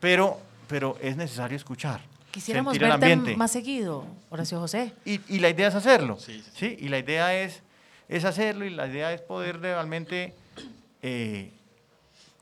pero, 0.00 0.38
pero 0.68 0.96
es 1.00 1.16
necesario 1.16 1.56
escuchar. 1.56 2.00
Quisiéramos 2.30 2.74
sentir 2.74 2.84
el 2.84 2.98
verte 2.98 3.12
ambiente. 3.14 3.36
más 3.38 3.50
seguido, 3.50 4.04
Horacio 4.28 4.60
José. 4.60 4.92
Y, 5.06 5.20
y 5.34 5.38
la 5.38 5.48
idea 5.48 5.68
es 5.68 5.74
hacerlo. 5.74 6.18
Sí, 6.18 6.42
sí, 6.42 6.50
Sí, 6.54 6.76
y 6.78 6.88
la 6.88 6.98
idea 6.98 7.34
es, 7.34 7.62
es 8.08 8.26
hacerlo 8.26 8.66
y 8.66 8.70
la 8.70 8.86
idea 8.88 9.12
es 9.14 9.22
poder 9.22 9.58
realmente 9.60 10.34
eh, 11.00 11.50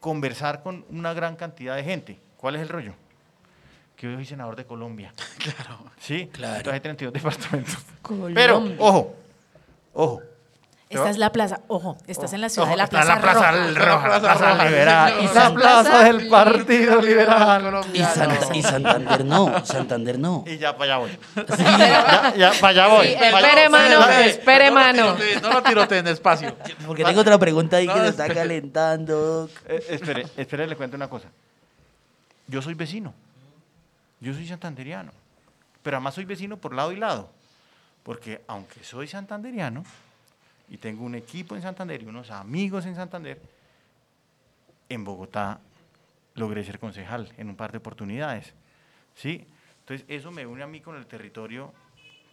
conversar 0.00 0.64
con 0.64 0.84
una 0.90 1.14
gran 1.14 1.36
cantidad 1.36 1.76
de 1.76 1.84
gente. 1.84 2.18
¿Cuál 2.36 2.56
es 2.56 2.62
el 2.62 2.68
rollo? 2.68 2.94
Que 3.96 4.10
yo 4.10 4.14
soy 4.16 4.24
senador 4.26 4.56
de 4.56 4.64
Colombia. 4.64 5.12
Claro. 5.38 5.78
Sí, 6.00 6.28
Claro. 6.32 6.56
entonces 6.56 6.72
hay 6.74 6.80
32 6.80 7.12
departamentos. 7.12 7.76
Colombia. 8.02 8.34
Pero, 8.34 8.62
ojo, 8.78 9.14
ojo. 9.92 10.22
Esta 10.90 11.10
es 11.10 11.18
la 11.18 11.32
plaza, 11.32 11.60
ojo, 11.66 11.96
estás 12.06 12.32
en 12.34 12.40
la 12.40 12.48
ciudad 12.48 12.68
Ojo, 12.68 12.72
de 12.72 12.76
la 12.76 12.84
está 12.84 13.00
en 13.00 13.04
Plaza, 13.06 13.16
la 13.16 13.20
Plaza 13.20 13.50
Roja. 13.50 14.08
la 14.08 14.20
Plaza 14.20 14.34
Roja, 14.38 14.58
sí, 14.62 14.68
Liberal. 14.68 15.14
Y 15.20 15.26
La 15.26 15.34
la 15.34 15.54
Plaza 15.54 16.04
del 16.04 16.28
Partido 16.28 17.02
Liberal. 17.02 17.80
Y, 17.92 17.98
San- 18.04 18.54
y 18.54 18.62
Santander 18.62 19.24
no, 19.24 19.64
Santander 19.66 20.18
no. 20.20 20.44
Y 20.46 20.56
ya 20.58 20.76
para 20.76 20.94
allá 20.94 20.98
voy. 20.98 21.18
Ya, 21.58 22.34
ya 22.36 22.52
para 22.60 22.68
allá 22.68 22.86
voy. 22.94 23.06
Sí, 23.08 23.14
allá 23.16 23.28
espere, 23.38 23.62
voy. 23.62 23.70
mano, 23.70 23.98
La- 24.00 24.26
espere, 24.26 24.64
No 24.66 24.70
lo 24.70 24.80
mano. 24.80 25.16
No 25.42 25.52
lo 25.52 25.62
tiroteen 25.64 26.04
despacio. 26.04 26.54
Porque 26.86 27.02
tengo 27.04 27.20
otra 27.22 27.38
pregunta 27.38 27.78
ahí 27.78 27.88
que 27.88 27.98
se 28.00 28.08
está 28.08 28.28
calentando. 28.32 29.48
Eh, 29.66 29.84
espere, 29.90 30.26
espere, 30.36 30.66
le 30.68 30.76
cuento 30.76 30.96
una 30.96 31.08
cosa. 31.08 31.26
Yo 32.46 32.62
soy 32.62 32.74
vecino. 32.74 33.12
Yo 34.24 34.32
soy 34.32 34.46
santanderiano. 34.46 35.12
Pero 35.82 35.98
además 35.98 36.14
soy 36.14 36.24
vecino 36.24 36.56
por 36.56 36.74
lado 36.74 36.92
y 36.92 36.96
lado. 36.96 37.30
Porque 38.02 38.42
aunque 38.46 38.82
soy 38.82 39.06
santanderiano 39.06 39.84
y 40.70 40.78
tengo 40.78 41.04
un 41.04 41.14
equipo 41.14 41.54
en 41.54 41.62
Santander 41.62 42.02
y 42.02 42.06
unos 42.06 42.30
amigos 42.30 42.86
en 42.86 42.96
Santander, 42.96 43.40
en 44.88 45.04
Bogotá 45.04 45.60
logré 46.34 46.64
ser 46.64 46.78
concejal 46.78 47.30
en 47.36 47.50
un 47.50 47.56
par 47.56 47.70
de 47.70 47.78
oportunidades. 47.78 48.54
¿Sí? 49.14 49.46
Entonces 49.80 50.06
eso 50.08 50.30
me 50.30 50.46
une 50.46 50.62
a 50.62 50.66
mí 50.66 50.80
con 50.80 50.96
el 50.96 51.04
territorio 51.06 51.72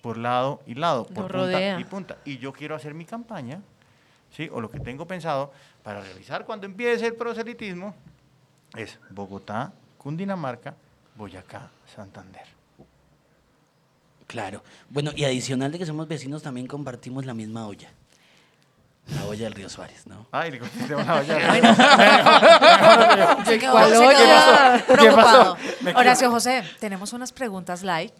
por 0.02 0.18
lado 0.18 0.62
y 0.66 0.76
lado, 0.76 1.06
por 1.06 1.26
punta 1.26 1.34
rodea. 1.34 1.80
y 1.80 1.84
punta. 1.84 2.18
Y 2.24 2.38
yo 2.38 2.54
quiero 2.54 2.74
hacer 2.74 2.94
mi 2.94 3.04
campaña, 3.04 3.62
¿sí? 4.32 4.50
o 4.52 4.62
lo 4.62 4.72
que 4.72 4.80
tengo 4.80 5.06
pensado 5.06 5.52
para 5.84 6.02
realizar 6.02 6.46
cuando 6.46 6.66
empiece 6.66 7.06
el 7.06 7.16
proselitismo, 7.16 7.94
es 8.76 8.98
Bogotá, 9.10 9.74
Cundinamarca, 9.98 10.74
Boyacá, 11.22 11.69
Santander. 11.95 12.47
Claro. 14.26 14.63
Bueno, 14.89 15.11
y 15.15 15.24
adicional 15.24 15.72
de 15.72 15.78
que 15.78 15.86
somos 15.86 16.07
vecinos, 16.07 16.41
también 16.41 16.65
compartimos 16.65 17.28
la 17.28 17.36
misma 17.36 17.67
olla. 17.67 17.89
La 19.15 19.26
olla 19.28 19.43
del 19.43 19.53
río 19.53 19.69
Suárez, 19.69 20.07
¿no? 20.07 20.26
Ay, 20.32 20.49
le 20.49 20.57
contesté 20.57 20.95
una 20.95 21.13
olla. 21.17 21.38
¿Cuál 23.36 23.45
se 23.91 23.97
olla? 23.97 24.17
quedó 24.17 24.88
¿Qué 24.88 24.93
preocupado. 24.93 25.57
pasó? 25.84 25.99
Horacio 25.99 26.32
José, 26.32 26.63
tenemos 26.80 27.13
unas 27.13 27.32
preguntas 27.32 27.84
live 27.84 28.11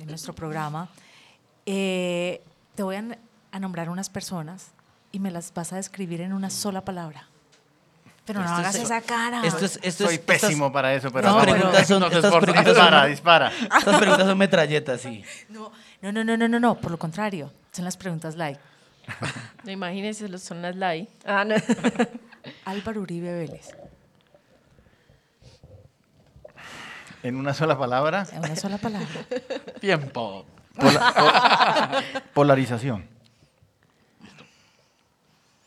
en 0.00 0.06
nuestro 0.08 0.34
programa. 0.34 0.88
Eh, 1.64 2.42
te 2.74 2.82
voy 2.82 2.96
a 3.52 3.58
nombrar 3.60 3.88
unas 3.88 4.10
personas 4.10 4.72
y 5.12 5.20
me 5.20 5.30
las 5.30 5.54
vas 5.54 5.72
a 5.72 5.76
describir 5.76 6.20
en 6.22 6.32
una 6.32 6.50
sola 6.50 6.84
palabra. 6.84 7.28
Pero 8.24 8.40
no 8.40 8.48
hagas 8.48 8.76
es- 8.76 8.82
esa 8.82 9.00
cara. 9.00 9.42
Esto 9.44 9.64
es, 9.64 9.80
esto 9.82 10.04
Soy 10.04 10.14
es, 10.14 10.20
estas- 10.20 10.40
pésimo 10.42 10.70
para 10.72 10.94
eso, 10.94 11.10
pero 11.10 11.28
Estas 11.28 11.32
No, 11.32 11.38
vamos. 11.40 11.54
preguntas 11.54 11.86
son, 11.88 12.00
Nos 12.00 12.12
estas 12.14 12.30
preguntas 12.36 12.64
son- 12.64 12.74
dispara, 12.74 13.06
dispara. 13.06 13.52
estas 13.60 13.98
preguntas 13.98 14.26
son 14.26 14.38
metralletas, 14.38 15.00
sí. 15.00 15.24
No, 15.48 15.72
no, 16.02 16.12
no, 16.12 16.22
no, 16.24 16.36
no, 16.36 16.48
no, 16.48 16.60
no, 16.60 16.74
por 16.76 16.90
lo 16.92 16.98
contrario, 16.98 17.52
son 17.72 17.84
las 17.84 17.96
preguntas 17.96 18.36
live. 18.36 18.58
No, 19.64 19.70
imagínense, 19.72 20.28
los- 20.28 20.42
son 20.42 20.62
las 20.62 20.76
live. 20.76 21.08
Ah, 21.24 21.44
no. 21.44 21.54
Álvaro 22.64 23.00
Uribe 23.00 23.32
Vélez, 23.32 23.70
En 27.24 27.36
una 27.36 27.54
sola 27.54 27.78
palabra, 27.78 28.26
en 28.32 28.38
una 28.40 28.56
sola 28.56 28.78
palabra. 28.78 29.08
Tiempo. 29.80 30.44
pola- 30.74 31.12
po- 31.14 32.22
polarización. 32.34 33.06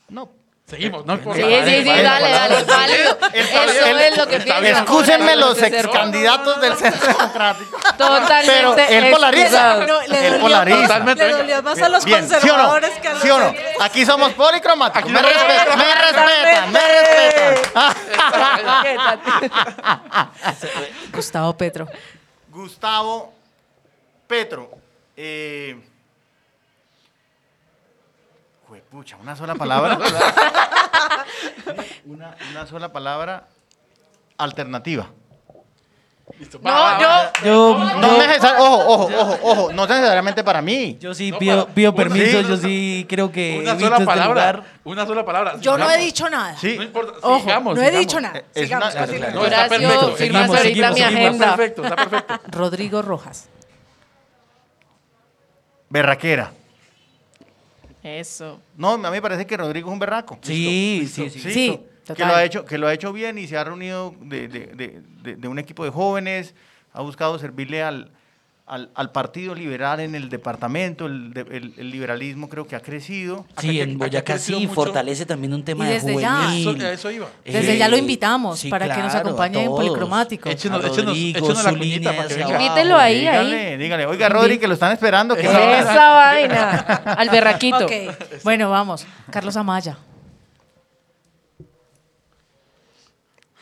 No. 0.10 0.30
Seguimos, 0.68 1.06
no 1.06 1.16
Sí, 1.18 1.22
sí, 1.26 1.84
sí, 1.84 1.84
dale, 1.86 2.30
dale, 2.32 2.58
es 2.58 2.66
válido. 2.66 3.18
Eso 3.34 3.62
es 4.00 4.18
lo 4.18 4.28
que 4.28 4.40
piensa. 4.40 4.80
Excúsenme 4.80 5.36
los 5.36 5.62
ex 5.62 5.88
candidatos 5.90 6.60
del 6.60 6.76
Centro 6.76 7.08
Democrático. 7.08 7.78
Totalmente. 7.98 8.46
Pero 8.48 8.76
él 8.76 9.12
polariza. 9.12 9.44
excusados. 9.44 9.88
No, 9.88 10.02
le 10.08 10.28
Él 10.28 10.40
polariza. 10.40 10.82
Totalmente, 10.82 11.28
le 11.28 11.34
dolió 11.34 11.62
más 11.62 11.82
a 11.82 11.90
los 11.90 12.06
conservadores 12.06 12.90
que 13.00 13.08
a 13.08 13.14
los 13.14 13.22
¿Sí 13.22 13.30
o 13.30 13.38
no? 13.38 13.54
Aquí 13.82 14.06
somos 14.08 14.34
policromáticos. 14.34 15.12
Me 15.12 15.22
respetan, 15.22 15.78
me 15.78 15.96
respetan, 15.96 16.72
me 16.72 16.80
respetan. 18.74 20.32
Gustavo 21.14 21.56
Petro. 21.56 21.88
Gustavo 22.50 23.34
Petro. 24.26 24.72
Eh, 25.16 25.80
una 29.22 29.36
sola 29.36 29.56
palabra. 29.56 29.98
una, 32.06 32.36
una 32.52 32.66
sola 32.68 32.92
palabra. 32.92 33.48
Alternativa. 34.38 35.08
Listo, 36.40 36.60
No, 36.62 36.72
va, 36.72 36.80
va, 36.94 37.00
yo- 37.00 37.08
va. 37.08 37.32
Yo, 37.46 37.78
No 38.00 38.18
necesar- 38.18 38.56
ojo, 38.60 38.80
ojo, 38.88 39.10
ojo, 39.16 39.40
ojo, 39.44 39.74
no 39.74 39.86
necesariamente 39.86 40.44
para 40.44 40.62
mí. 40.62 40.98
yo 41.00 41.14
sí 41.14 41.30
No, 41.32 41.38
pido, 41.38 41.64
para- 41.66 41.74
pido 41.76 41.92
una- 41.92 41.98
permiso, 42.04 42.42
sí. 42.42 42.48
yo 42.48 42.58
sí 42.58 43.06
creo 43.08 43.32
que 43.32 43.60
Una 43.62 43.80
sola 43.80 43.96
este 43.98 44.06
palabra. 44.06 44.52
lugar. 44.54 44.64
Una 44.84 45.06
sola 45.06 45.24
palabra. 45.24 45.56
Yo 45.62 45.78
no 45.78 45.90
he 45.90 45.98
dicho 46.00 46.28
nada. 46.30 46.58
Sí. 46.58 46.76
No 46.78 46.84
importa. 46.84 47.14
Ojo, 47.22 47.40
sigamos, 47.42 47.76
no 47.76 47.82
he 47.82 47.86
sigamos. 47.86 48.08
dicho 48.08 48.20
nada. 48.20 48.40
Es 48.40 48.64
Sigamos, 48.64 48.96
una- 48.96 49.08
sigamos. 49.08 49.36
No, 49.36 49.46
está 49.46 49.70
perfecto. 49.70 50.16
firmas 50.16 50.50
ahorita 50.50 50.64
seguimos, 50.64 50.94
mi. 50.96 51.00
Está 51.02 51.08
agenda. 51.08 51.56
perfecto, 51.56 51.84
está 51.84 51.96
perfecto. 51.96 52.40
Rodrigo 52.50 53.02
Rojas. 53.04 53.48
Berraquera. 55.90 56.52
Eso. 58.06 58.62
No, 58.78 58.94
a 58.94 58.98
mí 58.98 59.10
me 59.10 59.22
parece 59.22 59.48
que 59.48 59.58
Rodrigo 59.58 59.90
es 59.90 59.94
un 59.94 59.98
berraco. 60.00 60.38
Sí, 60.44 61.08
sí, 61.12 61.30
sí. 61.30 61.40
Sí. 61.40 61.52
Sí, 61.52 61.80
que 62.14 62.24
lo 62.24 62.36
ha 62.36 62.44
hecho, 62.44 62.64
que 62.64 62.78
lo 62.78 62.88
ha 62.88 62.94
hecho 62.94 63.12
bien 63.12 63.40
y 63.40 63.48
se 63.48 63.58
ha 63.58 63.64
reunido 63.64 64.14
de, 64.22 64.48
de- 64.48 64.68
de- 64.68 65.02
de- 65.24 65.36
de 65.38 65.48
un 65.48 65.58
equipo 65.58 65.84
de 65.84 65.90
jóvenes, 65.90 66.54
ha 66.94 67.02
buscado 67.02 67.40
servirle 67.40 67.82
al, 67.82 68.12
al, 68.68 68.90
al 68.96 69.12
Partido 69.12 69.54
Liberal 69.54 70.00
en 70.00 70.16
el 70.16 70.28
departamento, 70.30 71.06
el, 71.06 71.34
de- 71.34 71.42
el- 71.52 71.74
el 71.78 71.92
liberalismo 71.92 72.50
creo 72.50 72.66
que 72.66 72.76
ha 72.76 72.80
crecido. 72.80 73.46
Sí, 73.60 73.80
Acá- 73.80 73.84
en 73.84 73.90
acá 73.96 74.06
Boyacá 74.06 74.38
sí 74.40 74.54
mucho. 74.56 74.74
fortalece 74.74 75.26
también 75.28 75.54
un 75.54 75.64
tema 75.64 75.86
Y 75.86 75.90
de 75.90 75.94
desde 75.96 76.20
ya. 76.20 76.36
juvenil. 76.36 76.68
Eso- 76.78 76.88
a 76.88 76.92
eso 76.92 77.12
iba. 77.12 77.28
Desde 77.46 77.74
Eh, 77.76 77.78
ya 77.78 77.88
lo 77.90 77.96
invitamos 77.98 78.60
sí, 78.60 78.70
para 78.70 78.94
que 78.96 79.02
nos 79.04 79.14
acompañe 79.14 79.64
en. 79.64 79.70
Policromático. 79.70 80.50
Échenos, 80.50 80.84
échenos, 80.84 81.06
Rodrigo, 81.16 81.38
échenos 81.40 81.64
la 81.64 81.70
cuñita 81.78 82.16
para 82.16 82.28
que 82.28 82.34
a 82.34 82.38
venga. 82.48 82.62
Invítelo 82.64 82.98
ahí, 82.98 83.20
dígale, 83.20 83.68
ahí. 83.74 83.78
dígale, 83.78 84.06
oiga 84.08 84.30
Rodri, 84.30 84.58
que 84.58 84.68
lo 84.68 84.74
están 84.74 84.92
esperando. 84.94 85.36
Que 85.36 85.42
Esa 85.46 86.10
vaina. 86.16 86.80
Al 87.18 87.30
berraquito. 87.30 87.86
Bueno, 88.44 88.70
vamos. 88.72 89.06
Carlos 89.32 89.56
Amaya. 89.58 89.98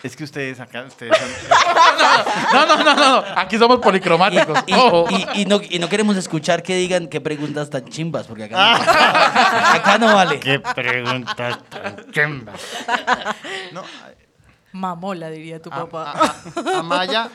Es 0.03 0.15
que 0.17 0.25
ustedes 0.25 0.59
acá, 0.59 0.83
ustedes 0.83 1.17
son- 1.17 1.29
No, 2.53 2.65
no, 2.65 2.83
no, 2.83 2.93
no, 2.93 3.21
no. 3.21 3.23
Aquí 3.37 3.57
somos 3.57 3.79
policromáticos. 3.79 4.59
y- 4.67 4.73
Ojo. 4.73 5.07
y- 5.09 5.41
y 5.41 5.45
no, 5.45 5.61
y 5.69 5.79
no 5.79 5.87
queremos 5.87 6.17
escuchar 6.17 6.61
que 6.61 6.75
digan 6.75 7.07
qué 7.07 7.21
preguntas 7.21 7.69
tan 7.69 7.85
chimbas, 7.85 8.27
porque 8.27 8.43
acá 8.45 8.55
Ah. 8.57 8.77
no, 8.77 9.77
acá 9.79 9.97
no 9.97 10.13
vale. 10.13 10.39
Qué 10.41 10.59
preguntas 10.59 11.57
tan 11.69 12.11
chimbas. 12.11 12.59
No, 13.71 13.83
Mamola, 14.73 15.29
diría 15.29 15.61
tu 15.61 15.71
a- 15.71 15.75
papá. 15.87 16.11
a- 16.11 16.75
a- 16.75 16.79
Amaya. 16.79 17.29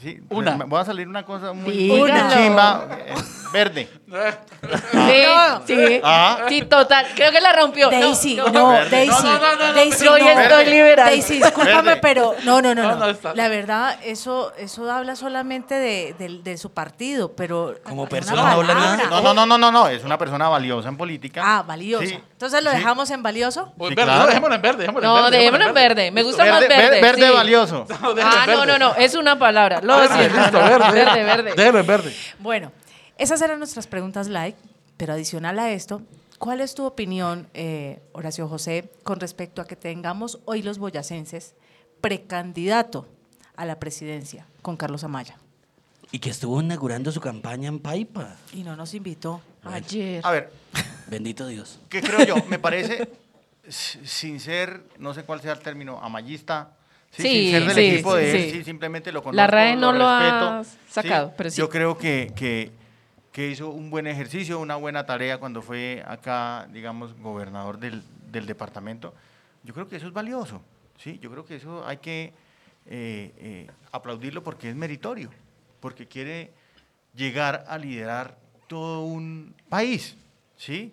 Sí, 0.00 0.20
Una. 0.30 0.56
me- 0.56 0.64
voy 0.64 0.80
a 0.80 0.84
salir 0.84 1.06
una 1.08 1.24
cosa 1.24 1.52
muy, 1.52 1.88
muy 1.88 2.10
chimba. 2.32 2.88
eh, 3.06 3.14
verde. 3.52 3.88
Sí, 4.12 5.74
sí. 5.76 6.00
Ah. 6.04 6.38
Sí, 6.48 6.62
total. 6.62 7.06
Creo 7.14 7.30
que 7.32 7.40
la 7.40 7.52
rompió. 7.52 7.90
No, 7.90 7.98
Daisy, 7.98 8.34
no. 8.34 8.48
no. 8.48 8.72
Daisy, 8.90 9.10
No, 9.10 9.38
no, 9.38 9.56
no, 9.56 9.72
Daisy, 9.72 10.04
yo 10.04 10.18
ya 10.18 10.34
no. 10.34 10.40
estoy 10.40 10.64
liberal. 10.66 11.06
Daisy, 11.06 11.34
discúlpame, 11.38 11.82
Verde. 11.82 12.00
pero 12.02 12.34
no, 12.44 12.60
no, 12.62 12.74
no, 12.74 12.82
No, 12.82 12.88
no. 12.90 12.96
no, 12.96 13.06
está- 13.10 13.34
La 13.34 13.48
verdad, 13.48 13.98
eso, 14.04 14.52
eso 14.58 14.90
habla 14.90 15.16
solamente 15.16 15.74
de, 15.74 16.14
de- 16.18 16.40
de 16.42 16.58
su 16.58 16.70
partido, 16.72 17.32
pero 17.34 17.76
Como 17.84 18.06
persona 18.08 18.42
no 18.42 18.48
habla 18.48 18.74
nada. 18.74 18.96
No, 19.10 19.20
no, 19.22 19.34
no, 19.34 19.46
no, 19.46 19.58
no, 19.58 19.72
no, 19.72 19.88
es 19.88 20.04
una 20.04 20.18
persona 20.18 20.48
valiosa 20.48 20.88
en 20.88 20.96
política. 20.96 21.42
Ah, 21.44 21.62
valioso. 21.62 22.04
Sí, 22.06 22.18
Entonces 22.32 22.62
lo 22.62 22.70
sí. 22.70 22.76
dejamos 22.76 23.10
en 23.10 23.22
valioso. 23.22 23.66
Sí, 23.66 23.72
verde, 23.78 23.94
claro. 23.94 24.20
no, 24.20 24.26
dejémoslo 24.26 24.54
en 24.56 24.62
verde, 24.62 24.78
dejémoslo 24.80 25.08
en 25.08 25.14
No, 25.22 25.30
dejémoslo 25.30 25.66
en 25.68 25.74
verde. 25.74 26.10
Me 26.10 26.22
gusta 26.22 26.44
Verde, 26.44 26.58
más 26.60 26.68
ver- 26.68 26.78
verde. 26.78 27.00
verde 27.00 27.26
sí. 27.28 27.32
valioso. 27.34 27.86
Ah, 28.22 28.44
no, 28.46 28.66
no, 28.66 28.78
no. 28.78 28.94
Es 28.96 29.14
una 29.14 29.38
palabra. 29.38 29.80
Lo 29.82 29.96
Verde, 29.96 30.14
siento. 30.30 30.58
verde. 30.58 31.54
Verde, 31.56 31.80
en 31.80 31.86
verde. 31.86 32.16
Bueno, 32.38 32.72
esas 33.22 33.40
eran 33.40 33.58
nuestras 33.58 33.86
preguntas 33.86 34.28
like, 34.28 34.58
pero 34.96 35.12
adicional 35.12 35.58
a 35.58 35.70
esto, 35.70 36.02
¿cuál 36.38 36.60
es 36.60 36.74
tu 36.74 36.84
opinión, 36.84 37.48
eh, 37.54 38.02
Horacio 38.12 38.48
José, 38.48 38.90
con 39.04 39.20
respecto 39.20 39.62
a 39.62 39.66
que 39.66 39.76
tengamos 39.76 40.40
hoy 40.44 40.62
los 40.62 40.78
boyacenses 40.78 41.54
precandidato 42.00 43.06
a 43.56 43.64
la 43.64 43.78
presidencia 43.78 44.46
con 44.60 44.76
Carlos 44.76 45.04
Amaya? 45.04 45.38
Y 46.10 46.18
que 46.18 46.30
estuvo 46.30 46.60
inaugurando 46.60 47.10
su 47.12 47.20
campaña 47.20 47.68
en 47.68 47.78
Paipa. 47.78 48.36
Y 48.52 48.64
no 48.64 48.76
nos 48.76 48.92
invitó. 48.92 49.40
Ayer. 49.64 50.20
A 50.26 50.32
ver, 50.32 50.50
Bendito 51.06 51.46
Dios. 51.46 51.78
¿qué 51.88 52.02
creo 52.02 52.24
yo? 52.26 52.34
Me 52.48 52.58
parece, 52.58 53.08
sin 53.68 54.40
ser, 54.40 54.82
no 54.98 55.14
sé 55.14 55.22
cuál 55.22 55.40
sea 55.40 55.52
el 55.52 55.60
término, 55.60 56.00
amayista. 56.02 56.72
Sí, 57.10 57.22
Sí, 57.22 57.28
sin 57.28 57.50
ser 57.50 57.64
del 57.66 57.74
sí, 57.74 57.80
equipo 57.94 58.14
de 58.14 58.30
sí, 58.30 58.36
él, 58.36 58.44
sí. 58.44 58.50
sí, 58.58 58.64
simplemente 58.64 59.12
lo 59.12 59.22
conozco. 59.22 59.36
La 59.36 59.46
RAE 59.46 59.76
no 59.76 59.92
lo 59.92 60.08
respeto, 60.18 60.44
ha 60.48 60.64
sacado, 60.88 61.34
pero 61.36 61.50
sí. 61.50 61.58
Yo 61.58 61.68
creo 61.68 61.98
que, 61.98 62.32
que, 62.34 62.72
que 63.32 63.48
hizo 63.48 63.70
un 63.70 63.90
buen 63.90 64.06
ejercicio, 64.06 64.60
una 64.60 64.76
buena 64.76 65.06
tarea 65.06 65.38
cuando 65.38 65.62
fue 65.62 66.04
acá, 66.06 66.68
digamos, 66.70 67.18
gobernador 67.18 67.78
del, 67.78 68.02
del 68.30 68.46
departamento. 68.46 69.14
Yo 69.64 69.72
creo 69.72 69.88
que 69.88 69.96
eso 69.96 70.06
es 70.06 70.12
valioso, 70.12 70.60
¿sí? 70.98 71.18
Yo 71.18 71.30
creo 71.30 71.44
que 71.44 71.56
eso 71.56 71.86
hay 71.86 71.96
que 71.96 72.34
eh, 72.86 73.32
eh, 73.38 73.70
aplaudirlo 73.90 74.42
porque 74.42 74.68
es 74.68 74.76
meritorio, 74.76 75.30
porque 75.80 76.06
quiere 76.06 76.52
llegar 77.14 77.64
a 77.68 77.78
liderar 77.78 78.36
todo 78.66 79.02
un 79.04 79.54
país, 79.68 80.16
¿sí? 80.56 80.92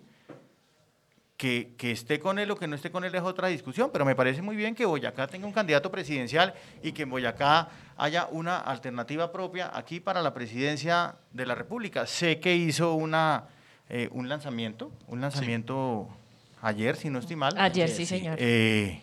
Que, 1.40 1.72
que 1.78 1.90
esté 1.90 2.20
con 2.20 2.38
él 2.38 2.50
o 2.50 2.56
que 2.56 2.66
no 2.66 2.76
esté 2.76 2.90
con 2.90 3.02
él 3.02 3.14
es 3.14 3.22
otra 3.22 3.48
discusión, 3.48 3.88
pero 3.90 4.04
me 4.04 4.14
parece 4.14 4.42
muy 4.42 4.56
bien 4.56 4.74
que 4.74 4.84
Boyacá 4.84 5.26
tenga 5.26 5.46
un 5.46 5.54
candidato 5.54 5.90
presidencial 5.90 6.52
y 6.82 6.92
que 6.92 7.04
en 7.04 7.08
Boyacá 7.08 7.70
haya 7.96 8.28
una 8.30 8.58
alternativa 8.58 9.32
propia 9.32 9.70
aquí 9.72 10.00
para 10.00 10.20
la 10.20 10.34
presidencia 10.34 11.14
de 11.32 11.46
la 11.46 11.54
República. 11.54 12.06
Sé 12.06 12.40
que 12.40 12.54
hizo 12.54 12.92
una, 12.92 13.44
eh, 13.88 14.10
un 14.12 14.28
lanzamiento, 14.28 14.92
un 15.06 15.22
lanzamiento 15.22 16.08
ayer, 16.60 16.94
si 16.96 17.08
no 17.08 17.20
estoy 17.20 17.36
mal. 17.36 17.54
Ayer, 17.56 17.88
Sí, 17.88 18.04
señor. 18.04 18.36
Eh, 18.38 19.00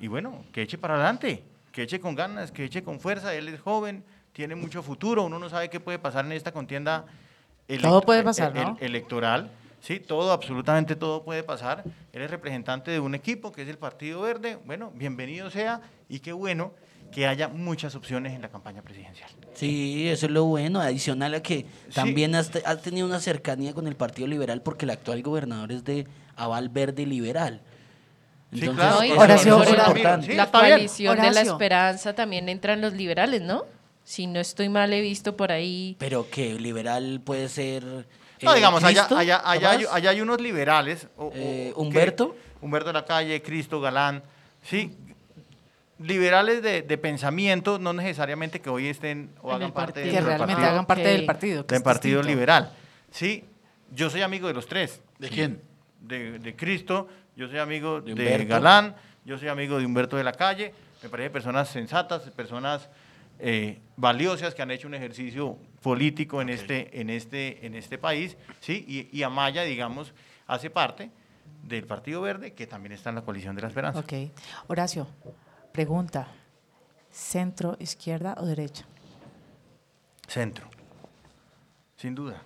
y 0.00 0.06
bueno, 0.06 0.46
que 0.50 0.62
eche 0.62 0.78
para 0.78 0.94
adelante, 0.94 1.44
que 1.72 1.82
eche 1.82 2.00
con 2.00 2.14
ganas, 2.14 2.52
que 2.52 2.64
eche 2.64 2.82
con 2.82 3.00
fuerza. 3.00 3.34
Él 3.34 3.48
es 3.48 3.60
joven, 3.60 4.02
tiene 4.32 4.54
mucho 4.54 4.82
futuro. 4.82 5.24
Uno 5.24 5.38
no 5.38 5.50
sabe 5.50 5.68
qué 5.68 5.78
puede 5.78 5.98
pasar 5.98 6.24
en 6.24 6.32
esta 6.32 6.52
contienda 6.52 7.04
Todo 7.82 8.00
puede 8.00 8.22
pasar, 8.22 8.56
el- 8.56 8.62
¿no? 8.64 8.78
electoral. 8.80 9.50
Sí, 9.84 10.00
todo, 10.00 10.32
absolutamente 10.32 10.96
todo 10.96 11.24
puede 11.24 11.42
pasar. 11.42 11.84
Él 12.14 12.22
es 12.22 12.30
representante 12.30 12.90
de 12.90 13.00
un 13.00 13.14
equipo 13.14 13.52
que 13.52 13.62
es 13.62 13.68
el 13.68 13.76
Partido 13.76 14.22
Verde. 14.22 14.56
Bueno, 14.64 14.90
bienvenido 14.94 15.50
sea 15.50 15.82
y 16.08 16.20
qué 16.20 16.32
bueno 16.32 16.72
que 17.12 17.26
haya 17.26 17.48
muchas 17.48 17.94
opciones 17.94 18.32
en 18.32 18.40
la 18.40 18.48
campaña 18.48 18.80
presidencial. 18.80 19.28
Sí, 19.52 20.08
eso 20.08 20.24
es 20.24 20.32
lo 20.32 20.44
bueno. 20.46 20.80
Adicional 20.80 21.34
a 21.34 21.42
que 21.42 21.58
Sí. 21.58 21.94
también 21.94 22.34
has, 22.34 22.50
te- 22.50 22.62
has 22.64 22.80
tenido 22.80 23.06
una 23.06 23.20
cercanía 23.20 23.74
con 23.74 23.86
el 23.86 23.94
Partido 23.94 24.26
Liberal 24.26 24.62
porque 24.62 24.86
el 24.86 24.90
actual 24.90 25.22
gobernador 25.22 25.70
es 25.70 25.84
de 25.84 26.06
aval 26.34 26.70
verde 26.70 27.04
liberal. 27.04 27.60
Sí, 28.54 28.60
Entonces, 28.60 28.76
claro. 28.86 28.96
No, 29.00 29.04
y 29.04 29.10
eso- 29.10 29.20
Horacio, 29.20 29.52
eso 29.54 29.62
es 29.64 29.68
Horacio, 29.70 29.86
importante. 29.96 30.26
sí, 30.28 30.32
la 30.34 30.50
coalición 30.50 31.20
de 31.20 31.30
la 31.30 31.40
esperanza 31.42 32.14
también 32.14 32.48
entran 32.48 32.80
los 32.80 32.94
liberales, 32.94 33.42
¿no? 33.42 33.64
Si 34.02 34.26
no 34.26 34.40
estoy 34.40 34.70
mal, 34.70 34.94
he 34.94 35.02
visto 35.02 35.36
por 35.36 35.52
ahí. 35.52 35.94
Pero 35.98 36.30
que 36.30 36.54
liberal 36.58 37.20
puede 37.22 37.50
ser. 37.50 38.06
No, 38.44 38.54
digamos, 38.54 38.82
allá, 38.84 39.00
Cristo, 39.02 39.16
allá, 39.16 39.42
allá, 39.44 39.70
hay, 39.70 39.82
capaz. 39.84 39.96
allá 39.96 40.10
hay 40.10 40.20
unos 40.20 40.40
liberales. 40.40 41.08
o- 41.16 41.26
o- 41.26 41.32
Eh, 41.34 41.72
que- 41.74 41.80
Humberto. 41.80 42.36
Humberto 42.60 42.88
de 42.88 42.92
la 42.94 43.04
Calle, 43.04 43.42
Cristo 43.42 43.80
Galán. 43.80 44.22
Sí, 44.62 44.96
liberales 45.98 46.62
de, 46.62 46.82
de 46.82 46.98
pensamiento, 46.98 47.78
no 47.78 47.92
necesariamente 47.92 48.60
que 48.60 48.68
hoy 48.70 48.88
estén 48.88 49.30
o 49.42 49.52
hagan 49.52 49.72
parte 49.72 50.00
partido. 50.00 50.04
del 50.06 50.14
Que 50.14 50.20
realmente 50.20 50.52
partido, 50.54 50.70
hagan 50.70 50.86
parte 50.86 51.08
del 51.08 51.26
partido. 51.26 51.66
que 51.66 51.74
del 51.74 51.82
partido 51.82 52.18
distinto. 52.18 52.34
liberal. 52.34 52.72
Sí, 53.10 53.44
yo 53.92 54.10
soy 54.10 54.22
amigo 54.22 54.48
de 54.48 54.54
los 54.54 54.66
tres. 54.66 55.00
¿De 55.18 55.28
quién? 55.28 55.60
De, 56.00 56.38
de 56.38 56.56
Cristo, 56.56 57.08
yo 57.36 57.48
soy 57.48 57.58
amigo 57.58 58.00
De. 58.00 58.44
Galán, 58.44 58.96
yo 59.24 59.38
soy 59.38 59.48
amigo 59.48 59.78
de 59.78 59.86
Humberto 59.86 60.16
de 60.16 60.24
la 60.24 60.32
Calle. 60.32 60.74
Me 61.02 61.08
parece 61.08 61.30
personas 61.30 61.68
sensatas, 61.68 62.22
personas 62.30 62.88
eh, 63.38 63.78
valiosas 63.96 64.54
que 64.54 64.62
han 64.62 64.70
hecho 64.70 64.88
un 64.88 64.94
ejercicio 64.94 65.58
político 65.82 66.40
en, 66.42 66.48
este, 66.48 67.00
en, 67.00 67.10
este, 67.10 67.64
en 67.66 67.74
este 67.74 67.98
país. 67.98 68.36
¿sí? 68.60 68.84
Y, 68.86 69.16
y 69.16 69.22
Amaya, 69.22 69.62
digamos, 69.62 70.12
hace 70.46 70.70
parte 70.70 71.10
del 71.62 71.86
Partido 71.86 72.20
Verde, 72.20 72.52
que 72.52 72.66
también 72.66 72.92
está 72.92 73.10
en 73.10 73.16
la 73.16 73.22
coalición 73.22 73.54
de 73.56 73.62
la 73.62 73.68
esperanza. 73.68 74.00
Ok. 74.00 74.12
Horacio, 74.68 75.06
pregunta. 75.72 76.28
¿Centro, 77.10 77.76
izquierda 77.78 78.34
o 78.38 78.46
derecha? 78.46 78.84
Centro. 80.26 80.68
Sin 81.96 82.14
duda. 82.14 82.42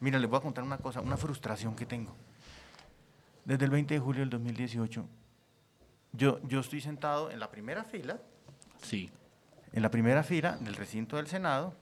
Mira, 0.00 0.18
les 0.18 0.30
voy 0.30 0.38
a 0.38 0.42
contar 0.42 0.62
una 0.62 0.78
cosa, 0.78 1.00
una 1.00 1.16
frustración 1.16 1.74
que 1.74 1.84
tengo. 1.86 2.14
Desde 3.44 3.64
el 3.64 3.70
20 3.70 3.94
de 3.94 4.00
julio 4.00 4.20
del 4.20 4.30
2018, 4.30 5.04
yo, 6.12 6.40
yo 6.44 6.60
estoy 6.60 6.80
sentado 6.80 7.30
en 7.30 7.40
la 7.40 7.50
primera 7.50 7.84
fila, 7.84 8.18
Sí. 8.82 9.10
En 9.74 9.82
la 9.82 9.90
primera 9.90 10.22
fila 10.22 10.56
del 10.60 10.76
recinto 10.76 11.16
del 11.16 11.26
Senado, 11.26 11.74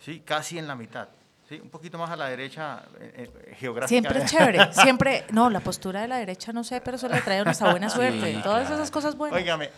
sí, 0.00 0.20
casi 0.20 0.58
en 0.58 0.66
la 0.66 0.74
mitad, 0.74 1.08
sí, 1.48 1.60
un 1.62 1.70
poquito 1.70 1.96
más 1.96 2.10
a 2.10 2.16
la 2.16 2.28
derecha 2.28 2.82
eh, 3.00 3.30
eh, 3.34 3.54
geográfica. 3.56 3.88
Siempre 3.88 4.18
es 4.18 4.30
chévere, 4.30 4.72
siempre, 4.72 5.24
no, 5.30 5.48
la 5.48 5.60
postura 5.60 6.02
de 6.02 6.08
la 6.08 6.16
derecha 6.16 6.52
no 6.52 6.64
sé, 6.64 6.80
pero 6.80 6.96
eso 6.96 7.08
le 7.08 7.20
trae 7.22 7.44
nuestra 7.44 7.70
buena 7.70 7.88
suerte. 7.90 8.34
Sí, 8.34 8.42
Todas 8.42 8.66
claro. 8.66 8.74
esas 8.74 8.90
cosas 8.90 9.16
buenas. 9.16 9.38
Óigame, 9.40 9.70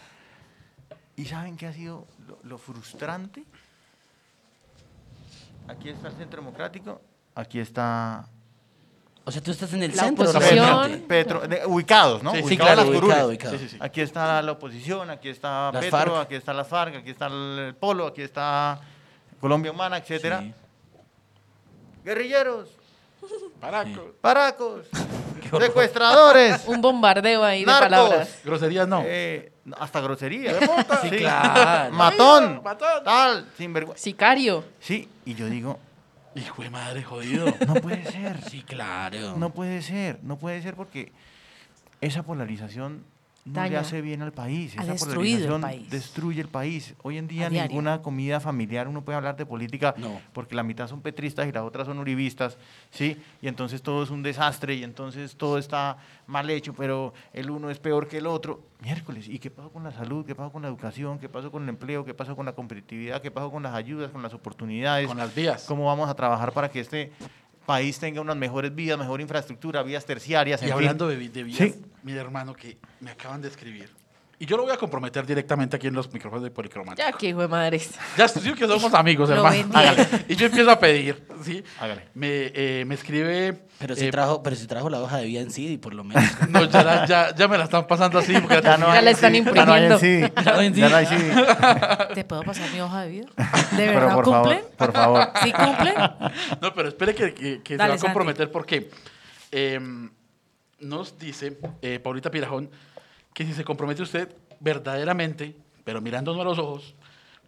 ¿y 1.16 1.26
saben 1.26 1.58
qué 1.58 1.66
ha 1.66 1.72
sido 1.74 2.06
lo, 2.26 2.38
lo 2.42 2.56
frustrante? 2.56 3.44
Aquí 5.68 5.90
está 5.90 6.08
el 6.08 6.14
Centro 6.14 6.40
Democrático, 6.40 7.02
aquí 7.34 7.60
está 7.60 8.26
O 9.28 9.30
sea, 9.30 9.42
tú 9.42 9.50
estás 9.50 9.70
en 9.74 9.82
el 9.82 9.94
La 9.94 10.04
centro. 10.04 10.30
oposición. 10.30 11.04
Petro, 11.06 11.40
de- 11.46 11.66
ubicados, 11.66 12.22
¿no? 12.22 12.30
Sí, 12.32 12.38
sí, 12.38 12.44
Ubicados 12.44 12.72
claro, 12.74 12.80
las 12.80 12.88
ubicado, 12.88 13.00
curules. 13.12 13.26
ubicado. 13.26 13.58
Sí, 13.58 13.64
sí, 13.64 13.68
sí. 13.68 13.76
Aquí 13.78 14.00
está 14.00 14.40
la 14.40 14.52
oposición, 14.52 15.10
aquí 15.10 15.28
está 15.28 15.70
Las 15.70 15.84
Petro, 15.84 15.98
FARC. 15.98 16.16
aquí 16.22 16.34
está 16.34 16.52
la 16.54 16.64
FARC, 16.64 16.96
aquí 16.96 17.10
está 17.10 17.26
el 17.26 17.76
Polo, 17.78 18.06
aquí 18.06 18.22
está 18.22 18.80
Colombia 19.38 19.70
Humana, 19.70 19.98
etcétera. 19.98 20.40
Sí. 20.40 20.54
Guerrilleros, 22.04 22.68
Paraco. 23.60 24.12
paracos, 24.22 24.86
horror. 25.52 25.62
secuestradores, 25.62 26.64
Un 26.66 26.80
bombardeo 26.80 27.44
ahí 27.44 27.60
de 27.60 27.66
narcos, 27.66 27.90
palabras. 27.90 28.38
Groserías 28.44 28.88
no. 28.88 29.02
eh, 29.04 29.52
hasta 29.78 30.00
grosería. 30.00 30.58
Sí, 31.02 31.10
claro. 31.10 31.92
Matón, 31.92 32.62
Matón. 32.64 33.04
tal, 33.04 33.46
sinvergüenza. 33.58 34.02
Sicario. 34.02 34.64
Sí, 34.80 35.06
y 35.26 35.34
yo 35.34 35.46
digo, 35.46 35.78
Hijo 36.34 36.62
de 36.62 36.70
madre, 36.70 37.02
jodido. 37.02 37.46
no 37.66 37.74
puede 37.74 38.04
ser. 38.04 38.42
Sí, 38.42 38.62
claro. 38.62 39.36
No 39.36 39.52
puede 39.52 39.82
ser, 39.82 40.20
no 40.22 40.38
puede 40.38 40.62
ser 40.62 40.74
porque 40.74 41.12
esa 42.00 42.22
polarización 42.22 43.04
no 43.44 43.64
le 43.66 43.76
hace 43.78 44.02
bien 44.02 44.20
al 44.20 44.32
país. 44.32 44.74
Ha 44.78 44.82
esa 44.82 44.92
destruido 44.92 45.16
el 45.16 45.46
polarización 45.48 45.60
país. 45.62 45.90
destruye 45.90 46.40
el 46.40 46.48
país. 46.48 46.94
Hoy 47.02 47.16
en 47.16 47.28
día 47.28 47.46
A 47.46 47.50
diario. 47.50 47.68
ninguna 47.70 48.02
comida 48.02 48.40
familiar 48.40 48.88
uno 48.88 49.02
puede 49.02 49.16
hablar 49.16 49.36
de 49.36 49.46
política 49.46 49.94
No. 49.96 50.20
porque 50.34 50.54
la 50.54 50.62
mitad 50.62 50.86
son 50.86 51.00
petristas 51.00 51.48
y 51.48 51.52
las 51.52 51.62
otras 51.62 51.86
son 51.86 51.98
uribistas, 51.98 52.58
¿sí? 52.90 53.16
Y 53.40 53.48
entonces 53.48 53.80
todo 53.80 54.02
es 54.02 54.10
un 54.10 54.22
desastre 54.22 54.74
y 54.74 54.84
entonces 54.84 55.36
todo 55.36 55.56
está 55.56 55.96
mal 56.26 56.50
hecho, 56.50 56.74
pero 56.74 57.14
el 57.32 57.48
uno 57.50 57.70
es 57.70 57.78
peor 57.78 58.06
que 58.06 58.18
el 58.18 58.26
otro. 58.26 58.60
Miércoles, 58.82 59.28
¿y 59.28 59.38
qué 59.38 59.50
pasó 59.50 59.70
con 59.70 59.82
la 59.82 59.92
salud? 59.92 60.26
¿Qué 60.26 60.34
pasó 60.34 60.52
con 60.52 60.62
la 60.62 60.68
educación? 60.68 61.18
¿Qué 61.18 61.28
pasó 61.28 61.50
con 61.50 61.62
el 61.62 61.68
empleo? 61.70 62.04
¿Qué 62.04 62.14
pasó 62.14 62.36
con 62.36 62.44
la 62.44 62.52
competitividad? 62.52 63.22
¿Qué 63.22 63.30
pasó 63.30 63.50
con 63.50 63.62
las 63.62 63.74
ayudas, 63.74 64.10
con 64.10 64.22
las 64.22 64.34
oportunidades? 64.34 65.08
Con 65.08 65.16
las 65.16 65.34
vías. 65.34 65.64
¿Cómo 65.66 65.86
vamos 65.86 66.08
a 66.10 66.14
trabajar 66.14 66.52
para 66.52 66.68
que 66.70 66.80
este 66.80 67.12
país 67.68 67.98
tenga 67.98 68.20
unas 68.22 68.36
mejores 68.36 68.74
vías, 68.74 68.98
mejor 68.98 69.20
infraestructura, 69.20 69.82
vías 69.82 70.04
terciarias? 70.06 70.60
Y 70.62 70.64
en 70.64 70.68
fin? 70.70 70.74
hablando 70.78 71.06
de, 71.06 71.16
vi- 71.16 71.28
de 71.28 71.42
vías, 71.44 71.58
Sí. 71.58 71.74
mi 72.02 72.12
hermano 72.12 72.54
que 72.54 72.78
me 73.00 73.10
acaban 73.10 73.42
de 73.42 73.48
escribir. 73.48 73.90
Y 74.40 74.46
yo 74.46 74.56
lo 74.56 74.62
voy 74.62 74.72
a 74.72 74.76
comprometer 74.76 75.26
directamente 75.26 75.74
aquí 75.74 75.88
en 75.88 75.94
los 75.94 76.12
micrófonos 76.12 76.44
de 76.44 76.52
Policromático. 76.52 77.04
Ya, 77.08 77.12
que 77.16 77.28
hijo 77.30 77.40
de 77.40 77.48
madres. 77.48 77.90
Ya 78.16 78.26
estoy 78.26 78.54
que 78.54 78.68
somos 78.68 78.94
amigos, 78.94 79.28
hermano. 79.30 79.68
Hágale. 79.74 80.06
Y 80.28 80.36
yo 80.36 80.46
empiezo 80.46 80.70
a 80.70 80.78
pedir, 80.78 81.24
¿sí? 81.42 81.64
Hágale. 81.80 82.02
Me, 82.14 82.28
eh, 82.54 82.84
me 82.86 82.94
escribe... 82.94 83.64
Pero 83.80 83.96
si 83.96 84.06
eh, 84.06 84.10
trajo, 84.12 84.40
pero 84.42 84.54
si 84.54 84.66
trajo 84.68 84.88
la 84.90 85.00
hoja 85.00 85.18
de 85.18 85.26
vida 85.26 85.40
en 85.40 85.50
CD, 85.50 85.76
por 85.78 85.92
lo 85.94 86.04
menos. 86.04 86.22
No, 86.50 86.64
ya, 86.66 86.84
la- 86.84 87.06
ya, 87.06 87.34
ya 87.34 87.48
me 87.48 87.58
la 87.58 87.64
están 87.64 87.86
pasando 87.88 88.18
así. 88.20 88.32
Porque 88.40 88.60
Ya 88.62 89.00
la 89.02 89.10
están 89.10 89.32
sí, 89.34 89.42
ya 89.54 89.64
no 89.64 89.72
hay 89.72 89.84
en 89.86 89.92
imprimiendo. 89.92 89.98
sí, 89.98 90.20
Ya 90.44 90.52
no 90.52 90.58
hay 90.60 90.66
en 90.68 90.74
sí. 90.74 90.80
ya 90.80 90.88
no 90.88 90.96
hay. 90.96 91.06
¿Te 92.14 92.24
puedo 92.24 92.42
pasar 92.44 92.70
mi 92.70 92.80
hoja 92.80 93.02
de 93.02 93.08
vida? 93.10 93.26
¿De 93.36 93.44
Pero 93.76 93.92
verdad 94.00 94.14
por 94.14 94.24
cumplen? 94.24 94.60
favor, 94.76 94.76
por 94.76 94.92
favor. 94.92 95.28
¿Sí 95.42 95.52
cumplen? 95.52 95.94
No, 96.60 96.74
pero 96.74 96.88
espere 96.88 97.14
que, 97.14 97.34
que- 97.34 97.62
que 97.62 97.74
se 97.74 97.78
va 97.78 97.84
a 97.86 97.88
Santi. 97.88 98.02
comprometer 98.02 98.50
porque 98.52 98.90
em, 99.50 100.10
nos 100.80 101.18
dice 101.18 101.58
eh, 101.82 101.98
Paulita 102.00 102.30
Pirajón 102.30 102.70
que 103.34 103.44
si 103.44 103.52
se 103.54 103.64
compromete 103.64 104.02
usted 104.02 104.34
verdaderamente, 104.60 105.54
pero 105.84 106.00
mirándonos 106.00 106.40
a 106.40 106.44
los 106.44 106.58
ojos, 106.58 106.94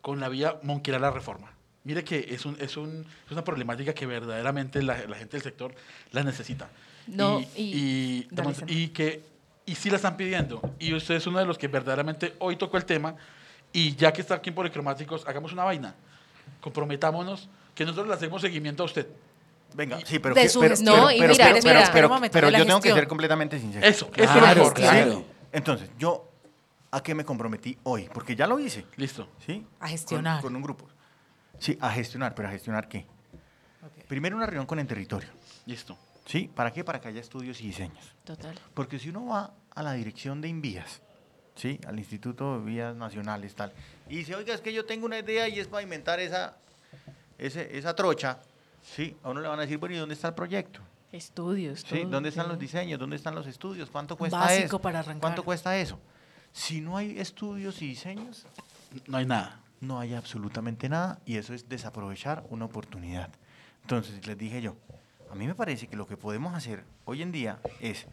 con 0.00 0.20
la 0.20 0.28
vía 0.28 0.56
Monquera 0.62 0.98
la 0.98 1.10
reforma. 1.10 1.52
Mire 1.84 2.04
que 2.04 2.26
es, 2.30 2.44
un, 2.46 2.56
es, 2.60 2.76
un- 2.76 3.04
es 3.26 3.32
una 3.32 3.42
problemática 3.44 3.92
que 3.94 4.06
verdaderamente 4.06 4.82
la, 4.82 4.98
la 5.06 5.16
gente 5.16 5.36
del 5.36 5.42
sector 5.42 5.74
la 6.12 6.22
necesita. 6.22 6.68
No, 7.06 7.40
y, 7.56 8.26
y- 8.68 8.88
que 8.88 9.22
y 9.66 9.74
sí 9.74 9.90
la 9.90 9.96
están 9.96 10.16
pidiendo. 10.16 10.60
Y 10.78 10.94
usted 10.94 11.14
es 11.16 11.26
uno 11.26 11.38
de 11.38 11.44
los 11.46 11.58
que 11.58 11.68
verdaderamente 11.68 12.34
hoy 12.38 12.56
tocó 12.56 12.76
el 12.76 12.84
tema. 12.84 13.14
Y 13.72 13.94
ya 13.96 14.12
que 14.12 14.20
está 14.20 14.34
aquí 14.34 14.50
en 14.50 14.54
Policromáticos, 14.56 15.26
hagamos 15.26 15.52
una 15.52 15.64
vaina. 15.64 15.94
Comprometámonos 16.60 17.48
que 17.74 17.84
nosotros 17.84 18.08
le 18.08 18.14
hacemos 18.14 18.42
seguimiento 18.42 18.82
a 18.82 18.86
usted. 18.86 19.06
Venga, 19.74 19.98
sí, 20.04 20.18
pero 20.18 20.34
De 20.34 20.42
que- 20.42 20.48
su 20.48 20.60
pero, 20.60 20.74
No, 20.82 21.10
y 21.10 21.18
pero- 21.20 21.32
mira, 21.32 21.44
pero- 21.44 21.54
mira. 21.54 21.90
pero- 21.92 22.24
Espera 22.24 22.50
yo 22.50 22.66
tengo 22.66 22.80
que 22.80 22.92
ser 22.92 23.06
completamente 23.08 23.58
sincero. 23.58 23.86
Eso, 23.86 24.10
eso 24.14 24.22
es 24.24 24.34
lo 24.34 24.40
Claro, 24.40 24.72
claro. 24.74 25.24
Entonces, 25.52 25.90
yo 25.98 26.28
a 26.90 27.02
qué 27.02 27.14
me 27.14 27.24
comprometí 27.24 27.78
hoy, 27.84 28.08
porque 28.12 28.34
ya 28.36 28.46
lo 28.46 28.58
hice, 28.58 28.86
Listo. 28.96 29.28
¿sí? 29.44 29.66
A 29.80 29.88
gestionar. 29.88 30.40
Con, 30.40 30.50
con 30.52 30.56
un 30.56 30.62
grupo. 30.62 30.88
Sí, 31.58 31.76
a 31.80 31.90
gestionar, 31.90 32.34
pero 32.34 32.48
a 32.48 32.50
gestionar 32.50 32.88
qué? 32.88 33.06
Primero 34.08 34.36
una 34.36 34.46
reunión 34.46 34.66
con 34.66 34.78
el 34.78 34.86
territorio, 34.86 35.28
Listo. 35.66 35.96
¿sí? 36.26 36.50
¿Para 36.54 36.72
qué? 36.72 36.82
Para 36.84 37.00
que 37.00 37.08
haya 37.08 37.20
estudios 37.20 37.60
y 37.60 37.66
diseños. 37.66 38.14
Total. 38.24 38.58
Porque 38.74 38.98
si 38.98 39.08
uno 39.10 39.26
va 39.26 39.52
a 39.74 39.82
la 39.82 39.92
dirección 39.92 40.40
de 40.40 40.48
Invías, 40.48 41.00
¿sí? 41.54 41.78
Al 41.86 41.98
Instituto 41.98 42.58
de 42.58 42.64
Vías 42.64 42.96
Nacionales, 42.96 43.54
tal, 43.54 43.72
y 44.08 44.16
dice, 44.16 44.34
oiga, 44.34 44.54
es 44.54 44.60
que 44.60 44.72
yo 44.72 44.84
tengo 44.84 45.06
una 45.06 45.18
idea 45.18 45.48
y 45.48 45.60
es 45.60 45.68
pavimentar 45.68 46.18
esa, 46.20 46.56
ese- 47.38 47.76
esa 47.78 47.94
trocha, 47.94 48.40
¿sí? 48.82 49.16
A 49.22 49.30
uno 49.30 49.40
le 49.40 49.48
van 49.48 49.58
a 49.58 49.62
decir, 49.62 49.78
bueno, 49.78 49.94
¿y 49.94 49.98
dónde 49.98 50.14
está 50.14 50.28
el 50.28 50.34
proyecto? 50.34 50.80
Estudios. 51.12 51.84
¿Sí? 51.88 52.04
¿Dónde 52.04 52.28
están 52.28 52.44
sí. 52.46 52.50
los 52.50 52.58
diseños? 52.58 52.98
¿Dónde 53.00 53.16
están 53.16 53.34
los 53.34 53.46
estudios? 53.46 53.90
¿Cuánto 53.90 54.16
cuesta 54.16 54.38
Básico 54.38 54.66
eso? 54.66 54.78
para 54.80 55.00
arrancar. 55.00 55.20
¿Cuánto 55.20 55.42
cuesta 55.44 55.76
eso? 55.76 55.98
Si 56.52 56.80
no 56.80 56.96
hay 56.96 57.18
estudios 57.18 57.80
y 57.82 57.86
diseños, 57.88 58.46
No 59.06 59.18
hay 59.18 59.26
nada. 59.26 59.60
no 59.80 59.98
hay 60.00 60.14
absolutamente 60.14 60.88
nada 60.88 61.18
y 61.26 61.36
eso 61.36 61.54
es 61.54 61.68
desaprovechar 61.68 62.44
una 62.50 62.64
oportunidad. 62.64 63.30
Entonces, 63.82 64.24
les 64.26 64.36
dije 64.38 64.60
yo, 64.62 64.76
a 65.30 65.34
mí 65.34 65.46
me 65.46 65.54
parece 65.54 65.86
que 65.88 65.96
lo 65.96 66.06
que 66.06 66.16
podemos 66.16 66.54
hacer 66.54 66.84
hoy 67.04 67.22
en 67.22 67.32
día 67.32 67.58
es 67.80 68.06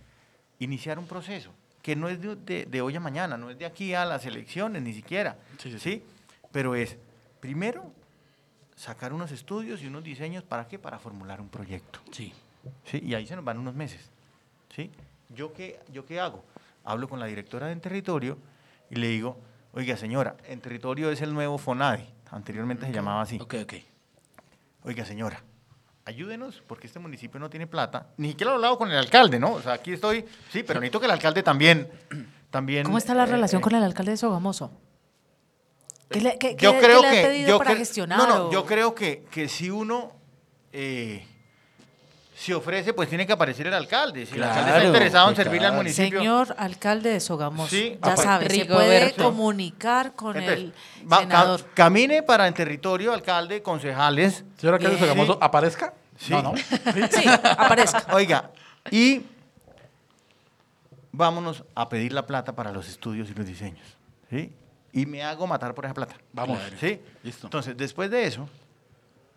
iniciar 0.60 0.98
un 1.00 1.08
proceso 1.08 1.52
que 1.82 1.96
no 1.96 2.10
es 2.10 2.20
de, 2.22 2.36
de- 2.36 2.66
de 2.66 2.82
hoy 2.82 2.96
a 2.96 3.00
mañana, 3.00 3.38
no 3.38 3.50
es 3.50 3.58
de 3.58 3.66
aquí 3.66 3.94
a 3.94 4.06
las 4.06 4.26
elecciones 4.26 4.82
ni 4.82 4.94
siquiera, 4.94 5.38
¿sí? 5.58 5.78
sí. 5.80 6.04
Pero 6.52 6.76
es, 6.76 6.98
primero, 7.40 7.92
sacar 8.76 9.14
unos 9.14 9.32
estudios 9.32 9.82
y 9.82 9.88
unos 9.88 10.04
diseños, 10.04 10.44
¿para 10.44 10.68
qué? 10.68 10.78
Para 10.80 11.00
formular 11.00 11.40
un 11.42 11.50
proyecto. 11.50 12.00
Sí. 12.12 12.34
¿Sí? 12.86 13.02
Y 13.04 13.14
ahí 13.14 13.26
se 13.28 13.36
nos 13.36 13.46
van 13.46 13.58
unos 13.58 13.74
meses, 13.76 14.10
¿sí? 14.76 14.92
¿Yo 15.30 15.54
qué, 15.54 15.80
¿Yo 15.92 16.06
qué 16.06 16.20
hago? 16.20 16.44
Hablo 16.84 17.08
con 17.10 17.20
la 17.20 17.26
directora 17.26 17.68
de 17.68 17.74
En 17.74 17.82
Territorio 17.82 18.38
y 18.90 18.96
le 18.96 19.08
digo, 19.08 19.38
oiga 19.74 19.98
señora, 19.98 20.36
En 20.48 20.62
Territorio 20.62 21.12
es 21.12 21.22
el 21.22 21.34
nuevo 21.34 21.58
FONADE, 21.58 22.08
anteriormente 22.32 22.86
se 22.86 22.92
llamaba 22.94 23.22
así. 23.22 23.38
Ok, 23.42 23.56
ok. 23.64 23.74
Oiga 24.84 25.04
señora, 25.06 25.44
ayúdenos 26.06 26.64
porque 26.66 26.88
este 26.88 27.00
municipio 27.00 27.40
no 27.40 27.50
tiene 27.50 27.68
plata. 27.68 28.08
Ni 28.18 28.30
siquiera 28.30 28.52
lo 28.52 28.56
he 28.56 28.58
hablado 28.60 28.78
con 28.78 28.90
el 28.90 28.98
alcalde, 28.98 29.38
¿no? 29.40 29.52
O 29.54 29.62
sea, 29.62 29.74
aquí 29.74 29.92
estoy, 29.94 30.24
sí, 30.52 30.64
pero 30.64 30.80
necesito 30.80 31.00
que 31.02 31.06
el 31.08 31.12
alcalde 31.12 31.44
también... 31.44 31.90
también 32.50 32.86
¿Cómo 32.86 32.98
está 32.98 33.14
la 33.14 33.24
eh, 33.24 33.28
relación 33.28 33.60
eh, 33.60 33.64
con 33.64 33.76
el 33.76 33.84
alcalde 33.84 34.12
de 34.12 34.18
Sogamoso? 34.18 34.72
¿Qué 36.10 36.22
le, 36.22 36.38
qué- 36.38 36.56
yo 36.58 36.72
qué- 36.72 36.80
creo 36.80 37.02
qué 37.02 37.08
le 37.08 37.14
que 37.14 37.20
ha 37.20 37.28
pedido 37.28 37.48
yo 37.50 37.58
para 37.58 37.76
gestionar? 37.76 38.18
no 38.18 38.28
no 38.28 38.46
o- 38.48 38.52
yo 38.54 38.66
creo 38.66 38.96
que, 38.96 39.26
que 39.30 39.50
si 39.50 39.70
uno 39.70 40.14
eh, 40.72 41.28
se 42.40 42.54
ofrece 42.54 42.94
pues 42.94 43.10
tiene 43.10 43.26
que 43.26 43.34
aparecer 43.34 43.66
el 43.66 43.74
alcalde 43.74 44.24
si 44.28 44.36
el 44.36 44.44
alcalde 44.44 44.62
está 44.62 44.74
Claro, 44.76 44.88
interesado 44.90 45.30
en 45.32 45.36
servirle 45.36 45.66
al 45.66 45.72
claro. 45.72 45.84
municipio 45.84 46.20
Señor 46.20 46.56
alcalde 46.60 47.10
de 47.10 47.20
Sogamoso, 47.20 47.70
Sí, 47.76 47.98
ya 48.04 48.16
sabe, 48.16 48.48
se 48.48 48.66
puede 48.66 49.14
comunicar 49.16 50.14
con 50.14 50.38
Entonces, 50.38 50.60
el 50.66 50.74
va- 51.12 51.18
ca- 51.18 51.22
senador. 51.24 51.66
camine 51.74 52.22
para 52.22 52.48
en 52.48 52.54
territorio 52.54 53.12
alcalde 53.12 53.64
concejales 53.64 54.46
Señor 54.58 54.76
alcalde 54.76 54.98
Bien. 54.98 55.10
Sogamoso, 55.10 55.40
¿aparezca? 55.42 55.94
Sí. 56.20 56.32
No, 56.32 56.44
no. 56.44 56.54
Sí, 56.58 57.26
aparezca. 57.58 58.06
oiga 58.14 58.52
y 58.92 59.24
vámonos 61.12 61.64
a 61.76 61.90
pedir 61.90 62.14
la 62.14 62.28
plata 62.28 62.54
para 62.56 62.72
los 62.72 62.88
estudios 62.88 63.30
y 63.30 63.34
los 63.34 63.46
diseños 63.46 63.86
¿sí? 64.30 64.54
y 64.94 65.06
me 65.06 65.24
hago 65.24 65.48
matar 65.48 65.74
por 65.74 65.86
esa 65.86 65.94
plata 65.94 66.16
Vamos. 66.34 66.60
¿sí? 66.80 67.02
Listo. 67.24 67.48
Entonces, 67.48 67.76
después 67.76 68.10
de 68.12 68.26
eso, 68.26 68.48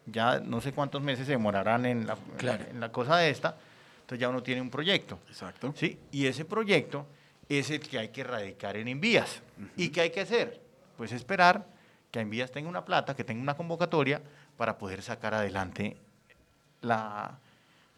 ya 0.07 0.41
no 0.41 0.61
sé 0.61 0.73
cuántos 0.73 1.03
meses 1.03 1.27
se 1.27 1.33
demorarán 1.33 1.87
en 1.87 2.07
la, 2.07 2.17
Claro. 2.37 2.65
en 2.71 2.81
la 2.81 2.91
cosa 2.91 3.17
de 3.17 3.31
esta, 3.31 3.57
entonces 4.03 4.19
ya 4.21 4.29
uno 4.29 4.43
tiene 4.43 4.61
un 4.61 4.71
proyecto. 4.71 5.19
Exacto. 5.29 5.73
¿sí? 5.77 5.99
Y 6.11 6.27
ese 6.27 6.45
proyecto 6.45 7.07
es 7.49 7.71
el 7.71 7.81
que 7.81 7.99
hay 7.99 8.09
que 8.09 8.25
radicar 8.25 8.77
en 8.77 8.89
Envías. 8.89 9.41
¿Y 9.77 9.89
qué 9.91 10.03
hay 10.03 10.11
que 10.11 10.21
hacer? 10.21 10.61
Pues 10.97 11.13
esperar 11.13 11.65
que 12.11 12.21
Envías 12.21 12.51
tenga 12.51 12.69
una 12.69 12.85
plata, 12.85 13.15
que 13.15 13.25
tenga 13.25 13.41
una 13.43 13.55
convocatoria 13.55 14.21
para 14.57 14.79
poder 14.79 15.03
sacar 15.03 15.35
adelante 15.35 15.97
la, 16.83 17.39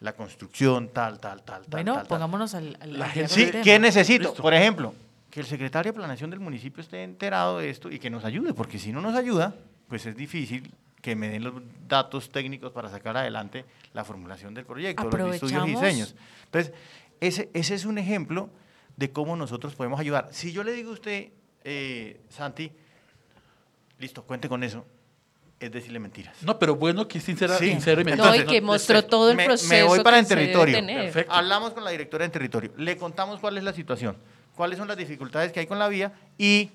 la 0.00 0.12
construcción, 0.14 0.88
tal, 0.88 1.18
tal, 1.20 1.42
tal, 1.42 1.62
tal. 1.62 1.70
Bueno, 1.70 1.94
tal, 1.94 2.02
tal. 2.02 2.08
pongámonos 2.08 2.54
al, 2.54 2.76
al- 2.80 2.98
La 2.98 3.06
al 3.06 3.10
gente- 3.12 3.34
diablo 3.36 3.58
Sí. 3.58 3.64
¿qué 3.64 3.78
necesito? 3.78 4.28
Listo. 4.28 4.42
Por 4.42 4.54
ejemplo, 4.54 4.94
que 5.30 5.40
el 5.40 5.46
secretario 5.46 5.92
de 5.92 5.96
Planación 5.98 6.30
del 6.30 6.40
municipio 6.40 6.82
esté 6.82 7.02
enterado 7.04 7.58
de 7.58 7.70
esto 7.70 7.90
y 7.90 7.98
que 7.98 8.10
nos 8.10 8.24
ayude, 8.24 8.52
porque 8.54 8.78
si 8.78 8.92
no 8.92 9.00
nos 9.00 9.14
ayuda, 9.14 9.54
pues 9.88 10.04
es 10.06 10.16
difícil 10.16 10.70
que 11.02 11.14
me 11.16 11.28
den 11.28 11.44
los 11.44 11.54
datos 11.88 12.30
técnicos 12.30 12.72
para 12.72 12.88
sacar 12.88 13.16
adelante 13.16 13.66
la 13.92 14.04
formulación 14.04 14.54
del 14.54 14.64
proyecto, 14.64 15.10
los 15.10 15.34
estudios 15.34 15.66
y 15.66 15.70
diseños. 15.72 16.14
Entonces, 16.44 16.72
ese, 17.20 17.50
ese 17.52 17.74
es 17.74 17.84
un 17.84 17.98
ejemplo 17.98 18.48
de 18.96 19.10
cómo 19.10 19.36
nosotros 19.36 19.74
podemos 19.74 19.98
ayudar. 20.00 20.28
Si 20.30 20.52
yo 20.52 20.62
le 20.64 20.72
digo 20.72 20.90
a 20.90 20.94
usted, 20.94 21.28
eh, 21.64 22.20
Santi, 22.30 22.70
listo, 23.98 24.22
cuente 24.22 24.48
con 24.48 24.62
eso, 24.62 24.86
es 25.58 25.70
decirle 25.70 25.98
mentiras. 25.98 26.36
No, 26.42 26.58
pero 26.58 26.76
bueno 26.76 27.06
que 27.08 27.18
es 27.18 27.24
sincera, 27.24 27.56
Sí. 27.58 27.68
sincero 27.70 28.00
y 28.00 28.04
me 28.04 28.16
No, 28.16 28.34
y 28.34 28.44
que 28.46 28.60
mostró 28.60 29.04
todo 29.04 29.30
el 29.30 29.36
me- 29.36 29.42
me 29.44 29.46
proceso 29.48 29.86
voy 29.86 30.00
para 30.02 30.16
que 30.16 30.20
en 30.20 30.26
se 30.26 30.36
debe 30.36 30.52
territorio. 30.52 31.24
Hablamos 31.28 31.72
con 31.72 31.84
la 31.84 31.90
directora 31.90 32.24
en 32.24 32.30
territorio, 32.30 32.72
le 32.76 32.96
contamos 32.96 33.40
cuál 33.40 33.58
es 33.58 33.64
la 33.64 33.72
situación, 33.72 34.16
cuáles 34.54 34.78
son 34.78 34.88
las 34.88 34.96
dificultades 34.96 35.52
que 35.52 35.60
hay 35.60 35.66
con 35.66 35.78
la 35.78 35.88
vía 35.88 36.12
y 36.38 36.70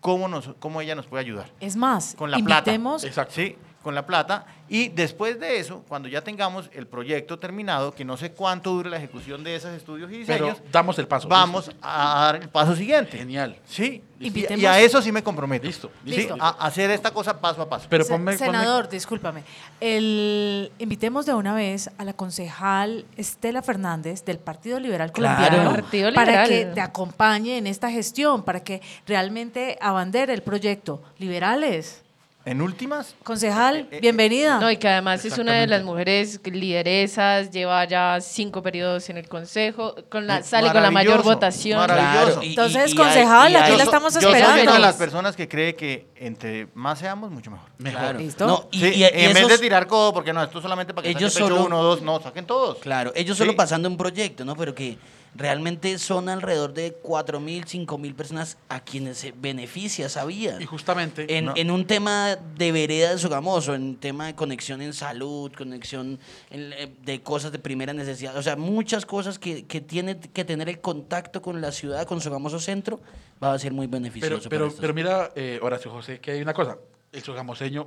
cómo, 0.00 0.28
nos, 0.28 0.50
cómo 0.58 0.80
ella 0.80 0.94
nos 0.94 1.06
puede 1.06 1.22
ayudar. 1.22 1.50
Es 1.60 1.76
más, 1.76 2.14
Con 2.16 2.30
la 2.30 2.38
invitemos, 2.38 3.02
plata. 3.02 3.08
Exacto. 3.08 3.34
Sí, 3.34 3.56
con 3.82 3.94
la 3.94 4.06
plata. 4.06 4.44
Y 4.70 4.88
después 4.88 5.40
de 5.40 5.58
eso, 5.58 5.82
cuando 5.88 6.08
ya 6.08 6.20
tengamos 6.22 6.68
el 6.74 6.86
proyecto 6.86 7.38
terminado, 7.38 7.92
que 7.94 8.04
no 8.04 8.18
sé 8.18 8.32
cuánto 8.32 8.70
dure 8.72 8.90
la 8.90 8.98
ejecución 8.98 9.42
de 9.42 9.56
esos 9.56 9.72
estudios 9.74 10.10
y 10.12 10.24
Pero 10.26 10.46
diseños, 10.46 10.70
damos 10.70 10.98
el 10.98 11.08
paso. 11.08 11.26
vamos 11.26 11.68
Listo. 11.68 11.80
a 11.82 12.20
dar 12.26 12.36
el 12.42 12.48
paso 12.50 12.76
siguiente. 12.76 13.16
Genial. 13.16 13.56
Sí, 13.64 14.02
y, 14.20 14.66
a 14.66 14.78
eso 14.80 15.00
sí 15.00 15.10
me 15.10 15.22
comprometo. 15.22 15.66
Listo, 15.66 15.90
Sí, 16.04 16.10
listo. 16.10 16.36
a 16.38 16.48
a 16.48 16.66
hacer 16.66 16.90
esta 16.90 17.12
cosa 17.12 17.40
paso 17.40 17.62
a 17.62 17.68
paso. 17.68 17.86
Pero 17.88 18.04
ponme- 18.04 18.36
senador, 18.36 18.90
discúlpame. 18.90 19.42
El, 19.80 20.70
invitemos 20.78 21.24
de 21.24 21.32
una 21.34 21.54
vez 21.54 21.88
a 21.96 22.04
la 22.04 22.12
concejal 22.12 23.06
Estela 23.16 23.62
Fernández 23.62 24.24
del 24.24 24.38
Partido 24.38 24.78
Liberal 24.80 25.12
Claro. 25.12 25.36
Colombiano 25.46 25.70
Partido 25.80 26.12
para 26.12 26.44
Liberal. 26.44 26.48
que 26.48 26.74
te 26.74 26.80
acompañe 26.82 27.56
en 27.56 27.66
esta 27.66 27.90
gestión, 27.90 28.42
para 28.42 28.60
que 28.62 28.82
realmente 29.06 29.78
abandere 29.80 30.34
el 30.34 30.42
proyecto. 30.42 31.02
Liberales. 31.18 32.02
En 32.48 32.62
últimas, 32.62 33.14
Concejal, 33.24 33.88
Eh, 33.90 33.98
bienvenida. 34.00 34.58
No, 34.58 34.70
y 34.70 34.78
que 34.78 34.88
además 34.88 35.22
es 35.22 35.36
una 35.36 35.52
de 35.52 35.66
las 35.66 35.82
mujeres 35.84 36.40
lideresas, 36.44 37.50
lleva 37.50 37.84
ya 37.84 38.22
cinco 38.22 38.62
periodos 38.62 39.10
en 39.10 39.18
el 39.18 39.28
consejo, 39.28 39.94
con 40.08 40.26
la, 40.26 40.38
Eh, 40.38 40.42
sale 40.44 40.72
con 40.72 40.80
la 40.82 40.90
mayor 40.90 41.22
votación. 41.22 41.78
maravilloso. 41.78 42.42
y- 42.42 42.48
Entonces, 42.50 42.88
y- 42.88 42.92
y 42.94 42.96
concejal, 42.96 43.54
aquí 43.54 43.72
la 43.72 43.76
yo 43.76 43.84
estamos 43.84 44.14
so- 44.14 44.20
Yo 44.20 44.30
soy 44.30 44.38
esperando. 44.38 44.62
una 44.62 44.72
de 44.72 44.78
las 44.78 44.94
personas 44.96 45.36
que 45.36 45.46
cree 45.46 45.74
que 45.74 46.06
entre 46.16 46.68
más 46.72 46.98
seamos, 47.00 47.30
mucho 47.30 47.50
mejor. 47.50 47.68
Mejor. 47.76 48.00
Claro. 48.00 48.18
¿Listo? 48.18 48.46
No, 48.46 48.68
y, 48.72 48.80
Sí, 48.80 48.86
y- 48.94 49.00
y 49.02 49.04
en 49.04 49.34
vez 49.34 49.46
de 49.48 49.58
tirar 49.58 49.86
codo, 49.86 50.14
porque 50.14 50.32
no, 50.32 50.42
esto 50.42 50.62
solamente 50.62 50.94
para 50.94 51.02
que 51.04 51.10
Ellos 51.10 51.30
saquen 51.34 51.48
pecho 51.48 51.54
solo- 51.56 51.66
uno 51.66 51.82
dos, 51.82 52.00
no, 52.00 52.18
saquen 52.18 52.46
todos. 52.46 52.78
Claro, 52.78 53.12
ellos 53.14 53.36
Sí. 53.36 53.42
solo 53.42 53.54
pasando 53.56 53.90
un 53.90 53.98
proyecto, 53.98 54.46
¿no? 54.46 54.56
Pero 54.56 54.74
que 54.74 54.96
realmente 55.38 55.96
son 55.98 56.28
alrededor 56.28 56.74
de 56.74 57.00
4.000, 57.00 57.64
5.000 57.64 58.14
personas 58.14 58.58
a 58.68 58.80
quienes 58.80 59.18
se 59.18 59.32
beneficia 59.32 60.06
esa 60.06 60.24
vía. 60.24 60.58
Y 60.60 60.66
justamente, 60.66 61.38
En, 61.38 61.46
No. 61.46 61.52
en 61.56 61.70
un 61.70 61.86
tema 61.86 62.36
de 62.56 62.72
vereda 62.72 63.12
de 63.12 63.18
Sogamoso, 63.18 63.74
en 63.74 63.96
tema 63.96 64.26
de 64.26 64.34
conexión 64.34 64.82
en 64.82 64.92
salud, 64.92 65.52
conexión 65.56 66.18
en- 66.50 66.72
eh, 66.72 66.92
de 67.04 67.22
cosas 67.22 67.52
de 67.52 67.58
primera 67.60 67.92
necesidad, 67.92 68.36
o 68.36 68.42
sea, 68.42 68.56
muchas 68.56 69.06
cosas 69.06 69.38
que, 69.38 69.64
que 69.64 69.80
tiene 69.80 70.18
que 70.18 70.44
tener 70.44 70.68
el 70.68 70.80
contacto 70.80 71.40
con 71.40 71.60
la 71.60 71.70
ciudad, 71.70 72.04
con 72.06 72.20
Sogamoso 72.20 72.58
Centro, 72.58 73.00
va 73.42 73.52
a 73.54 73.58
ser 73.58 73.72
muy 73.72 73.86
beneficioso. 73.86 74.48
pero, 74.50 74.68
para 74.68 74.80
pero 74.80 74.92
mira, 74.94 75.32
eh, 75.36 75.60
Horacio 75.62 75.90
José, 75.92 76.18
que 76.20 76.32
hay 76.32 76.42
una 76.42 76.52
cosa. 76.52 76.76
El 77.12 77.22
sogamoseño 77.22 77.86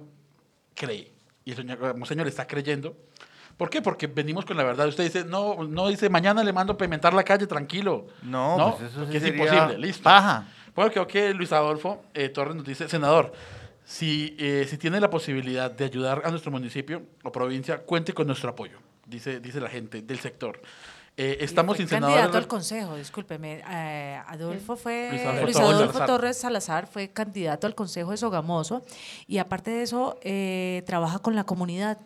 cree. 0.73 1.11
Y 1.43 1.51
el 1.51 1.57
sogamoseño 1.57 2.23
le 2.23 2.29
está 2.29 2.47
creyendo. 2.47 2.95
¿Por 3.57 3.69
qué? 3.69 3.81
Porque 3.81 4.07
venimos 4.07 4.45
con 4.45 4.57
la 4.57 4.63
verdad. 4.63 4.87
Usted 4.87 5.03
dice, 5.03 5.23
no, 5.23 5.63
no 5.63 5.87
dice, 5.87 6.09
mañana 6.09 6.43
le 6.43 6.51
mando 6.53 6.73
a 6.73 6.77
pementar 6.77 7.13
la 7.13 7.23
calle, 7.23 7.47
tranquilo. 7.47 8.07
No, 8.23 8.75
pues 8.77 8.89
eso 8.91 8.99
sí 8.99 9.05
Porque 9.05 9.17
es 9.17 9.23
sería 9.23 9.43
imposible, 9.43 9.77
listo. 9.77 10.03
paja. 10.03 10.45
Bueno, 10.75 10.91
creo 10.91 11.07
que 11.07 11.33
Luis 11.33 11.51
Adolfo 11.51 12.03
eh, 12.13 12.29
Torres 12.29 12.55
nos 12.55 12.65
dice, 12.65 12.87
senador, 12.89 13.33
si, 13.83 14.35
eh, 14.39 14.65
si 14.69 14.77
tiene 14.77 14.99
la 14.99 15.09
posibilidad 15.09 15.69
de 15.69 15.85
ayudar 15.85 16.21
a 16.25 16.29
nuestro 16.29 16.49
municipio 16.51 17.03
o 17.23 17.31
provincia, 17.31 17.79
cuente 17.79 18.13
con 18.13 18.25
nuestro 18.27 18.49
apoyo, 18.49 18.77
dice, 19.05 19.39
dice 19.39 19.59
la 19.59 19.69
gente 19.69 20.01
del 20.01 20.19
sector. 20.19 20.61
Eh, 21.17 21.39
estamos 21.41 21.75
sin 21.75 21.87
candidato 21.87 22.37
al 22.37 22.47
consejo, 22.47 22.95
discúlpeme. 22.95 23.61
eh, 23.69 24.21
Adolfo 24.27 24.77
fue 24.77 25.09
Luis 25.11 25.43
Luis 25.43 25.55
Adolfo 25.57 25.59
Adolfo, 25.59 25.65
Torres 25.65 25.91
Salazar. 25.91 26.07
Torres 26.07 26.37
Salazar 26.37 26.87
fue 26.87 27.09
candidato 27.09 27.67
al 27.67 27.75
consejo 27.75 28.11
de 28.11 28.17
Sogamoso 28.17 28.81
y 29.27 29.37
aparte 29.39 29.71
de 29.71 29.83
eso 29.83 30.17
eh, 30.21 30.83
trabaja 30.85 31.19
con 31.19 31.35
la 31.35 31.43
comunidad. 31.43 31.97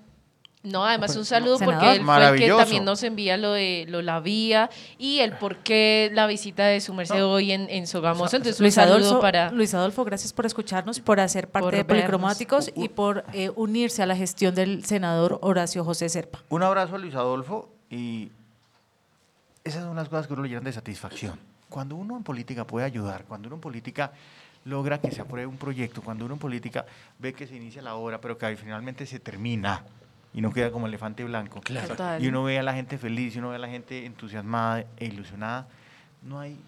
No, 0.65 0.85
además 0.85 1.15
un 1.15 1.25
saludo 1.25 1.57
senador. 1.57 1.79
porque 1.79 1.95
él 1.97 2.05
fue 2.05 2.29
el 2.29 2.39
que 2.39 2.47
también 2.49 2.85
nos 2.85 3.03
envía 3.03 3.37
lo 3.37 3.53
de 3.53 3.85
lo 3.87 4.01
la 4.01 4.19
vía 4.19 4.69
y 4.97 5.19
el 5.19 5.33
por 5.33 5.57
qué 5.57 6.09
la 6.13 6.27
visita 6.27 6.65
de 6.65 6.81
su 6.81 6.93
merced 6.93 7.23
hoy 7.23 7.51
en, 7.51 7.69
en 7.69 7.87
Sogamoso. 7.87 8.35
Entonces, 8.35 8.59
un 8.59 8.65
Luis 8.65 8.73
saludo 8.73 8.95
Adolfo, 8.95 9.21
para... 9.21 9.51
Luis 9.51 9.73
Adolfo, 9.73 10.03
gracias 10.03 10.33
por 10.33 10.45
escucharnos, 10.45 10.99
por 10.99 11.19
hacer 11.19 11.47
parte 11.47 11.65
Por 11.65 11.75
de 11.75 11.83
vernos. 11.83 11.97
Policromáticos 11.97 12.71
y 12.75 12.89
por 12.89 13.23
eh, 13.33 13.51
unirse 13.55 14.01
a 14.01 14.05
la 14.05 14.15
gestión 14.15 14.55
del 14.55 14.83
senador 14.85 15.39
Horacio 15.41 15.83
José 15.83 16.09
Serpa. 16.09 16.39
Un 16.49 16.63
abrazo 16.63 16.95
a 16.95 16.97
Luis 16.97 17.15
Adolfo 17.15 17.69
y 17.89 18.31
esas 19.63 19.83
son 19.83 19.95
las 19.95 20.09
cosas 20.09 20.27
que 20.27 20.33
uno 20.33 20.43
le 20.43 20.49
llenan 20.49 20.63
de 20.63 20.73
satisfacción. 20.73 21.39
Cuando 21.69 21.95
uno 21.95 22.17
en 22.17 22.23
política 22.23 22.65
puede 22.65 22.85
ayudar, 22.85 23.25
cuando 23.25 23.47
uno 23.47 23.55
en 23.55 23.61
política 23.61 24.11
logra 24.63 24.99
que 24.99 25.11
se 25.11 25.21
apruebe 25.21 25.47
un 25.47 25.57
proyecto, 25.57 26.01
cuando 26.01 26.25
uno 26.25 26.35
en 26.35 26.39
política 26.39 26.85
ve 27.19 27.33
que 27.33 27.47
se 27.47 27.55
inicia 27.55 27.81
la 27.81 27.95
obra, 27.95 28.19
pero 28.19 28.37
que 28.37 28.55
finalmente 28.57 29.05
se 29.05 29.19
termina 29.19 29.83
y 30.35 30.41
no 30.41 30.51
queda 30.51 30.69
como 30.69 30.85
elefante 30.85 31.23
blanco. 31.23 31.61
Total. 31.61 32.21
Y 32.21 32.27
uno 32.27 32.43
ve 32.43 32.59
a 32.59 32.63
la 32.63 32.73
gente 32.73 32.97
feliz, 32.97 33.35
y 33.35 33.39
uno 33.39 33.49
ve 33.49 33.55
a 33.55 33.59
la 33.59 33.69
gente 33.69 34.05
entusiasmada 34.05 34.85
e 34.97 35.05
ilusionada, 35.05 35.67
no 36.21 36.39
hay 36.39 36.59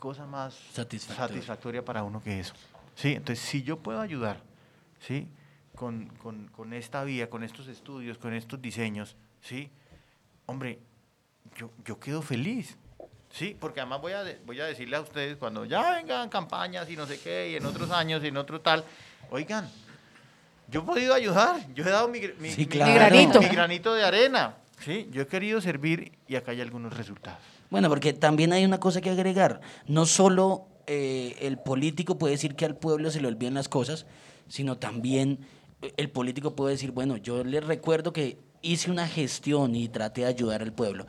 cosa 0.00 0.26
más 0.26 0.54
Satisfactoria. 0.72 1.84
para 1.84 2.02
uno 2.02 2.20
que 2.20 2.40
eso. 2.40 2.54
Sí, 2.96 3.12
entonces 3.14 3.38
si 3.44 3.62
yo 3.62 3.78
puedo 3.78 4.00
ayudar, 4.00 4.40
¿sí? 5.00 5.28
Con, 5.76 6.06
con- 6.20 6.48
con 6.48 6.72
esta 6.72 7.04
vía, 7.04 7.30
con 7.30 7.44
estos 7.44 7.68
estudios, 7.68 8.18
con 8.18 8.34
estos 8.34 8.60
diseños, 8.60 9.14
¿sí? 9.40 9.70
Hombre, 10.46 10.80
yo, 11.56 11.70
yo 11.84 12.00
quedo 12.00 12.20
feliz. 12.20 12.76
Sí, 13.30 13.56
porque 13.60 13.80
además 13.80 14.00
voy 14.00 14.12
a, 14.12 14.24
voy 14.44 14.58
a 14.60 14.64
decirle 14.64 14.96
a 14.96 15.00
ustedes 15.02 15.36
cuando 15.36 15.64
ya 15.66 15.92
vengan 15.92 16.28
campañas 16.30 16.90
y 16.90 16.96
no 16.96 17.06
sé 17.06 17.20
qué, 17.20 17.50
y 17.50 17.54
en 17.56 17.64
otros 17.66 17.90
años 17.92 18.24
y 18.24 18.28
en 18.28 18.36
otro 18.38 18.60
tal, 18.60 18.84
oigan, 19.30 19.70
yo 20.68 20.80
he 20.80 20.82
podido 20.84 21.14
ayudar, 21.14 21.56
yo 21.74 21.84
he 21.84 21.90
dado 21.90 22.08
mi, 22.08 22.20
Sí, 22.50 22.66
claro. 22.66 22.92
Mi 22.92 22.98
granito. 22.98 23.40
mi 23.40 23.48
granito 23.48 23.94
de 23.94 24.04
arena. 24.04 24.56
Sí, 24.80 25.08
yo 25.10 25.22
he 25.22 25.26
querido 25.26 25.60
servir 25.60 26.12
y 26.28 26.36
acá 26.36 26.52
hay 26.52 26.60
algunos 26.60 26.96
resultados. 26.96 27.38
Bueno, 27.70 27.88
porque 27.88 28.12
también 28.12 28.52
hay 28.52 28.64
una 28.64 28.78
cosa 28.78 29.00
que 29.00 29.10
agregar. 29.10 29.60
No 29.86 30.06
solo 30.06 30.66
eh, 30.86 31.36
el 31.40 31.58
político 31.58 32.16
puede 32.18 32.32
decir 32.34 32.54
que 32.54 32.64
al 32.64 32.76
pueblo 32.76 33.10
se 33.10 33.20
le 33.20 33.28
olvidan 33.28 33.54
las 33.54 33.68
cosas, 33.68 34.06
sino 34.48 34.78
también 34.78 35.40
eh, 35.82 35.92
el 35.96 36.10
político 36.10 36.54
puede 36.54 36.72
decir, 36.74 36.92
bueno, 36.92 37.16
yo 37.16 37.44
le 37.44 37.60
recuerdo 37.60 38.12
que 38.12 38.38
hice 38.62 38.90
una 38.90 39.06
gestión 39.06 39.74
y 39.76 39.88
traté 39.88 40.22
de 40.22 40.26
ayudar 40.28 40.62
al 40.62 40.72
pueblo. 40.72 41.06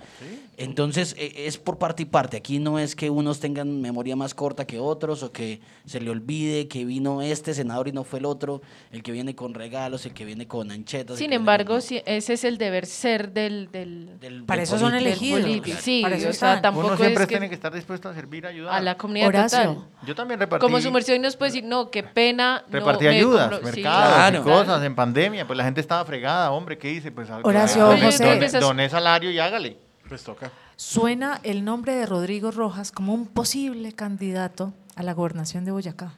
Entonces, 0.57 1.15
eh, 1.17 1.45
es 1.47 1.57
por 1.57 1.77
parte 1.77 2.03
y 2.03 2.05
parte. 2.05 2.37
Aquí 2.37 2.59
no 2.59 2.79
es 2.79 2.95
que 2.95 3.09
unos 3.09 3.39
tengan 3.39 3.81
memoria 3.81 4.15
más 4.15 4.33
corta 4.33 4.65
que 4.67 4.77
otros 4.77 5.23
o 5.23 5.31
que 5.31 5.61
se 5.85 6.01
le 6.01 6.09
olvide 6.09 6.67
que 6.67 6.83
vino 6.85 7.21
este 7.21 7.53
senador 7.53 7.87
y 7.87 7.91
no 7.91 8.03
fue 8.03 8.19
el 8.19 8.25
otro, 8.25 8.61
el 8.91 9.01
que 9.01 9.11
viene 9.11 9.35
con 9.35 9.53
regalos, 9.53 10.05
el 10.05 10.13
que 10.13 10.25
viene 10.25 10.47
con 10.47 10.69
anchetas. 10.71 11.17
Sin 11.17 11.31
embargo, 11.33 11.75
con- 11.75 11.81
sí, 11.81 12.01
ese 12.05 12.33
es 12.33 12.43
el 12.43 12.57
deber 12.57 12.85
ser 12.85 13.31
del... 13.31 13.71
del 13.71 14.19
del- 14.19 14.43
Para 14.43 14.57
del 14.61 14.63
eso 14.63 14.77
son 14.77 14.93
elegidos. 14.95 15.41
Sí, 15.81 16.01
Para 16.03 16.17
eso 16.17 16.29
o 16.29 16.33
sea, 16.33 16.61
tampoco 16.61 16.87
Uno 16.87 16.97
siempre 16.97 17.23
es 17.23 17.27
que 17.29 17.33
tiene 17.35 17.49
que 17.49 17.55
estar 17.55 17.73
dispuesto 17.73 18.09
a 18.09 18.13
servir, 18.13 18.45
a 18.45 18.49
ayudar. 18.49 18.73
a 18.75 18.81
la 18.81 18.97
comunidad 18.97 19.27
Horacio. 19.29 19.59
total. 19.59 19.77
Yo 20.05 20.15
también 20.15 20.39
repartí, 20.39 20.61
Como 20.65 20.79
su 20.81 20.91
merced 20.91 21.19
nos 21.19 21.35
puede 21.35 21.51
decir, 21.51 21.63
no, 21.63 21.89
qué 21.89 22.03
pena. 22.03 22.63
no, 22.67 22.73
repartí 22.73 23.05
me 23.05 23.11
ayudas, 23.17 23.55
sí, 23.59 23.63
mercados, 23.63 24.13
claro. 24.13 24.39
y 24.39 24.43
cosas 24.43 24.83
en 24.83 24.95
pandemia, 24.95 25.47
pues 25.47 25.57
la 25.57 25.63
gente 25.63 25.79
estaba 25.81 26.03
fregada, 26.05 26.51
hombre, 26.51 26.77
¿qué 26.77 26.91
hice? 26.91 27.11
Pues 27.11 27.29
Horacio 27.43 27.87
doné- 27.87 28.01
José. 28.05 28.23
doné- 28.25 28.59
doné 28.59 28.89
salario 28.89 29.31
y 29.31 29.39
hágale. 29.39 29.77
pues 30.07 30.23
toca. 30.23 30.51
Suena 30.75 31.39
el 31.43 31.63
nombre 31.63 31.93
de 31.95 32.05
Rodrigo 32.07 32.49
Rojas 32.51 32.91
como 32.91 33.13
un 33.13 33.27
posible 33.27 33.91
candidato 33.93 34.73
a 34.95 35.03
la 35.03 35.13
gobernación 35.13 35.65
de 35.65 35.71
Boyacá. 35.71 36.13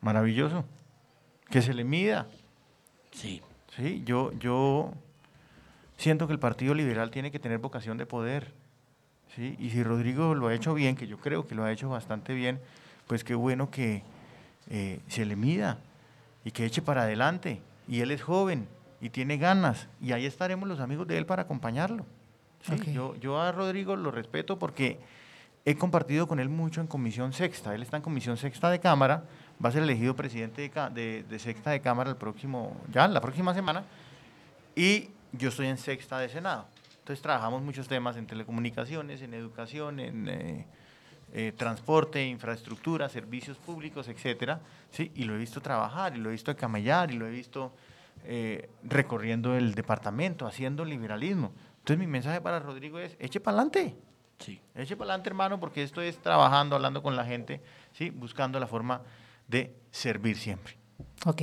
Maravilloso. 0.00 0.64
Que 1.50 1.60
se 1.62 1.74
le 1.74 1.82
mida. 1.82 2.26
Sí. 3.10 3.42
Sí, 3.76 4.02
yo, 4.06 4.32
yo 4.38 4.92
siento 5.96 6.26
que 6.26 6.32
el 6.34 6.38
Partido 6.38 6.72
Liberal 6.74 7.10
tiene 7.10 7.30
que 7.32 7.38
tener 7.38 7.58
vocación 7.58 7.98
de 7.98 8.06
poder. 8.06 8.52
¿sí? 9.34 9.56
Y 9.58 9.70
si 9.70 9.82
Rodrigo 9.82 10.34
lo 10.34 10.48
ha 10.48 10.54
hecho 10.54 10.72
bien, 10.74 10.94
que 10.96 11.06
yo 11.08 11.18
creo 11.18 11.46
que 11.46 11.54
lo 11.54 11.64
ha 11.64 11.72
hecho 11.72 11.88
bastante 11.88 12.32
bien, 12.32 12.60
pues 13.06 13.24
qué 13.24 13.34
bueno 13.34 13.70
que 13.70 14.02
eh, 14.70 15.00
se 15.08 15.24
le 15.24 15.36
mida 15.36 15.78
y 16.44 16.52
que 16.52 16.64
eche 16.64 16.80
para 16.80 17.02
adelante. 17.02 17.60
Y 17.88 18.00
él 18.02 18.10
es 18.12 18.22
joven 18.22 18.68
y 19.06 19.10
tiene 19.10 19.38
ganas. 19.38 19.88
Y 20.02 20.12
ahí 20.12 20.26
estaremos 20.26 20.68
los 20.68 20.80
amigos 20.80 21.06
de 21.06 21.16
él 21.16 21.26
para 21.26 21.42
acompañarlo. 21.42 22.04
¿sí? 22.62 22.92
Yo, 22.92 23.14
yo 23.16 23.40
a 23.40 23.52
Rodrigo 23.52 23.94
lo 23.94 24.10
respeto 24.10 24.58
porque 24.58 24.98
he 25.64 25.76
compartido 25.76 26.26
con 26.26 26.40
él 26.40 26.48
mucho 26.48 26.80
en 26.80 26.86
Comisión 26.88 27.32
Sexta. 27.32 27.74
Él 27.74 27.82
está 27.82 27.96
en 27.96 28.02
Comisión 28.02 28.36
Sexta 28.36 28.68
de 28.70 28.80
Cámara, 28.80 29.22
va 29.64 29.68
a 29.68 29.72
ser 29.72 29.84
elegido 29.84 30.14
presidente 30.16 30.70
de- 30.92 31.22
de 31.22 31.38
Sexta 31.38 31.70
de 31.70 31.80
Cámara 31.80 32.10
el 32.10 32.16
próximo, 32.16 32.76
ya 32.92 33.06
la 33.08 33.20
próxima 33.20 33.54
semana, 33.54 33.84
y 34.74 35.08
yo 35.32 35.48
estoy 35.50 35.66
en 35.68 35.78
Sexta 35.78 36.18
de 36.18 36.28
Senado. 36.28 36.66
Entonces 36.98 37.22
trabajamos 37.22 37.62
muchos 37.62 37.86
temas 37.86 38.16
en 38.16 38.26
telecomunicaciones, 38.26 39.22
en 39.22 39.34
educación, 39.34 40.00
en 40.00 40.28
eh, 40.28 40.66
eh, 41.32 41.52
transporte, 41.56 42.26
infraestructura, 42.26 43.08
servicios 43.08 43.56
públicos, 43.58 44.08
etcétera, 44.08 44.58
¿sí? 44.90 45.12
Y 45.14 45.24
lo 45.24 45.34
he 45.34 45.38
visto 45.38 45.60
trabajar, 45.60 46.16
y 46.16 46.20
lo 46.20 46.30
he 46.30 46.32
visto 46.32 46.54
camellar, 46.56 47.12
y 47.12 47.14
lo 47.16 47.26
he 47.26 47.30
visto 47.30 47.72
eh, 48.24 48.68
recorriendo 48.82 49.56
el 49.56 49.74
departamento, 49.74 50.46
haciendo 50.46 50.84
liberalismo. 50.84 51.52
Entonces 51.78 51.98
mi 51.98 52.06
mensaje 52.06 52.40
para 52.40 52.58
Rodrigo 52.58 52.98
es, 52.98 53.16
eche 53.18 53.40
para 53.40 53.58
adelante. 53.58 53.96
Sí. 54.38 54.60
Eche 54.74 54.96
para 54.96 55.10
adelante, 55.10 55.30
hermano, 55.30 55.60
porque 55.60 55.82
esto 55.82 56.02
es 56.02 56.18
trabajando, 56.18 56.76
hablando 56.76 57.02
con 57.02 57.16
la 57.16 57.24
gente, 57.24 57.62
¿sí? 57.92 58.10
buscando 58.10 58.60
la 58.60 58.66
forma 58.66 59.02
de 59.48 59.74
servir 59.90 60.36
siempre. 60.36 60.76
Ok, 61.24 61.42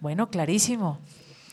bueno, 0.00 0.28
clarísimo. 0.28 1.00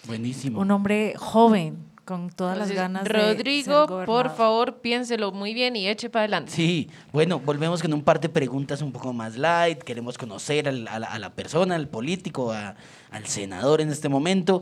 Buenísimo. 0.07 0.59
Un 0.59 0.71
hombre 0.71 1.13
joven, 1.17 1.77
con 2.05 2.29
todas 2.29 2.57
las 2.57 2.71
ganas 2.71 3.03
de 3.03 3.09
Rodrigo, 3.09 3.87
ser 3.87 4.05
por 4.05 4.35
favor, 4.35 4.79
piénselo 4.81 5.31
muy 5.31 5.53
bien 5.55 5.75
y 5.75 5.87
eche 5.87 6.09
para 6.09 6.21
adelante. 6.23 6.51
Sí, 6.51 6.89
bueno, 7.11 7.39
volvemos 7.39 7.81
con 7.81 7.91
un 7.93 8.03
par 8.03 8.19
de 8.19 8.29
preguntas 8.29 8.81
un 8.83 8.91
poco 8.91 9.11
más 9.11 9.37
light. 9.37 9.81
Queremos 9.81 10.17
conocer 10.17 10.67
al- 10.69 10.87
a, 10.87 10.99
la, 10.99 11.07
a 11.07 11.17
la 11.19 11.33
persona, 11.33 11.75
al 11.75 11.87
político, 11.87 12.51
a- 12.51 12.75
al 13.11 13.25
senador 13.25 13.81
en 13.81 13.89
este 13.89 14.07
momento. 14.07 14.61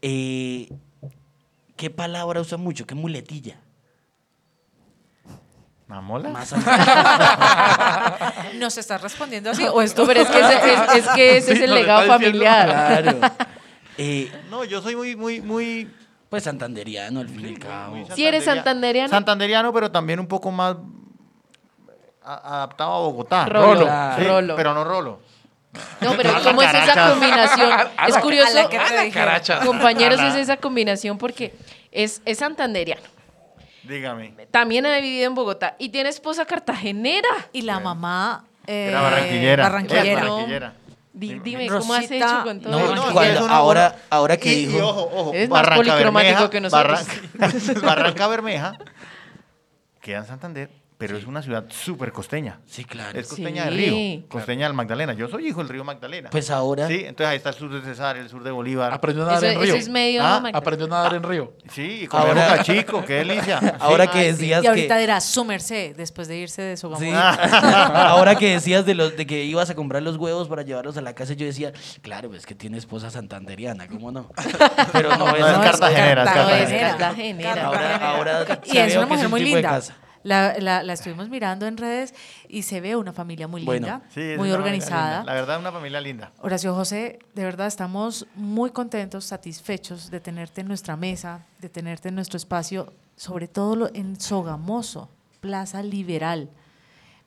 Eh, 0.00 0.70
¿Qué 1.76 1.90
palabra 1.90 2.40
usa 2.40 2.56
mucho? 2.58 2.86
¿Qué 2.86 2.94
muletilla? 2.94 3.56
¿Mamola? 5.86 6.28
Más 6.30 6.52
¿Nos 8.56 8.76
estás 8.76 9.00
respondiendo 9.00 9.50
así 9.50 9.64
o 9.64 9.80
esto? 9.80 10.06
Pero 10.06 10.20
es 10.20 10.28
que 10.28 10.38
ese 10.40 10.74
es, 10.74 10.94
es 11.04 11.08
que 11.14 11.36
ese 11.38 11.52
es 11.54 11.60
el 11.60 11.74
legado 11.74 12.06
familiar. 12.06 12.68
claro. 13.02 13.20
Eh, 13.96 14.30
No, 14.50 14.64
yo 14.64 14.82
soy 14.82 14.96
muy, 14.96 15.16
muy, 15.16 15.40
muy... 15.40 15.90
pues 16.28 16.42
santanderiano, 16.44 17.20
al 17.20 17.28
fin 17.28 17.44
y 17.46 17.48
al 17.54 17.58
cabo. 17.58 17.96
muy 17.96 18.06
Si 18.14 18.26
eres 18.26 18.44
santanderiano. 18.44 19.08
Santanderiano, 19.08 19.72
pero 19.72 19.90
también 19.90 20.20
un 20.20 20.26
poco 20.28 20.50
más 20.50 20.76
adaptado 22.22 22.92
a 22.94 22.98
Bogotá. 23.00 23.46
Rolo, 23.46 23.86
Sí, 24.18 24.24
rolo. 24.24 24.56
Pero 24.56 24.74
no 24.74 24.84
rolo. 24.84 25.20
No, 26.00 26.12
pero 26.16 26.30
¿cómo 26.44 26.62
es 26.62 26.74
esa 26.74 27.10
combinación? 27.10 27.70
Es 28.08 28.16
A 28.16 28.20
curioso, 28.20 28.54
la 28.54 28.68
que 28.68 28.78
te 28.78 29.66
compañeros, 29.66 30.20
es 30.20 30.34
esa 30.34 30.56
combinación 30.56 31.18
porque 31.18 31.54
es, 31.92 32.20
es 32.24 32.38
santanderiano. 32.38 33.02
Dígame. 33.84 34.34
También 34.50 34.84
ha 34.84 34.98
vivido 34.98 35.26
en 35.26 35.34
Bogotá 35.34 35.74
y 35.78 35.88
tiene 35.88 36.10
esposa 36.10 36.44
cartagenera. 36.44 37.28
Y 37.52 37.62
la 37.62 37.80
mamá... 37.80 38.44
eh, 38.66 38.88
Era 38.90 39.00
barranquillera. 39.00 39.62
barranquillera. 39.62 40.20
Barranquillera. 40.22 40.72
Di- 41.12 41.40
dime, 41.40 41.66
¿cómo 41.68 41.94
has 41.94 42.10
hecho 42.10 42.42
con 42.44 42.60
todo 42.60 42.72
No? 42.72 42.94
No, 42.94 43.12
cuando- 43.12 43.44
una 43.44 43.54
ahora- 43.56 43.96
ahora 44.10 44.36
que 44.36 44.52
y, 44.52 44.66
dijo- 44.66 44.78
y 44.78 44.80
ojo, 44.80 45.10
ojo, 45.14 45.32
Es 45.34 45.48
más 45.48 45.62
Barranca 45.62 45.76
policromático 45.76 46.34
Bermeja- 46.34 46.50
que 46.50 46.60
nosotros. 46.60 47.06
Barranca, 47.34 47.80
Barranca 47.86 48.26
Bermeja 48.28 48.72
queda 50.00 50.18
en 50.18 50.26
Santander, 50.26 50.70
pero 50.98 51.16
es 51.16 51.26
una 51.26 51.42
ciudad 51.42 51.64
súper 51.68 52.10
costeña. 52.12 52.58
Sí, 52.66 52.84
claro. 52.84 53.16
Es 53.18 53.28
costeña 53.28 53.62
Sí. 53.64 53.68
del 53.70 53.78
río, 53.78 54.28
costeña 54.28 54.66
del 54.66 54.74
Magdalena. 54.74 55.12
Yo 55.14 55.28
soy 55.28 55.46
hijo 55.46 55.60
del 55.60 55.68
río 55.68 55.84
Magdalena. 55.84 56.28
Pues 56.30 56.50
ahora, 56.50 56.88
Sí, 56.88 57.04
entonces 57.06 57.26
ahí 57.28 57.36
está 57.36 57.50
el 57.50 57.54
sur 57.54 57.72
de 57.72 57.80
Cesar, 57.82 58.16
el 58.16 58.28
sur 58.28 58.42
de 58.42 58.50
Bolívar. 58.50 58.92
Aprendió 58.92 59.22
a 59.22 59.26
nadar 59.28 59.44
Eso, 59.44 59.52
en 59.52 59.52
eso 59.58 59.62
río. 59.62 59.74
es 59.76 59.88
medio... 59.88 60.22
Ah, 60.24 60.42
Aprendió 60.52 60.86
a 60.86 60.90
nadar 60.90 61.14
en 61.14 61.22
río. 61.22 61.52
Sí, 61.72 62.02
y 62.02 62.08
Ahora- 62.10 62.56
cachico, 62.56 63.04
qué 63.04 63.14
delicia. 63.14 63.58
ahora 63.80 64.04
Sí. 64.06 64.10
que 64.10 64.18
sí. 64.22 64.26
decías 64.32 64.64
Y 64.64 64.66
ahorita 64.66 64.94
que... 64.96 65.00
dirá 65.00 65.20
su 65.20 65.44
merced, 65.44 65.94
después 65.96 66.26
de 66.26 66.36
irse 66.36 66.62
de 66.62 66.76
su 66.76 66.92
Sí. 66.96 67.10
gamón. 67.10 67.38
Ahora 67.94 68.34
que 68.34 68.50
decías 68.54 68.84
de 68.84 68.94
los 68.96 69.16
de 69.16 69.24
que 69.26 69.44
ibas 69.44 69.70
a 69.70 69.76
comprar 69.76 70.02
los 70.02 70.16
huevos 70.16 70.48
para 70.48 70.62
llevarlos 70.62 70.96
a 70.96 71.00
la 71.00 71.14
casa, 71.14 71.32
yo 71.34 71.46
decía, 71.46 71.72
claro, 72.02 72.34
es 72.34 72.44
que 72.44 72.56
tiene 72.56 72.76
esposa 72.76 73.08
santanderiana, 73.10 73.86
¿cómo 73.86 74.10
no? 74.10 74.30
Pero 74.92 75.10
no, 75.16 75.28
No, 75.28 75.36
es, 75.36 75.46
es 75.46 75.58
cartagenera, 75.58 76.24
es 76.24 76.34
No, 76.34 76.40
es 76.42 76.48
cartagenera. 76.48 76.88
cartagenera. 76.96 77.64
Ahora, 77.66 77.96
ahora 78.10 78.60
Y 78.64 78.78
es 78.78 78.96
una 78.96 79.06
mujer 79.06 79.28
muy 79.28 79.40
linda. 79.44 79.80
La, 80.28 80.58
la, 80.58 80.82
la 80.82 80.92
estuvimos 80.92 81.30
mirando 81.30 81.66
en 81.66 81.78
redes 81.78 82.14
y 82.48 82.62
se 82.62 82.80
ve 82.82 82.96
una 82.96 83.12
familia 83.14 83.48
muy 83.48 83.64
Bueno, 83.64 83.86
linda, 83.86 84.02
Sí, 84.10 84.34
muy 84.36 84.50
organizada. 84.50 85.18
linda. 85.20 85.24
La 85.24 85.40
verdad, 85.40 85.58
una 85.58 85.72
familia 85.72 86.00
linda. 86.02 86.32
Horacio 86.40 86.74
José, 86.74 87.18
de 87.34 87.44
verdad 87.44 87.66
estamos 87.66 88.26
muy 88.34 88.70
contentos, 88.70 89.24
satisfechos 89.24 90.10
de 90.10 90.20
tenerte 90.20 90.60
en 90.60 90.68
nuestra 90.68 90.96
mesa, 90.96 91.46
de 91.60 91.70
tenerte 91.70 92.10
en 92.10 92.14
nuestro 92.14 92.36
espacio, 92.36 92.92
sobre 93.16 93.48
todo 93.48 93.90
en 93.94 94.20
Sogamoso, 94.20 95.08
Plaza 95.40 95.82
Liberal. 95.82 96.50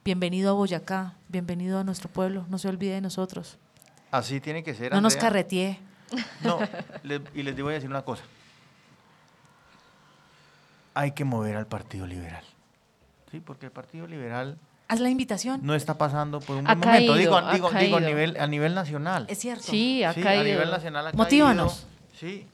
Bienvenido 0.05 0.51
a 0.51 0.53
Boyacá, 0.53 1.15
bienvenido 1.27 1.79
a 1.79 1.83
nuestro 1.83 2.07
pueblo, 2.09 2.45
no 2.49 2.59
se 2.59 2.67
olvide 2.67 2.93
de 2.93 3.01
nosotros. 3.01 3.57
Así 4.11 4.39
tiene 4.39 4.63
que 4.63 4.75
ser. 4.75 4.91
No 4.93 5.01
nos 5.01 5.15
carretee. 5.15 5.79
No, 6.43 6.59
le- 7.03 7.21
y 7.33 7.41
les 7.41 7.55
voy 7.59 7.71
a 7.71 7.75
decir 7.75 7.89
una 7.89 8.03
cosa. 8.03 8.21
Hay 10.93 11.11
que 11.13 11.23
mover 11.23 11.55
al 11.55 11.65
Partido 11.67 12.05
Liberal. 12.05 12.43
Sí, 13.31 13.39
porque 13.39 13.65
el 13.67 13.71
Partido 13.71 14.05
Liberal 14.07 14.57
Haz 14.87 14.99
la 14.99 15.09
invitación. 15.09 15.61
no 15.63 15.73
está 15.73 15.97
pasando 15.97 16.39
por 16.41 16.57
un 16.57 16.67
Ha 16.67 16.75
momento. 16.75 16.87
caído, 16.91 17.15
Digo, 17.15 17.37
ha 17.37 17.53
digo, 17.53 17.69
digo 17.71 17.97
a, 17.97 18.01
nivel, 18.01 18.37
a 18.37 18.45
nivel 18.47 18.75
nacional. 18.75 19.25
Es 19.29 19.39
cierto. 19.39 19.63
Sí, 19.63 20.03
ha 20.03 20.13
Sí, 20.13 20.21
caído. 20.21 20.41
a 20.41 20.45
nivel 20.45 20.69
nacional 20.69 21.07
ha 21.07 21.11
Motívanos. 21.13 21.73
caído. 21.73 21.87
Sí. 22.19 22.47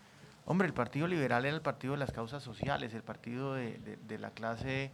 Hombre, 0.46 0.68
el 0.68 0.74
Partido 0.74 1.08
Liberal 1.08 1.46
era 1.46 1.56
el 1.56 1.62
partido 1.62 1.94
de 1.94 2.00
las 2.00 2.12
causas 2.12 2.42
sociales, 2.44 2.94
el 2.94 3.02
partido 3.04 3.56
de, 3.56 3.80
de- 3.80 3.98
de 3.98 4.18
la 4.20 4.30
clase 4.30 4.92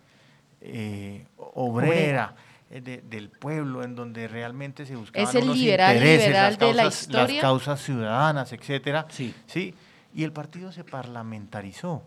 eh, 0.61 1.25
obrera, 1.37 2.33
eh, 2.71 2.79
de- 2.81 3.01
del 3.01 3.29
pueblo, 3.29 3.83
en 3.83 3.93
donde 3.95 4.27
realmente 4.29 4.85
se 4.85 4.95
buscaban 4.95 5.27
Es 5.27 5.35
el 5.35 5.43
unos 5.43 5.57
liberal 5.57 5.93
intereses, 5.95 6.27
liberal 6.27 6.51
las 6.51 6.59
de 6.59 6.73
la 6.73 6.83
causas, 6.83 7.07
las 7.09 7.41
causas 7.41 7.81
ciudadanas, 7.81 8.53
etcétera. 8.53 9.05
Sí. 9.09 9.35
Sí, 9.45 9.75
y 10.15 10.23
el 10.23 10.31
partido 10.31 10.71
se 10.71 10.83
parlamentarizó. 10.85 12.03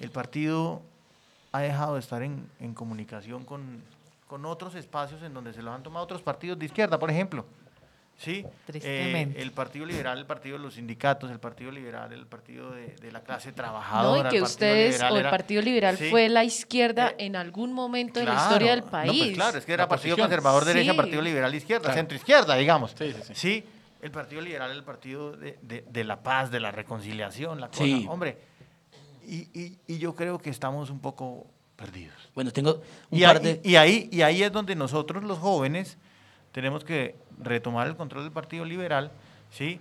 El 0.00 0.10
partido 0.10 0.82
ha 1.56 1.60
dejado 1.60 1.94
de 1.94 2.00
estar 2.00 2.22
en, 2.22 2.48
en 2.60 2.74
comunicación 2.74 3.44
con, 3.44 3.82
con 4.26 4.44
otros 4.46 4.74
espacios 4.74 5.22
en 5.22 5.32
donde 5.34 5.52
se 5.52 5.62
los 5.62 5.74
han 5.74 5.82
tomado 5.82 6.04
otros 6.04 6.22
partidos 6.22 6.58
de 6.58 6.66
izquierda, 6.66 6.98
por 6.98 7.10
ejemplo. 7.10 7.44
Sí, 8.18 8.46
Eh, 8.72 9.34
el 9.36 9.52
Partido 9.52 9.84
Liberal, 9.84 10.16
el 10.16 10.24
Partido 10.24 10.56
de 10.56 10.62
los 10.64 10.72
Sindicatos, 10.74 11.30
el 11.30 11.38
Partido 11.38 11.70
Liberal, 11.70 12.10
el 12.14 12.26
Partido 12.26 12.70
de, 12.70 12.96
de 12.96 13.12
la 13.12 13.20
clase 13.20 13.50
No, 13.50 13.54
trabajadora. 13.56 14.30
y 14.32 14.36
el 14.36 14.38
que 14.38 14.42
ustedes 14.42 14.92
Liberal 14.94 15.12
o 15.12 15.16
el 15.16 15.20
era- 15.20 15.30
Partido 15.30 15.60
Liberal 15.62 15.96
sí. 15.98 16.08
fue 16.08 16.28
la 16.30 16.42
izquierda 16.42 17.10
Eh, 17.10 17.26
en 17.26 17.36
algún 17.36 17.74
momento 17.74 18.18
de 18.18 18.24
la 18.24 18.32
Claro. 18.32 18.46
historia 18.46 18.70
del 18.70 18.80
No, 18.80 18.90
país. 18.90 19.22
pues 19.22 19.34
claro, 19.34 19.58
es 19.58 19.64
que 19.66 19.72
era 19.74 19.82
La 19.84 19.88
Partido 19.90 20.14
oposición. 20.14 20.28
Conservador 20.30 20.64
Derecha, 20.64 20.90
Sí. 20.92 20.96
Partido 20.96 21.20
Liberal 21.20 21.54
Izquierda, 21.54 21.82
Claro. 21.82 21.96
centro 21.98 22.16
izquierda, 22.16 22.54
digamos. 22.56 22.94
Sí, 22.98 23.14
sí, 23.22 23.34
sí. 23.34 23.64
el 24.00 24.10
Partido 24.12 24.40
Liberal 24.40 24.70
el 24.70 24.82
partido 24.84 25.32
de, 25.36 25.58
de- 25.60 25.84
de 25.86 26.04
la 26.04 26.22
paz, 26.22 26.50
de 26.50 26.60
la 26.60 26.70
reconciliación, 26.70 27.60
la 27.60 27.68
cosa. 27.68 27.84
Sí. 27.84 28.06
Hombre, 28.08 28.38
y, 29.26 29.48
y- 29.58 29.78
y 29.86 29.98
yo 29.98 30.14
creo 30.14 30.38
que 30.38 30.50
estamos 30.50 30.90
un 30.90 31.00
poco 31.00 31.46
perdidos. 31.76 32.14
Bueno, 32.34 32.50
tengo 32.52 32.80
un 33.10 33.18
Y, 33.18 33.22
par 33.22 33.36
ahí- 33.38 33.42
de... 33.42 33.60
y 33.64 33.76
ahí, 33.76 34.08
y 34.12 34.22
ahí 34.22 34.42
es 34.42 34.52
donde 34.52 34.74
nosotros 34.76 35.22
los 35.24 35.38
jóvenes 35.38 35.98
tenemos 36.52 36.84
que 36.84 37.16
retomar 37.38 37.86
el 37.86 37.96
control 37.96 38.24
del 38.24 38.32
Partido 38.32 38.64
Liberal, 38.64 39.10
¿sí? 39.50 39.80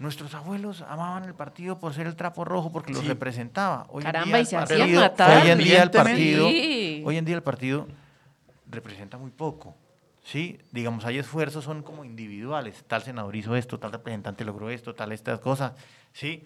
Nuestros 0.00 0.34
abuelos 0.34 0.82
amaban 0.88 1.24
el 1.24 1.34
partido 1.34 1.78
por 1.78 1.94
ser 1.94 2.08
el 2.08 2.16
trapo 2.16 2.44
rojo, 2.44 2.72
porque 2.72 2.92
los 2.92 3.06
representaba. 3.06 3.86
Hoy 3.88 4.00
en 4.00 4.06
Caramba, 4.06 4.26
día 4.26 4.38
y 4.38 4.40
el 4.40 4.46
se 4.48 4.56
hacían 4.56 4.78
partido- 4.80 5.00
matar. 5.00 5.42
Hoy 5.44 5.50
en 5.50 5.58
día 5.58 5.82
el 5.84 5.90
partido, 5.92 6.48
Sí. 6.48 7.02
hoy 7.06 7.16
en 7.18 7.24
día 7.24 7.36
el 7.36 7.42
partido 7.44 7.86
representa 8.68 9.16
muy 9.18 9.30
poco. 9.30 9.76
Sí, 10.24 10.58
digamos, 10.72 11.04
hay 11.04 11.18
esfuerzos, 11.18 11.64
son 11.64 11.82
como 11.82 12.04
individuales. 12.04 12.84
Tal 12.88 13.02
senador 13.02 13.34
hizo 13.36 13.54
esto, 13.54 13.78
tal 13.78 13.92
representante 13.92 14.44
logró 14.44 14.70
esto, 14.70 14.94
tal 14.94 15.12
estas 15.12 15.38
cosas. 15.40 15.72
Sí, 16.12 16.44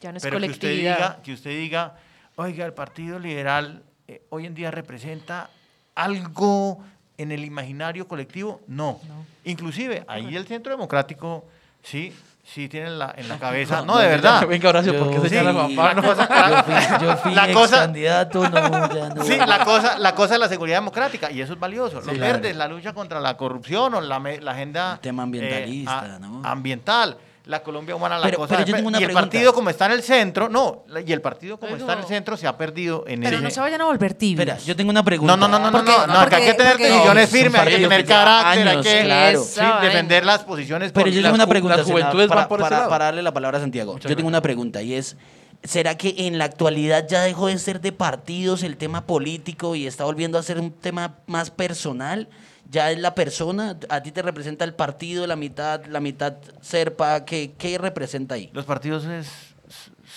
Ya 0.00 0.12
no 0.12 0.18
es 0.18 0.22
pero 0.22 0.38
que 0.38 0.46
usted, 0.50 0.70
diga, 0.70 1.18
que 1.22 1.32
usted 1.32 1.50
diga, 1.50 1.94
oiga, 2.36 2.66
el 2.66 2.72
Partido 2.74 3.18
Liberal 3.18 3.82
eh, 4.08 4.22
hoy 4.30 4.46
en 4.46 4.54
día 4.54 4.70
representa 4.70 5.48
algo 5.94 6.78
en 7.18 7.32
el 7.32 7.44
imaginario 7.44 8.06
colectivo, 8.06 8.60
no. 8.68 9.00
Inclusive, 9.44 10.04
ahí 10.06 10.36
el 10.36 10.46
Centro 10.46 10.70
Democrático, 10.72 11.46
sí, 11.82 12.12
sí 12.44 12.68
tiene 12.68 12.88
en 12.88 12.98
la, 12.98 13.14
en 13.16 13.26
la 13.28 13.38
cabeza, 13.40 13.82
no, 13.82 13.96
de 13.96 14.06
verdad. 14.06 14.46
Venga, 14.46 14.68
Horacio, 14.68 14.98
¿por 14.98 15.08
qué 15.10 15.16
Yo- 15.16 15.28
señala 15.28 15.50
a 15.50 15.52
Juan 15.54 15.74
Pablo? 15.74 16.02
Yo 16.02 16.62
fui, 16.62 17.06
yo 17.06 17.16
fui 17.16 17.34
La 17.34 17.52
cosa- 17.54 17.76
candidato, 17.78 18.48
no, 18.50 18.68
no. 19.14 19.24
Sí, 19.24 19.36
la 19.38 19.64
cosa, 19.64 19.98
la 19.98 20.14
cosa 20.14 20.34
es 20.34 20.40
la 20.40 20.48
seguridad 20.48 20.76
democrática 20.76 21.30
y 21.30 21.40
eso 21.40 21.54
es 21.54 21.58
valioso. 21.58 21.96
Los 21.96 22.04
Sí, 22.04 22.10
claro. 22.16 22.34
verdes, 22.34 22.54
la 22.54 22.68
lucha 22.68 22.92
contra 22.92 23.18
la 23.18 23.34
corrupción 23.38 23.94
o 23.94 24.00
la, 24.02 24.16
agenda 24.16 24.92
El 24.94 25.00
tema 25.00 25.22
ambientalista, 25.22 26.16
a- 26.16 26.18
¿no? 26.18 26.42
ambiental, 26.44 27.16
la 27.46 27.62
Colombia 27.62 27.94
humana, 27.94 28.18
la 28.18 28.24
Pero- 28.24 28.38
cosa. 28.38 28.56
pero 28.56 28.66
yo 28.66 28.74
tengo 28.74 28.88
una 28.88 28.98
y 28.98 29.02
el 29.04 29.06
pregunta. 29.06 29.30
partido 29.30 29.54
como 29.54 29.70
está 29.70 29.86
en 29.86 29.92
el 29.92 30.02
centro, 30.02 30.48
no, 30.48 30.82
la- 30.88 31.00
y 31.00 31.12
el 31.12 31.20
partido 31.20 31.58
como 31.58 31.70
Pero- 31.72 31.82
está 31.84 31.92
en 31.92 31.98
el 32.00 32.04
centro 32.06 32.36
se 32.36 32.46
ha 32.48 32.58
perdido 32.58 33.04
en 33.06 33.20
Pero 33.20 33.36
ese- 33.36 33.44
no 33.44 33.50
se 33.50 33.60
vayan 33.60 33.80
a 33.80 33.84
volver 33.84 34.14
tibios. 34.14 34.40
Espera, 34.48 34.58
yo 34.66 34.74
tengo 34.74 34.90
una 34.90 35.04
pregunta. 35.04 35.36
No, 35.36 35.46
no, 35.46 35.48
no, 35.48 35.58
no, 35.60 35.70
no, 35.70 35.78
Porque- 35.78 35.92
no, 35.92 36.06
no, 36.08 36.12
acá 36.20 36.36
hay 36.38 36.42
que 36.42 36.48
porque- 36.48 36.56
tener 36.58 36.72
porque- 36.72 36.86
decisiones 36.88 37.30
firmes, 37.30 37.60
hay 37.60 37.68
que 37.76 37.78
tener 37.82 38.04
carácter, 38.04 38.62
hay 38.62 38.68
años, 38.68 38.84
que 38.86 39.00
claro. 39.04 39.42
sí, 39.44 39.60
defender 39.80 40.26
las 40.26 40.42
posiciones. 40.42 40.90
Pero 40.92 41.06
yo 41.08 41.22
tengo 41.22 41.34
una 41.36 41.46
pregunta, 41.46 41.76
las 41.76 41.86
juventudes 41.86 42.28
senador, 42.28 42.48
para, 42.48 42.68
para- 42.68 42.88
para 42.88 43.04
darle 43.06 43.22
la 43.22 43.32
palabra 43.32 43.58
a 43.58 43.60
Santiago. 43.60 43.92
Muchas 43.92 44.10
yo 44.10 44.16
tengo 44.16 44.28
gracias. 44.28 44.38
una 44.38 44.40
pregunta 44.42 44.82
y 44.82 44.94
es, 44.94 45.16
¿será 45.64 45.96
que 45.96 46.14
en 46.26 46.38
la 46.38 46.44
actualidad 46.44 47.06
ya 47.08 47.22
dejó 47.22 47.46
de 47.48 47.58
ser 47.58 47.80
de 47.80 47.92
partidos 47.92 48.62
el 48.62 48.76
tema 48.76 49.06
político 49.06 49.74
y 49.74 49.86
está 49.86 50.04
volviendo 50.04 50.38
a 50.38 50.42
ser 50.42 50.58
un 50.60 50.70
tema 50.72 51.18
más 51.26 51.50
personal? 51.50 52.28
¿Ya 52.70 52.90
es 52.90 52.98
la 52.98 53.14
persona? 53.14 53.78
¿A 53.88 54.02
ti 54.02 54.10
te 54.10 54.22
representa 54.22 54.64
el 54.64 54.74
partido, 54.74 55.26
la 55.26 55.36
mitad, 55.36 55.84
la 55.86 56.00
mitad 56.00 56.34
serpa? 56.60 57.24
¿Qué, 57.24 57.52
qué 57.56 57.78
representa 57.78 58.34
ahí? 58.34 58.50
Los 58.52 58.64
partidos 58.64 59.06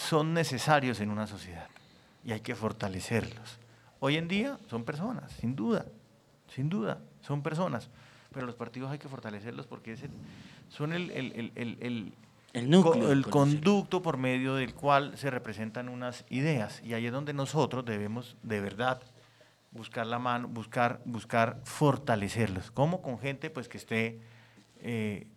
son 0.08 0.34
necesarios 0.34 1.00
en 1.00 1.12
una 1.12 1.28
sociedad 1.28 1.68
y 2.26 2.32
hay 2.32 2.40
que 2.42 2.56
fortalecerlos. 2.56 3.58
Hoy 4.00 4.18
en 4.18 4.28
día 4.28 4.58
son 4.70 4.84
personas, 4.84 5.32
sin 5.40 5.56
duda, 5.56 5.86
sin 6.56 6.70
duda, 6.70 6.98
son 7.22 7.42
personas. 7.44 7.90
Pero 8.34 8.46
los 8.46 8.56
partidos 8.56 8.92
hay 8.92 9.00
que 9.00 9.10
fortalecerlos 9.10 9.66
porque 9.68 9.94
el- 9.94 10.10
son 10.70 10.94
el, 10.94 11.12
el- 11.12 11.52
el- 11.56 12.14
el- 12.54 12.70
núcleo. 12.70 13.12
el 13.12 13.26
conducto 13.28 14.02
por 14.02 14.18
medio 14.18 14.56
del 14.56 14.74
cual 14.74 15.18
se 15.18 15.30
representan 15.30 15.90
unas 15.90 16.26
ideas. 16.30 16.82
Y 16.84 16.94
ahí 16.94 17.06
es 17.06 17.12
donde 17.12 17.34
nosotros 17.34 17.86
debemos 17.86 18.36
de 18.44 18.60
verdad 18.62 19.02
buscar 19.72 20.08
la 20.08 20.18
mano, 20.20 20.48
buscar, 20.48 21.00
buscar 21.06 21.60
fortalecerlos. 21.64 22.72
como 22.72 23.02
Con 23.02 23.20
gente 23.20 23.50
pues 23.50 23.68
que 23.70 23.78
esté 23.78 24.20
eh, 24.82 25.28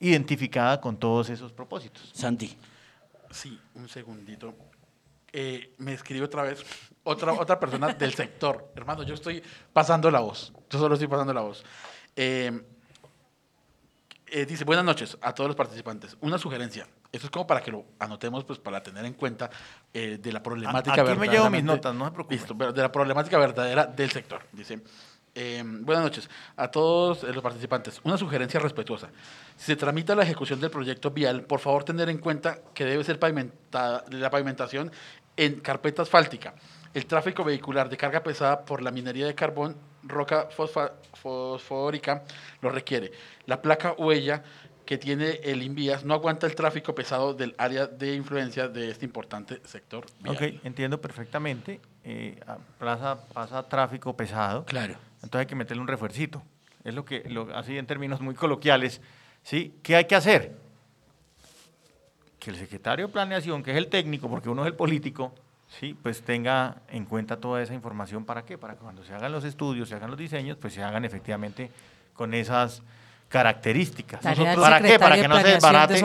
identificada 0.00 0.80
con 0.80 0.96
todos 0.98 1.30
esos 1.30 1.52
propósitos. 1.52 2.10
Santi. 2.14 2.56
Sí, 3.30 3.58
un 3.74 3.88
segundito. 3.88 4.54
Eh, 5.32 5.74
me 5.78 5.92
escribe 5.94 6.24
otra 6.24 6.42
vez 6.44 6.64
otra, 7.02 7.32
otra 7.32 7.58
persona 7.58 7.92
del 7.92 8.14
sector. 8.14 8.72
Hermano, 8.76 9.02
yo 9.02 9.14
estoy 9.14 9.42
pasando 9.72 10.10
la 10.10 10.20
voz. 10.20 10.52
Yo 10.70 10.78
solo 10.78 10.94
estoy 10.94 11.08
pasando 11.08 11.34
la 11.34 11.40
voz. 11.40 11.64
Eh, 12.16 12.62
eh, 14.34 14.46
dice, 14.46 14.64
buenas 14.64 14.84
noches 14.84 15.16
a 15.20 15.32
todos 15.32 15.46
los 15.46 15.56
participantes. 15.56 16.16
Una 16.20 16.38
sugerencia. 16.38 16.88
Esto 17.12 17.28
es 17.28 17.30
como 17.30 17.46
para 17.46 17.60
que 17.62 17.70
lo 17.70 17.84
anotemos, 18.00 18.42
pues 18.42 18.58
para 18.58 18.82
tener 18.82 19.04
en 19.04 19.14
cuenta 19.14 19.48
eh, 19.92 20.18
de 20.20 20.32
la 20.32 20.42
problemática 20.42 21.02
aquí 21.02 21.16
me 21.16 21.28
llevo 21.28 21.48
mis 21.50 21.62
notas, 21.62 21.94
no 21.94 22.06
se 22.06 22.10
preocupe. 22.10 22.34
Listo, 22.34 22.54
de 22.54 22.82
la 22.82 22.90
problemática 22.90 23.38
verdadera 23.38 23.86
del 23.86 24.10
sector. 24.10 24.42
Dice, 24.50 24.80
Eh, 25.36 25.62
buenas 25.64 26.02
noches 26.02 26.28
a 26.56 26.68
todos 26.68 27.22
los 27.22 27.42
participantes. 27.42 28.00
Una 28.02 28.16
sugerencia 28.16 28.58
respetuosa. 28.58 29.08
Si 29.56 29.66
se 29.66 29.76
tramita 29.76 30.16
la 30.16 30.24
ejecución 30.24 30.60
del 30.60 30.70
proyecto 30.70 31.12
vial, 31.12 31.42
por 31.42 31.60
favor 31.60 31.84
tener 31.84 32.08
en 32.08 32.18
cuenta 32.18 32.58
que 32.74 32.84
debe 32.84 33.04
ser 33.04 33.20
pavimentada, 33.20 34.04
la 34.10 34.30
pavimentación 34.30 34.90
en 35.36 35.60
carpeta 35.60 36.02
asfáltica. 36.02 36.54
El 36.92 37.06
tráfico 37.06 37.44
vehicular 37.44 37.88
de 37.88 37.96
carga 37.96 38.20
pesada 38.22 38.64
por 38.64 38.82
la 38.82 38.90
minería 38.90 39.26
de 39.26 39.34
carbón, 39.34 39.76
roca 40.06 40.48
fosfórica, 41.12 42.24
lo 42.60 42.70
requiere. 42.70 43.12
La 43.46 43.60
placa 43.62 43.92
huella 43.92 44.42
que 44.84 44.98
tiene 44.98 45.40
el 45.42 45.62
Invías 45.62 46.04
no 46.04 46.12
aguanta 46.14 46.46
el 46.46 46.54
tráfico 46.54 46.94
pesado 46.94 47.32
del 47.32 47.54
área 47.56 47.86
de 47.86 48.14
influencia 48.14 48.68
de 48.68 48.90
este 48.90 49.06
importante 49.06 49.60
sector 49.64 50.04
vial. 50.20 50.36
Ok, 50.36 50.42
entiendo 50.64 51.00
perfectamente. 51.00 51.80
Eh, 52.04 52.38
plaza, 52.78 53.18
pasa 53.32 53.66
tráfico 53.66 54.14
pesado. 54.14 54.64
Claro. 54.66 54.94
Entonces 55.22 55.40
hay 55.40 55.46
que 55.46 55.54
meterle 55.54 55.80
un 55.80 55.88
refuercito. 55.88 56.42
Es 56.84 56.94
lo 56.94 57.04
que, 57.06 57.22
lo- 57.30 57.54
así 57.56 57.78
en 57.78 57.86
términos 57.86 58.20
muy 58.20 58.34
coloquiales, 58.34 59.00
¿sí? 59.42 59.74
¿Qué 59.82 59.96
hay 59.96 60.04
que 60.04 60.16
hacer? 60.16 60.54
Que 62.38 62.50
el 62.50 62.56
secretario 62.56 63.06
de 63.06 63.12
Planeación, 63.12 63.62
que 63.62 63.70
es 63.70 63.78
el 63.78 63.88
técnico, 63.88 64.28
porque 64.28 64.50
uno 64.50 64.62
es 64.62 64.66
el 64.66 64.74
político, 64.76 65.34
¿sí? 65.78 65.96
Pues 66.02 66.22
tenga 66.22 66.76
en 66.88 67.04
cuenta 67.04 67.36
toda 67.36 67.62
esa 67.62 67.74
información. 67.74 68.24
¿Para 68.24 68.44
qué? 68.44 68.58
Para 68.58 68.74
que 68.74 68.80
cuando 68.80 69.04
se 69.04 69.14
hagan 69.14 69.32
los 69.32 69.44
estudios, 69.44 69.88
se 69.88 69.94
hagan 69.94 70.10
los 70.10 70.18
diseños, 70.18 70.56
pues 70.60 70.74
se 70.74 70.82
hagan 70.82 71.04
efectivamente 71.04 71.70
con 72.14 72.34
esas 72.34 72.82
características. 73.28 74.20
¿Para 74.20 74.80
qué? 74.80 74.98
Para 74.98 75.16
que 75.16 75.28
no 75.28 75.36
se 75.36 75.44
de 75.44 75.52
desbarate, 75.54 76.00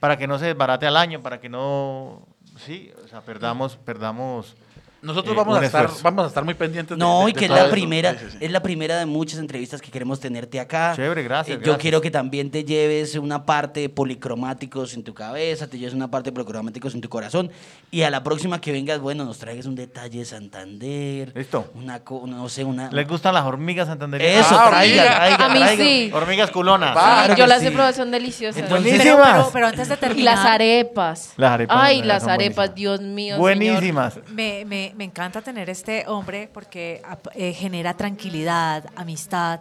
para 0.00 0.16
que 0.16 0.26
no 0.26 0.38
se 0.38 0.46
desbarate 0.46 0.86
al 0.86 0.96
año, 0.96 1.22
para 1.22 1.40
que 1.40 1.48
no, 1.48 2.26
sí, 2.58 2.92
o 3.04 3.08
sea, 3.08 3.20
perdamos, 3.20 3.76
perdamos 3.76 4.56
Nosotros 5.04 5.34
Eh, 5.34 5.36
vamos, 5.36 5.58
a 5.58 5.64
estar, 5.66 5.88
vamos 6.02 6.24
a 6.24 6.28
estar 6.28 6.44
muy 6.44 6.54
pendientes 6.54 6.96
de- 6.96 6.98
No, 7.04 7.24
de- 7.24 7.30
y 7.30 7.32
de 7.34 7.38
que 7.38 7.44
es 7.44 7.50
la 7.50 7.68
primera, 7.70 8.12
Sí, 8.12 8.18
sí, 8.20 8.26
sí. 8.32 8.38
es 8.40 8.50
la 8.50 8.60
primera 8.62 8.98
de 8.98 9.06
muchas 9.06 9.38
entrevistas 9.38 9.80
que 9.82 9.90
queremos 9.90 10.18
tenerte 10.18 10.58
acá. 10.58 10.92
Chévere, 10.96 11.22
gracias, 11.22 11.56
Eh, 11.56 11.60
Yo 11.60 11.64
gracias. 11.64 11.82
quiero 11.82 12.00
que 12.00 12.10
también 12.10 12.50
te 12.50 12.64
lleves 12.64 13.14
una 13.16 13.44
parte 13.46 13.80
de 13.80 13.88
policromáticos 13.90 14.94
en 14.94 15.04
tu 15.04 15.12
cabeza, 15.14 15.68
te 15.68 15.78
lleves 15.78 15.94
una 15.94 16.10
parte 16.10 16.30
de 16.30 16.34
policromáticos 16.34 16.94
en 16.94 17.00
tu 17.00 17.08
corazón. 17.08 17.50
Y 17.90 18.02
a 18.02 18.10
la 18.10 18.22
próxima 18.22 18.60
que 18.60 18.72
vengas, 18.72 18.98
bueno, 19.00 19.24
nos 19.24 19.38
traigas 19.38 19.66
un 19.66 19.74
detalle 19.74 20.20
de 20.20 20.24
Santander. 20.24 21.32
Listo. 21.34 21.70
Una, 21.74 22.00
co- 22.00 22.24
no 22.26 22.48
sé, 22.48 22.64
una... 22.64 22.90
¿Les 22.90 23.06
gustan 23.06 23.34
las 23.34 23.44
hormigas 23.44 23.86
santanderianas? 23.88 24.46
Eso, 24.46 24.58
Ah, 24.58 24.70
traiga, 24.70 25.02
hormiga. 25.02 25.16
traiga, 25.16 25.44
A 25.44 25.48
mí 25.50 25.58
traiga. 25.60 25.84
sí. 25.84 26.10
Hormigas 26.12 26.50
culonas. 26.50 26.92
Claro 26.92 27.34
yo 27.36 27.46
las 27.46 27.62
he 27.62 27.66
sí. 27.68 27.72
probado, 27.74 27.92
son 27.94 28.10
deliciosas. 28.10 28.62
Entonces- 28.62 28.92
Pero, 28.98 29.16
Buenísimas. 29.16 29.32
pero, 29.42 29.50
pero 29.52 29.66
antes 29.66 29.88
de 29.88 29.94
y 29.94 29.98
terminar, 29.98 30.36
las 30.36 30.46
arepas. 30.46 31.32
Las 31.36 31.50
arepas 31.52 31.76
Ay, 31.78 31.98
las 32.02 32.24
buenísimas. 32.24 32.34
arepas, 32.34 32.74
Dios 32.74 33.00
mío. 33.00 33.34
señor. 33.34 33.38
Buenísimas. 33.40 34.18
me, 34.32 34.64
me, 34.64 34.93
me 34.96 35.04
encanta 35.04 35.42
tener 35.42 35.68
este 35.70 36.04
hombre 36.06 36.48
porque 36.52 37.02
ap- 37.08 37.28
eh, 37.34 37.52
genera 37.52 37.94
tranquilidad, 37.94 38.84
amistad. 38.96 39.60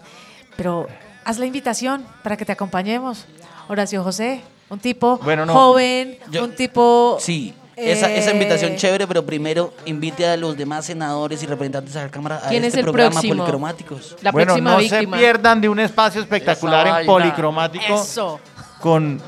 Pero 0.58 0.88
haz 1.26 1.40
la 1.40 1.46
invitación 1.46 2.06
para 2.24 2.38
que 2.38 2.46
te 2.46 2.52
acompañemos. 2.52 3.26
Horacio 3.68 4.04
José, 4.04 4.42
un 4.70 4.80
tipo 4.80 5.18
Bueno, 5.24 5.46
no. 5.46 5.54
joven, 5.54 6.18
Yo- 6.32 6.44
un 6.44 6.54
tipo... 6.56 7.18
Sí, 7.20 7.54
esa, 7.76 8.12
esa 8.12 8.30
eh, 8.30 8.34
invitación 8.34 8.76
chévere, 8.76 9.08
pero 9.08 9.26
primero 9.26 9.74
invite 9.86 10.28
a 10.28 10.38
los 10.38 10.56
demás 10.56 10.86
senadores 10.86 11.42
y 11.42 11.48
representantes 11.48 11.96
a 11.96 12.04
la 12.04 12.12
Cámara 12.12 12.38
a 12.44 12.50
¿Quién 12.50 12.64
este 12.64 12.80
es 12.82 12.86
el 12.86 12.92
programa 12.92 13.12
próximo? 13.12 13.36
Policromáticos. 13.36 14.16
La 14.22 14.32
bueno, 14.32 14.48
próxima 14.54 14.72
no 14.74 14.78
víctima. 14.78 15.18
se 15.18 15.24
pierdan 15.24 15.60
de 15.62 15.70
un 15.70 15.80
espacio 15.80 16.22
espectacular 16.22 16.86
Esa 16.86 17.02
en 17.02 17.08
vaina. 17.08 17.12
policromático 17.12 17.96
Eso. 17.96 18.40
con 18.80 19.20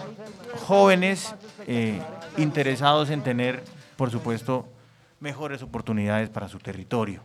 jóvenes 0.68 1.34
eh, 1.68 2.00
interesados 2.38 3.10
en 3.10 3.22
tener, 3.24 3.64
por 3.96 4.12
supuesto, 4.12 4.68
mejores 5.26 5.64
oportunidades 5.64 6.30
para 6.30 6.48
su 6.48 6.60
territorio. 6.60 7.22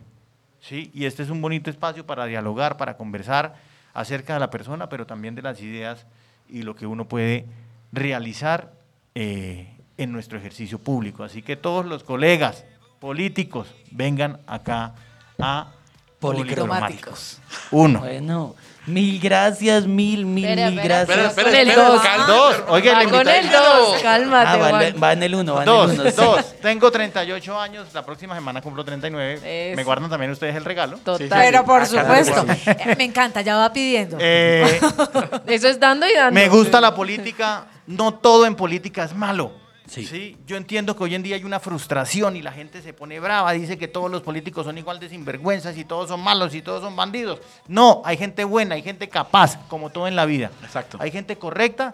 ¿sí? 0.59 0.89
Y 0.91 1.05
este 1.05 1.21
es 1.21 1.29
un 1.29 1.39
bonito 1.39 1.69
espacio 1.69 2.03
para 2.03 2.25
dialogar, 2.25 2.75
para 2.75 2.97
conversar 2.97 3.53
acerca 3.93 4.33
de 4.33 4.39
la 4.39 4.49
persona, 4.49 4.89
pero 4.89 5.05
también 5.05 5.35
de 5.35 5.43
las 5.43 5.61
ideas 5.61 6.07
y 6.49 6.63
lo 6.63 6.75
que 6.75 6.87
uno 6.87 7.07
puede 7.07 7.45
realizar 7.91 8.73
eh, 9.13 9.77
en 9.97 10.11
nuestro 10.11 10.39
ejercicio 10.39 10.79
público. 10.79 11.23
Así 11.23 11.43
que 11.43 11.55
todos 11.55 11.85
los 11.85 12.03
colegas 12.03 12.65
políticos 12.99 13.67
vengan 13.91 14.39
acá 14.47 14.95
a 15.37 15.73
Policromáticos. 16.19 17.39
Uno. 17.71 17.99
Bueno, 17.99 18.55
mil 18.87 19.19
gracias, 19.19 19.85
mil, 19.85 20.25
mil, 20.25 20.45
Espera, 20.45 20.69
mil 20.69 20.79
espera, 20.79 20.97
gracias. 21.05 21.29
Espera, 21.29 21.47
Con 21.49 21.55
el 21.59 21.67
espera, 21.69 21.87
dos. 21.89 22.01
calma. 22.01 22.25
Dos. 22.27 22.55
Oiga, 22.69 22.93
Va 22.93 23.03
con 23.03 23.27
el 23.27 23.27
invité- 23.45 23.51
2, 23.51 24.01
cálmate, 24.01 24.47
Ah, 24.49 24.57
va, 24.57 24.83
en- 24.87 25.03
va 25.03 25.13
en 25.13 25.23
el 25.23 25.35
uno, 25.35 25.53
va 25.55 25.65
Dos, 25.65 25.89
en 25.91 25.95
el 25.95 26.01
uno. 26.01 26.09
sí. 26.09 26.15
dos. 26.17 26.59
Tengo 26.61 26.91
38 26.91 27.59
años, 27.59 27.87
la 27.93 28.03
próxima 28.05 28.33
semana 28.35 28.61
cumplo 28.61 28.83
39. 28.83 29.39
Eso. 29.69 29.75
Me 29.75 29.83
guardan 29.83 30.09
también 30.09 30.31
ustedes 30.31 30.55
el 30.55 30.65
regalo. 30.65 30.97
Total. 30.97 31.27
Pero 31.29 31.63
por 31.65 31.81
Acá 31.83 31.85
supuesto. 31.85 32.45
Eh, 32.65 32.95
Me 32.97 33.03
encanta, 33.03 33.41
ya 33.41 33.55
va 33.57 33.71
pidiendo. 33.71 34.17
Eh, 34.19 34.79
Eso 35.47 35.67
es 35.67 35.79
dando 35.79 36.07
y 36.07 36.13
dando. 36.15 36.33
me 36.33 36.49
gusta 36.49 36.81
la 36.81 36.93
política. 36.95 37.65
No 37.87 38.13
todo 38.15 38.45
en 38.45 38.55
política 38.55 39.03
es 39.03 39.13
malo. 39.13 39.60
Sí. 39.91 40.37
Yo 40.47 40.55
entiendo 40.55 40.95
que 40.95 41.03
hoy 41.03 41.15
en 41.15 41.23
día 41.23 41.35
hay 41.35 41.43
una 41.43 41.59
frustración 41.59 42.37
y 42.37 42.41
la 42.41 42.51
gente 42.51 42.81
se 42.81 42.93
pone 42.93 43.19
brava, 43.19 43.51
dice 43.51 43.77
que 43.77 43.87
todos 43.87 44.09
los 44.09 44.21
políticos 44.21 44.65
son 44.65 44.77
igual 44.77 44.99
de 44.99 45.09
sinvergüenzas 45.09 45.77
y 45.77 45.83
todos 45.83 46.09
son 46.09 46.21
malos 46.21 46.55
y 46.55 46.61
todos 46.61 46.81
son 46.81 46.95
bandidos. 46.95 47.39
No, 47.67 48.01
hay 48.05 48.17
gente 48.17 48.43
buena, 48.45 48.75
hay 48.75 48.81
gente 48.81 49.09
capaz, 49.09 49.57
como 49.67 49.89
todo 49.89 50.07
en 50.07 50.15
la 50.15 50.25
vida. 50.25 50.51
Exacto. 50.63 50.97
Hay 51.01 51.11
gente 51.11 51.35
correcta 51.37 51.93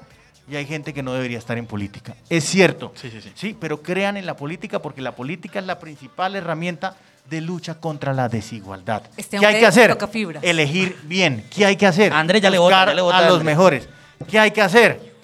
y 0.49 0.55
hay 0.55 0.65
gente 0.65 0.93
que 0.93 1.01
no 1.01 1.13
debería 1.13 1.39
estar 1.39 1.57
en 1.57 1.65
política. 1.65 2.15
Es 2.29 2.43
cierto. 2.43 2.93
Sí, 2.95 3.09
sí, 3.09 3.19
sí. 3.21 3.31
Sí, 3.35 3.57
pero 3.59 3.81
crean 3.81 4.15
en 4.15 4.25
la 4.25 4.35
política 4.35 4.79
porque 4.79 5.01
la 5.01 5.15
política 5.15 5.59
es 5.59 5.65
la 5.65 5.79
principal 5.79 6.35
herramienta 6.35 6.95
de 7.27 7.41
lucha 7.41 7.79
contra 7.79 8.13
la 8.13 8.29
desigualdad. 8.29 9.03
Este 9.17 9.37
¿Qué 9.37 9.45
hay 9.45 9.59
que 9.59 9.65
hacer? 9.65 9.91
toca 9.91 10.07
fibras. 10.07 10.43
Elegir 10.43 10.97
bien. 11.03 11.45
¿Qué 11.49 11.65
hay 11.65 11.75
que 11.75 11.85
hacer? 11.85 12.13
Andrés, 12.13 12.41
ya 12.41 12.49
le 12.49 12.59
vota, 12.59 12.75
Buscar 12.75 12.87
ya 12.89 12.93
le 12.93 13.01
vota, 13.01 13.17
a 13.17 13.29
los 13.29 13.43
mejores. 13.43 13.89
¿Qué 14.29 14.39
hay 14.39 14.51
que 14.51 14.61
hacer? 14.61 15.16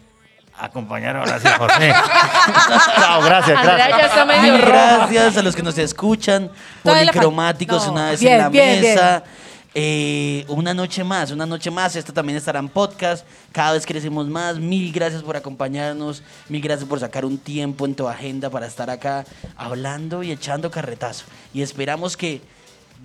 Acompañar 0.64 1.18
ahora 1.18 1.42
sí, 1.42 1.48
José. 1.58 1.94
Chao, 2.96 3.22
gracias, 3.22 3.58
Andrea 3.58 3.76
gracias. 3.76 4.00
ya 4.00 4.06
está 4.06 4.26
medio 4.26 4.58
gracias 4.66 5.36
a 5.36 5.42
los 5.42 5.58
que 5.58 5.62
nos 5.62 5.78
escuchan. 5.78 6.50
Policromáticos 6.82 7.86
No, 7.86 7.92
una 7.92 8.12
vez 8.12 8.22
bien, 8.22 8.34
en 8.36 8.40
la 8.40 8.50
bien, 8.50 8.82
mesa. 8.82 9.24
Eh, 9.76 10.46
una 10.48 10.74
noche 10.74 11.04
más, 11.04 11.32
una 11.32 11.46
noche 11.46 11.70
más. 11.70 11.98
Esto 11.98 12.14
también 12.14 12.38
estará 12.38 12.60
en 12.60 12.70
podcast. 12.70 13.28
Cada 13.52 13.74
vez 13.74 13.86
crecemos 13.86 14.30
más. 14.30 14.58
Mil 14.58 14.94
gracias 14.94 15.22
por 15.22 15.36
acompañarnos. 15.36 16.24
Mil 16.48 16.62
gracias 16.62 16.88
por 16.88 16.98
sacar 16.98 17.26
un 17.26 17.38
tiempo 17.38 17.86
en 17.86 17.94
tu 17.94 18.08
agenda 18.08 18.50
para 18.50 18.66
estar 18.66 18.90
acá 18.90 19.26
hablando 19.58 20.24
y 20.24 20.32
echando 20.32 20.72
carretazo. 20.72 21.26
Y 21.54 21.62
esperamos 21.62 22.16
que 22.16 22.40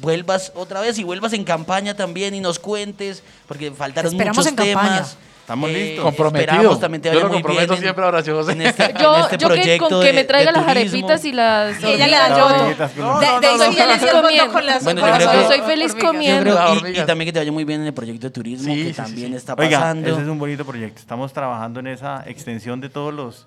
vuelvas 0.01 0.53
otra 0.55 0.81
vez 0.81 0.97
y 1.01 1.03
vuelvas 1.03 1.33
en 1.33 1.43
campaña 1.43 1.95
también 1.95 2.37
y 2.37 2.41
nos 2.41 2.61
cuentes, 2.61 3.25
porque 3.49 3.73
faltaron 3.73 4.13
Esperamos 4.13 4.37
muchos 4.37 4.49
en 4.49 4.55
campaña. 4.55 5.05
Estamos 5.49 5.71
listos. 5.71 6.05
Comprometido. 6.05 6.53
esperamos 6.53 6.79
también 6.81 7.01
te 7.01 7.09
Yo 7.09 7.15
vaya 7.15 7.23
lo 7.25 7.29
muy 7.31 7.37
comprometo 7.43 7.73
bien 7.73 7.83
siempre 7.83 8.05
a 8.05 8.09
Horacio 8.09 8.37
José. 8.37 8.53
en 8.53 8.61
este, 8.61 8.95
Yo, 9.01 9.17
en 9.17 9.21
este 9.23 9.39
yo 9.39 9.49
que 9.49 9.79
con 9.79 9.89
que 9.89 10.07
de- 10.09 10.13
me 10.13 10.25
traiga 10.25 10.53
las 10.53 10.67
turismo. 10.67 10.71
arepitas 10.99 11.25
y 11.25 11.33
las 11.33 11.83
Ella 11.83 12.07
le 12.07 12.17
da 12.17 12.29
yo. 12.29 12.49
De, 12.49 12.55
no, 12.55 12.69
ya 12.69 12.77
no, 12.77 12.77
le 12.77 13.17
no, 13.17 14.23
voto 14.23 14.47
no, 14.47 14.53
con 14.53 14.67
las 14.67 14.85
Bueno, 14.85 15.01
yo 15.09 15.15
creo 15.15 15.31
que- 15.41 15.47
soy 15.47 15.61
feliz 15.63 15.95
comiendo. 15.95 16.51
Yo 16.83 16.87
y- 16.89 17.07
también 17.07 17.27
que 17.29 17.33
te 17.33 17.39
vaya 17.39 17.51
muy 17.53 17.65
bien 17.65 17.81
en 17.81 17.87
el 17.87 17.95
proyecto 17.95 18.27
de 18.27 18.31
turismo, 18.31 18.75
Sí, 18.75 18.83
que 18.83 18.89
sí, 18.91 18.95
también 18.95 19.31
sí. 19.31 19.37
está 19.37 19.55
Oiga, 19.59 19.79
pasando. 19.81 20.07
ese 20.11 20.21
es 20.21 20.29
un 20.29 20.39
bonito 20.39 20.67
proyecto. 20.67 21.01
Estamos 21.01 21.33
trabajando 21.33 21.81
en 21.81 21.87
esa 21.87 22.25
extensión 22.27 22.83
de 22.83 22.91
todos 22.91 23.15
los, 23.15 23.47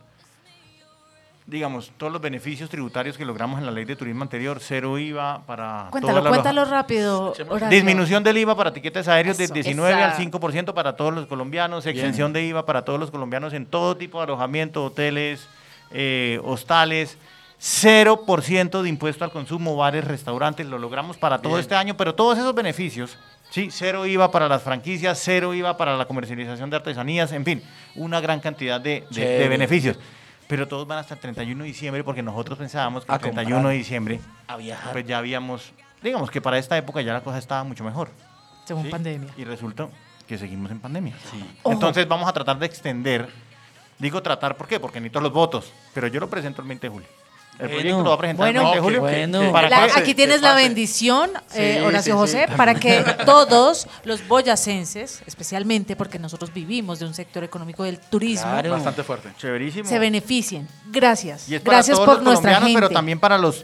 digamos, 1.47 1.91
todos 1.97 2.13
los 2.13 2.21
beneficios 2.21 2.69
tributarios 2.69 3.17
que 3.17 3.25
logramos 3.25 3.59
en 3.59 3.65
la 3.65 3.71
ley 3.71 3.83
de 3.83 3.95
turismo 3.95 4.21
anterior. 4.23 4.59
Cero 4.61 4.97
IVA 4.97 5.41
para 5.45 5.87
Cuéntalo, 5.91 5.99
toda 6.01 6.13
la 6.13 6.19
loja- 6.21 6.29
cuéntalo 6.29 6.65
rápido. 6.65 7.33
Horacio. 7.49 7.67
Disminución 7.69 8.23
del 8.23 8.37
IVA 8.37 8.55
para 8.55 8.71
tiquetes 8.73 9.07
aéreos 9.07 9.39
Eso. 9.39 9.53
del 9.53 9.63
19 9.63 9.93
al 10.01 10.11
Esa. 10.11 10.17
5% 10.21 10.73
para 10.73 10.95
todos 10.95 11.13
los 11.13 11.25
colombianos, 11.25 11.85
extensión 11.85 12.31
de 12.31 12.43
IVA 12.45 12.65
para 12.65 12.83
todos 12.83 12.99
los 12.99 13.11
colombianos 13.11 13.53
en 13.53 13.65
todo 13.65 13.97
tipo 13.97 14.19
de 14.19 14.25
alojamiento, 14.25 14.85
hoteles, 14.85 15.47
eh, 15.91 16.39
hostales, 16.43 17.17
0% 17.59 18.81
de 18.81 18.89
impuesto 18.89 19.23
al 19.23 19.31
consumo, 19.31 19.75
bares, 19.75 20.03
restaurantes, 20.05 20.65
lo 20.67 20.77
logramos 20.79 21.17
para 21.17 21.39
todo 21.39 21.53
Bien. 21.53 21.61
este 21.61 21.75
año, 21.75 21.95
pero 21.97 22.15
todos 22.15 22.37
esos 22.37 22.55
beneficios, 22.55 23.17
sí, 23.49 23.69
cero 23.71 24.05
IVA 24.05 24.31
para 24.31 24.47
las 24.47 24.61
franquicias, 24.63 25.19
cero 25.23 25.53
IVA 25.53 25.77
para 25.77 25.95
la 25.97 26.05
comercialización 26.05 26.69
de 26.69 26.77
artesanías, 26.77 27.31
en 27.33 27.45
fin, 27.45 27.63
una 27.95 28.19
gran 28.21 28.39
cantidad 28.39 28.79
de, 28.79 28.89
de- 28.91 28.99
de 29.01 29.09
Chévere. 29.15 29.49
beneficios. 29.49 29.97
Pero 30.51 30.67
todos 30.67 30.85
van 30.85 30.97
hasta 30.97 31.13
el 31.13 31.21
31 31.21 31.63
de 31.63 31.67
diciembre 31.69 32.03
porque 32.03 32.21
nosotros 32.21 32.57
pensábamos 32.59 33.05
que 33.05 33.11
A 33.13 33.15
el 33.15 33.21
31 33.21 33.55
comprar. 33.55 33.71
de 33.71 33.77
diciembre 33.77 34.19
a 34.47 34.57
viajar. 34.57 34.91
pues 34.91 35.07
ya 35.07 35.17
habíamos, 35.17 35.71
digamos 36.03 36.29
que 36.29 36.41
para 36.41 36.57
esta 36.57 36.77
época 36.77 36.99
ya 37.01 37.13
la 37.13 37.21
cosa 37.21 37.37
estaba 37.37 37.63
mucho 37.63 37.85
mejor. 37.85 38.09
Según 38.65 38.83
¿sí? 38.83 38.89
pandemia. 38.89 39.29
Y 39.37 39.45
resulta 39.45 39.87
que 40.27 40.37
seguimos 40.37 40.69
en 40.69 40.81
pandemia. 40.81 41.15
Ojo. 41.63 41.71
Entonces 41.71 42.05
vamos 42.05 42.27
a 42.27 42.33
tratar 42.33 42.59
de 42.59 42.65
extender. 42.65 43.29
Digo 43.97 44.21
tratar, 44.21 44.57
¿por 44.57 44.67
qué? 44.67 44.77
Porque 44.77 44.99
necesito 44.99 45.21
los 45.21 45.31
votos. 45.31 45.71
Pero 45.93 46.07
yo 46.07 46.19
lo 46.19 46.29
presento 46.29 46.61
el 46.61 46.67
20 46.67 46.85
de 46.85 46.91
julio. 46.91 47.07
El 47.61 47.67
Bueno, 47.67 47.79
proyecto 47.79 48.03
lo 48.03 48.09
va 48.09 48.15
a 48.15 48.17
presentar 48.17 48.45
bueno. 48.45 48.59
el 48.59 48.65
20 48.65 48.73
de 48.75 48.79
Ok, 48.79 48.83
julio. 48.83 49.01
bueno. 49.01 49.51
¿Para 49.51 49.69
La- 49.69 49.85
qué? 49.93 49.99
aquí 49.99 50.15
tienes 50.15 50.41
la 50.41 50.55
bendición, 50.55 51.29
eh, 51.53 51.75
Sí, 51.79 51.85
Horacio 51.85 52.13
sí, 52.13 52.17
José, 52.19 52.45
sí. 52.49 52.53
para 52.57 52.73
que 52.73 53.03
todos 53.25 53.87
los 54.03 54.27
boyacenses, 54.27 55.21
especialmente 55.27 55.95
porque 55.95 56.17
nosotros 56.17 56.51
vivimos 56.53 56.97
de 56.99 57.05
un 57.05 57.13
sector 57.13 57.43
económico 57.43 57.83
del 57.83 57.99
turismo, 57.99 58.49
Claro. 58.51 58.71
Bastante 58.71 59.03
fuerte. 59.03 59.29
Chéverísimo. 59.37 59.87
se 59.87 59.99
beneficien. 59.99 60.67
Gracias. 60.87 61.47
Y 61.49 61.55
es 61.55 61.61
para 61.61 61.77
Gracias 61.77 61.97
todos 61.97 62.07
por 62.09 62.15
los 62.17 62.23
nuestra 62.25 62.55
gente. 62.61 62.73
pero 62.73 62.89
también 62.89 63.19
para 63.19 63.37
los 63.37 63.63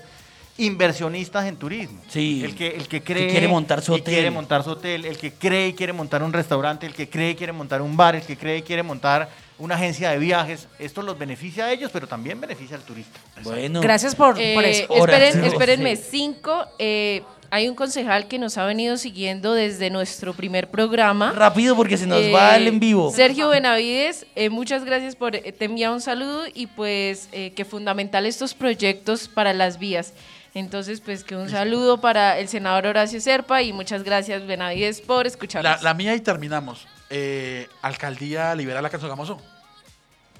inversionistas 0.57 1.45
en 1.45 1.55
turismo. 1.55 2.01
Sí. 2.09 2.41
El 2.43 2.55
que, 2.55 2.67
el 2.67 2.87
que 2.87 3.01
Que 3.01 3.13
cree 3.13 3.29
quiere 3.29 3.47
montar 3.47 3.81
su 3.81 3.93
y 3.93 4.01
hotel. 4.01 4.13
quiere 4.13 4.31
montar 4.31 4.63
su 4.63 4.71
hotel, 4.71 5.05
el 5.05 5.17
que 5.17 5.31
cree 5.31 5.69
y 5.69 5.73
quiere 5.73 5.93
montar 5.93 6.23
un 6.23 6.33
restaurante, 6.33 6.85
el 6.85 6.93
que 6.93 7.09
cree 7.09 7.31
y 7.31 7.35
quiere 7.35 7.53
montar 7.53 7.81
un 7.81 7.95
bar, 7.95 8.15
el 8.15 8.23
que 8.23 8.37
cree 8.37 8.57
y 8.57 8.61
quiere 8.63 8.83
montar 8.83 9.29
una 9.59 9.75
agencia 9.75 10.09
de 10.11 10.17
viajes. 10.19 10.67
Esto 10.79 11.01
los 11.01 11.17
beneficia 11.17 11.65
a 11.65 11.71
ellos, 11.71 11.89
pero 11.91 12.07
también 12.07 12.39
beneficia 12.41 12.75
al 12.75 12.83
turista. 12.83 13.19
Bueno. 13.43 13.81
Gracias 13.81 14.15
por, 14.15 14.33
por 14.33 14.41
Eh, 14.43 14.81
eso. 14.83 14.93
Esperen, 14.95 15.43
espérenme, 15.45 15.95
cinco. 15.95 16.65
eh, 16.79 17.23
hay 17.49 17.69
un 17.69 17.75
concejal 17.75 18.27
que 18.27 18.39
nos 18.39 18.57
ha 18.57 18.65
venido 18.65 18.97
siguiendo 18.97 19.53
desde 19.53 19.89
nuestro 19.89 20.33
primer 20.33 20.67
programa. 20.69 21.31
Rápido 21.31 21.77
porque 21.77 21.95
se 21.95 22.05
nos 22.05 22.19
Eh, 22.21 22.31
va 22.33 22.57
el 22.57 22.67
en 22.67 22.79
vivo. 22.81 23.09
Sergio 23.09 23.47
Benavides, 23.47 24.25
eh, 24.35 24.49
muchas 24.49 24.83
gracias 24.83 25.15
por 25.15 25.33
eh, 25.33 25.53
te 25.57 25.63
envía 25.63 25.91
un 25.93 26.01
saludo 26.01 26.43
y 26.53 26.67
pues 26.67 27.29
eh, 27.31 27.53
que 27.55 27.63
fundamental 27.63 28.25
estos 28.25 28.53
proyectos 28.53 29.29
para 29.29 29.53
las 29.53 29.79
vías. 29.79 30.11
Entonces, 30.59 31.01
pues 31.01 31.23
que 31.23 31.35
un 31.35 31.49
saludo 31.49 32.01
para 32.01 32.39
el 32.39 32.47
senador 32.47 32.87
Horacio 32.87 33.21
Serpa 33.21 33.61
y 33.61 33.73
muchas 33.73 34.03
gracias 34.03 34.45
Benavides 34.47 35.01
por 35.01 35.27
escucharnos. 35.27 35.71
La, 35.77 35.81
la 35.81 35.93
mía 35.93 36.15
y 36.15 36.21
terminamos. 36.21 36.87
Eh, 37.09 37.67
Alcaldía 37.81 38.55
Liberal 38.55 38.85
acá 38.85 38.97
en 38.97 39.01
Sogamoso. 39.01 39.39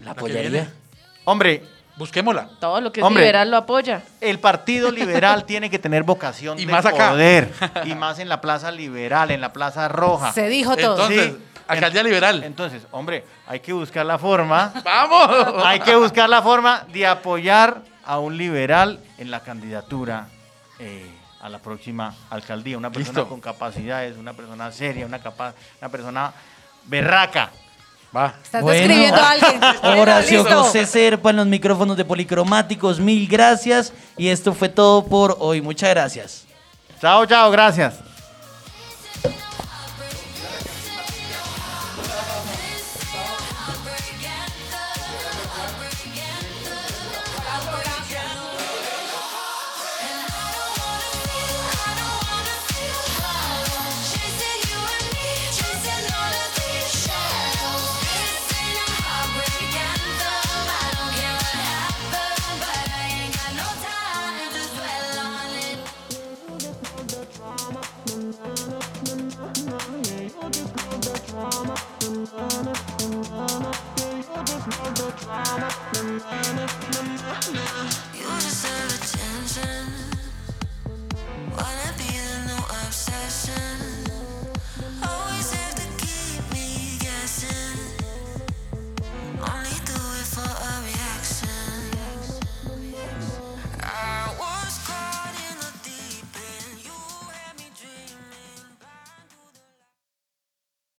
La 0.03 0.11
apoyaría. 0.11 0.71
Hombre, 1.25 1.63
Busquémosla. 1.97 2.49
Todo 2.59 2.79
lo 2.79 2.91
que 2.91 2.99
es 2.99 3.03
Hombre. 3.05 3.23
liberal 3.23 3.49
lo 3.49 3.57
apoya. 3.57 4.03
el 4.21 4.39
Partido 4.39 4.91
Liberal 4.91 5.45
tiene 5.47 5.69
que 5.71 5.79
tener 5.79 6.03
vocación 6.03 6.59
Y 6.59 6.65
de 6.65 6.71
más 6.71 6.85
acá. 6.85 7.09
poder. 7.09 7.51
Y 7.85 7.95
más 7.95 8.19
en 8.19 8.29
la 8.29 8.39
Plaza 8.39 8.71
Liberal, 8.71 9.31
en 9.31 9.41
la 9.41 9.51
Plaza 9.51 9.87
Roja. 9.87 10.31
Se 10.31 10.47
dijo 10.47 10.75
todo. 10.77 10.93
Entonces, 11.09 11.33
Sí. 11.33 11.43
Alcaldía 11.67 12.01
Liberal. 12.03 12.43
Entonces, 12.43 12.83
hombre, 12.91 13.25
hay 13.47 13.59
que 13.59 13.73
buscar 13.73 14.05
la 14.05 14.17
forma 14.17 14.71
¡Vamos! 14.85 15.63
Hay 15.65 15.79
que 15.81 15.95
buscar 15.95 16.29
la 16.29 16.41
forma 16.41 16.85
de 16.93 17.05
apoyar 17.07 17.81
a 18.07 18.19
un 18.19 18.37
liberal 18.37 18.99
en 19.17 19.29
la 19.29 19.41
candidatura 19.41 20.27
eh, 20.79 21.07
a 21.41 21.49
la 21.49 21.59
próxima 21.59 22.15
alcaldía. 22.29 22.77
Una 22.77 22.89
persona 22.91 23.19
Listo. 23.19 23.29
con 23.29 23.41
capacidades, 23.41 24.17
una 24.17 24.33
persona 24.33 24.71
seria, 24.71 25.05
una, 25.05 25.19
capa- 25.19 25.53
una 25.81 25.89
persona 25.89 26.33
berraca. 26.85 27.51
Va. 28.15 28.33
Estás 28.41 28.61
Bueno. 28.63 28.79
describiendo 28.87 29.21
a 29.21 29.29
alguien. 29.31 29.61
Horacio. 29.99 30.45
José 30.45 30.85
Serpa 30.85 31.29
en 31.31 31.35
los 31.35 31.45
micrófonos 31.47 31.97
de 31.97 32.05
Policromáticos, 32.05 32.99
mil 32.99 33.27
gracias. 33.27 33.91
Y 34.17 34.29
esto 34.29 34.53
fue 34.53 34.69
todo 34.69 35.05
por 35.05 35.35
hoy. 35.39 35.61
Muchas 35.61 35.89
gracias. 35.89 36.45
Chao, 37.01 37.25
chao, 37.25 37.51
gracias. 37.51 37.99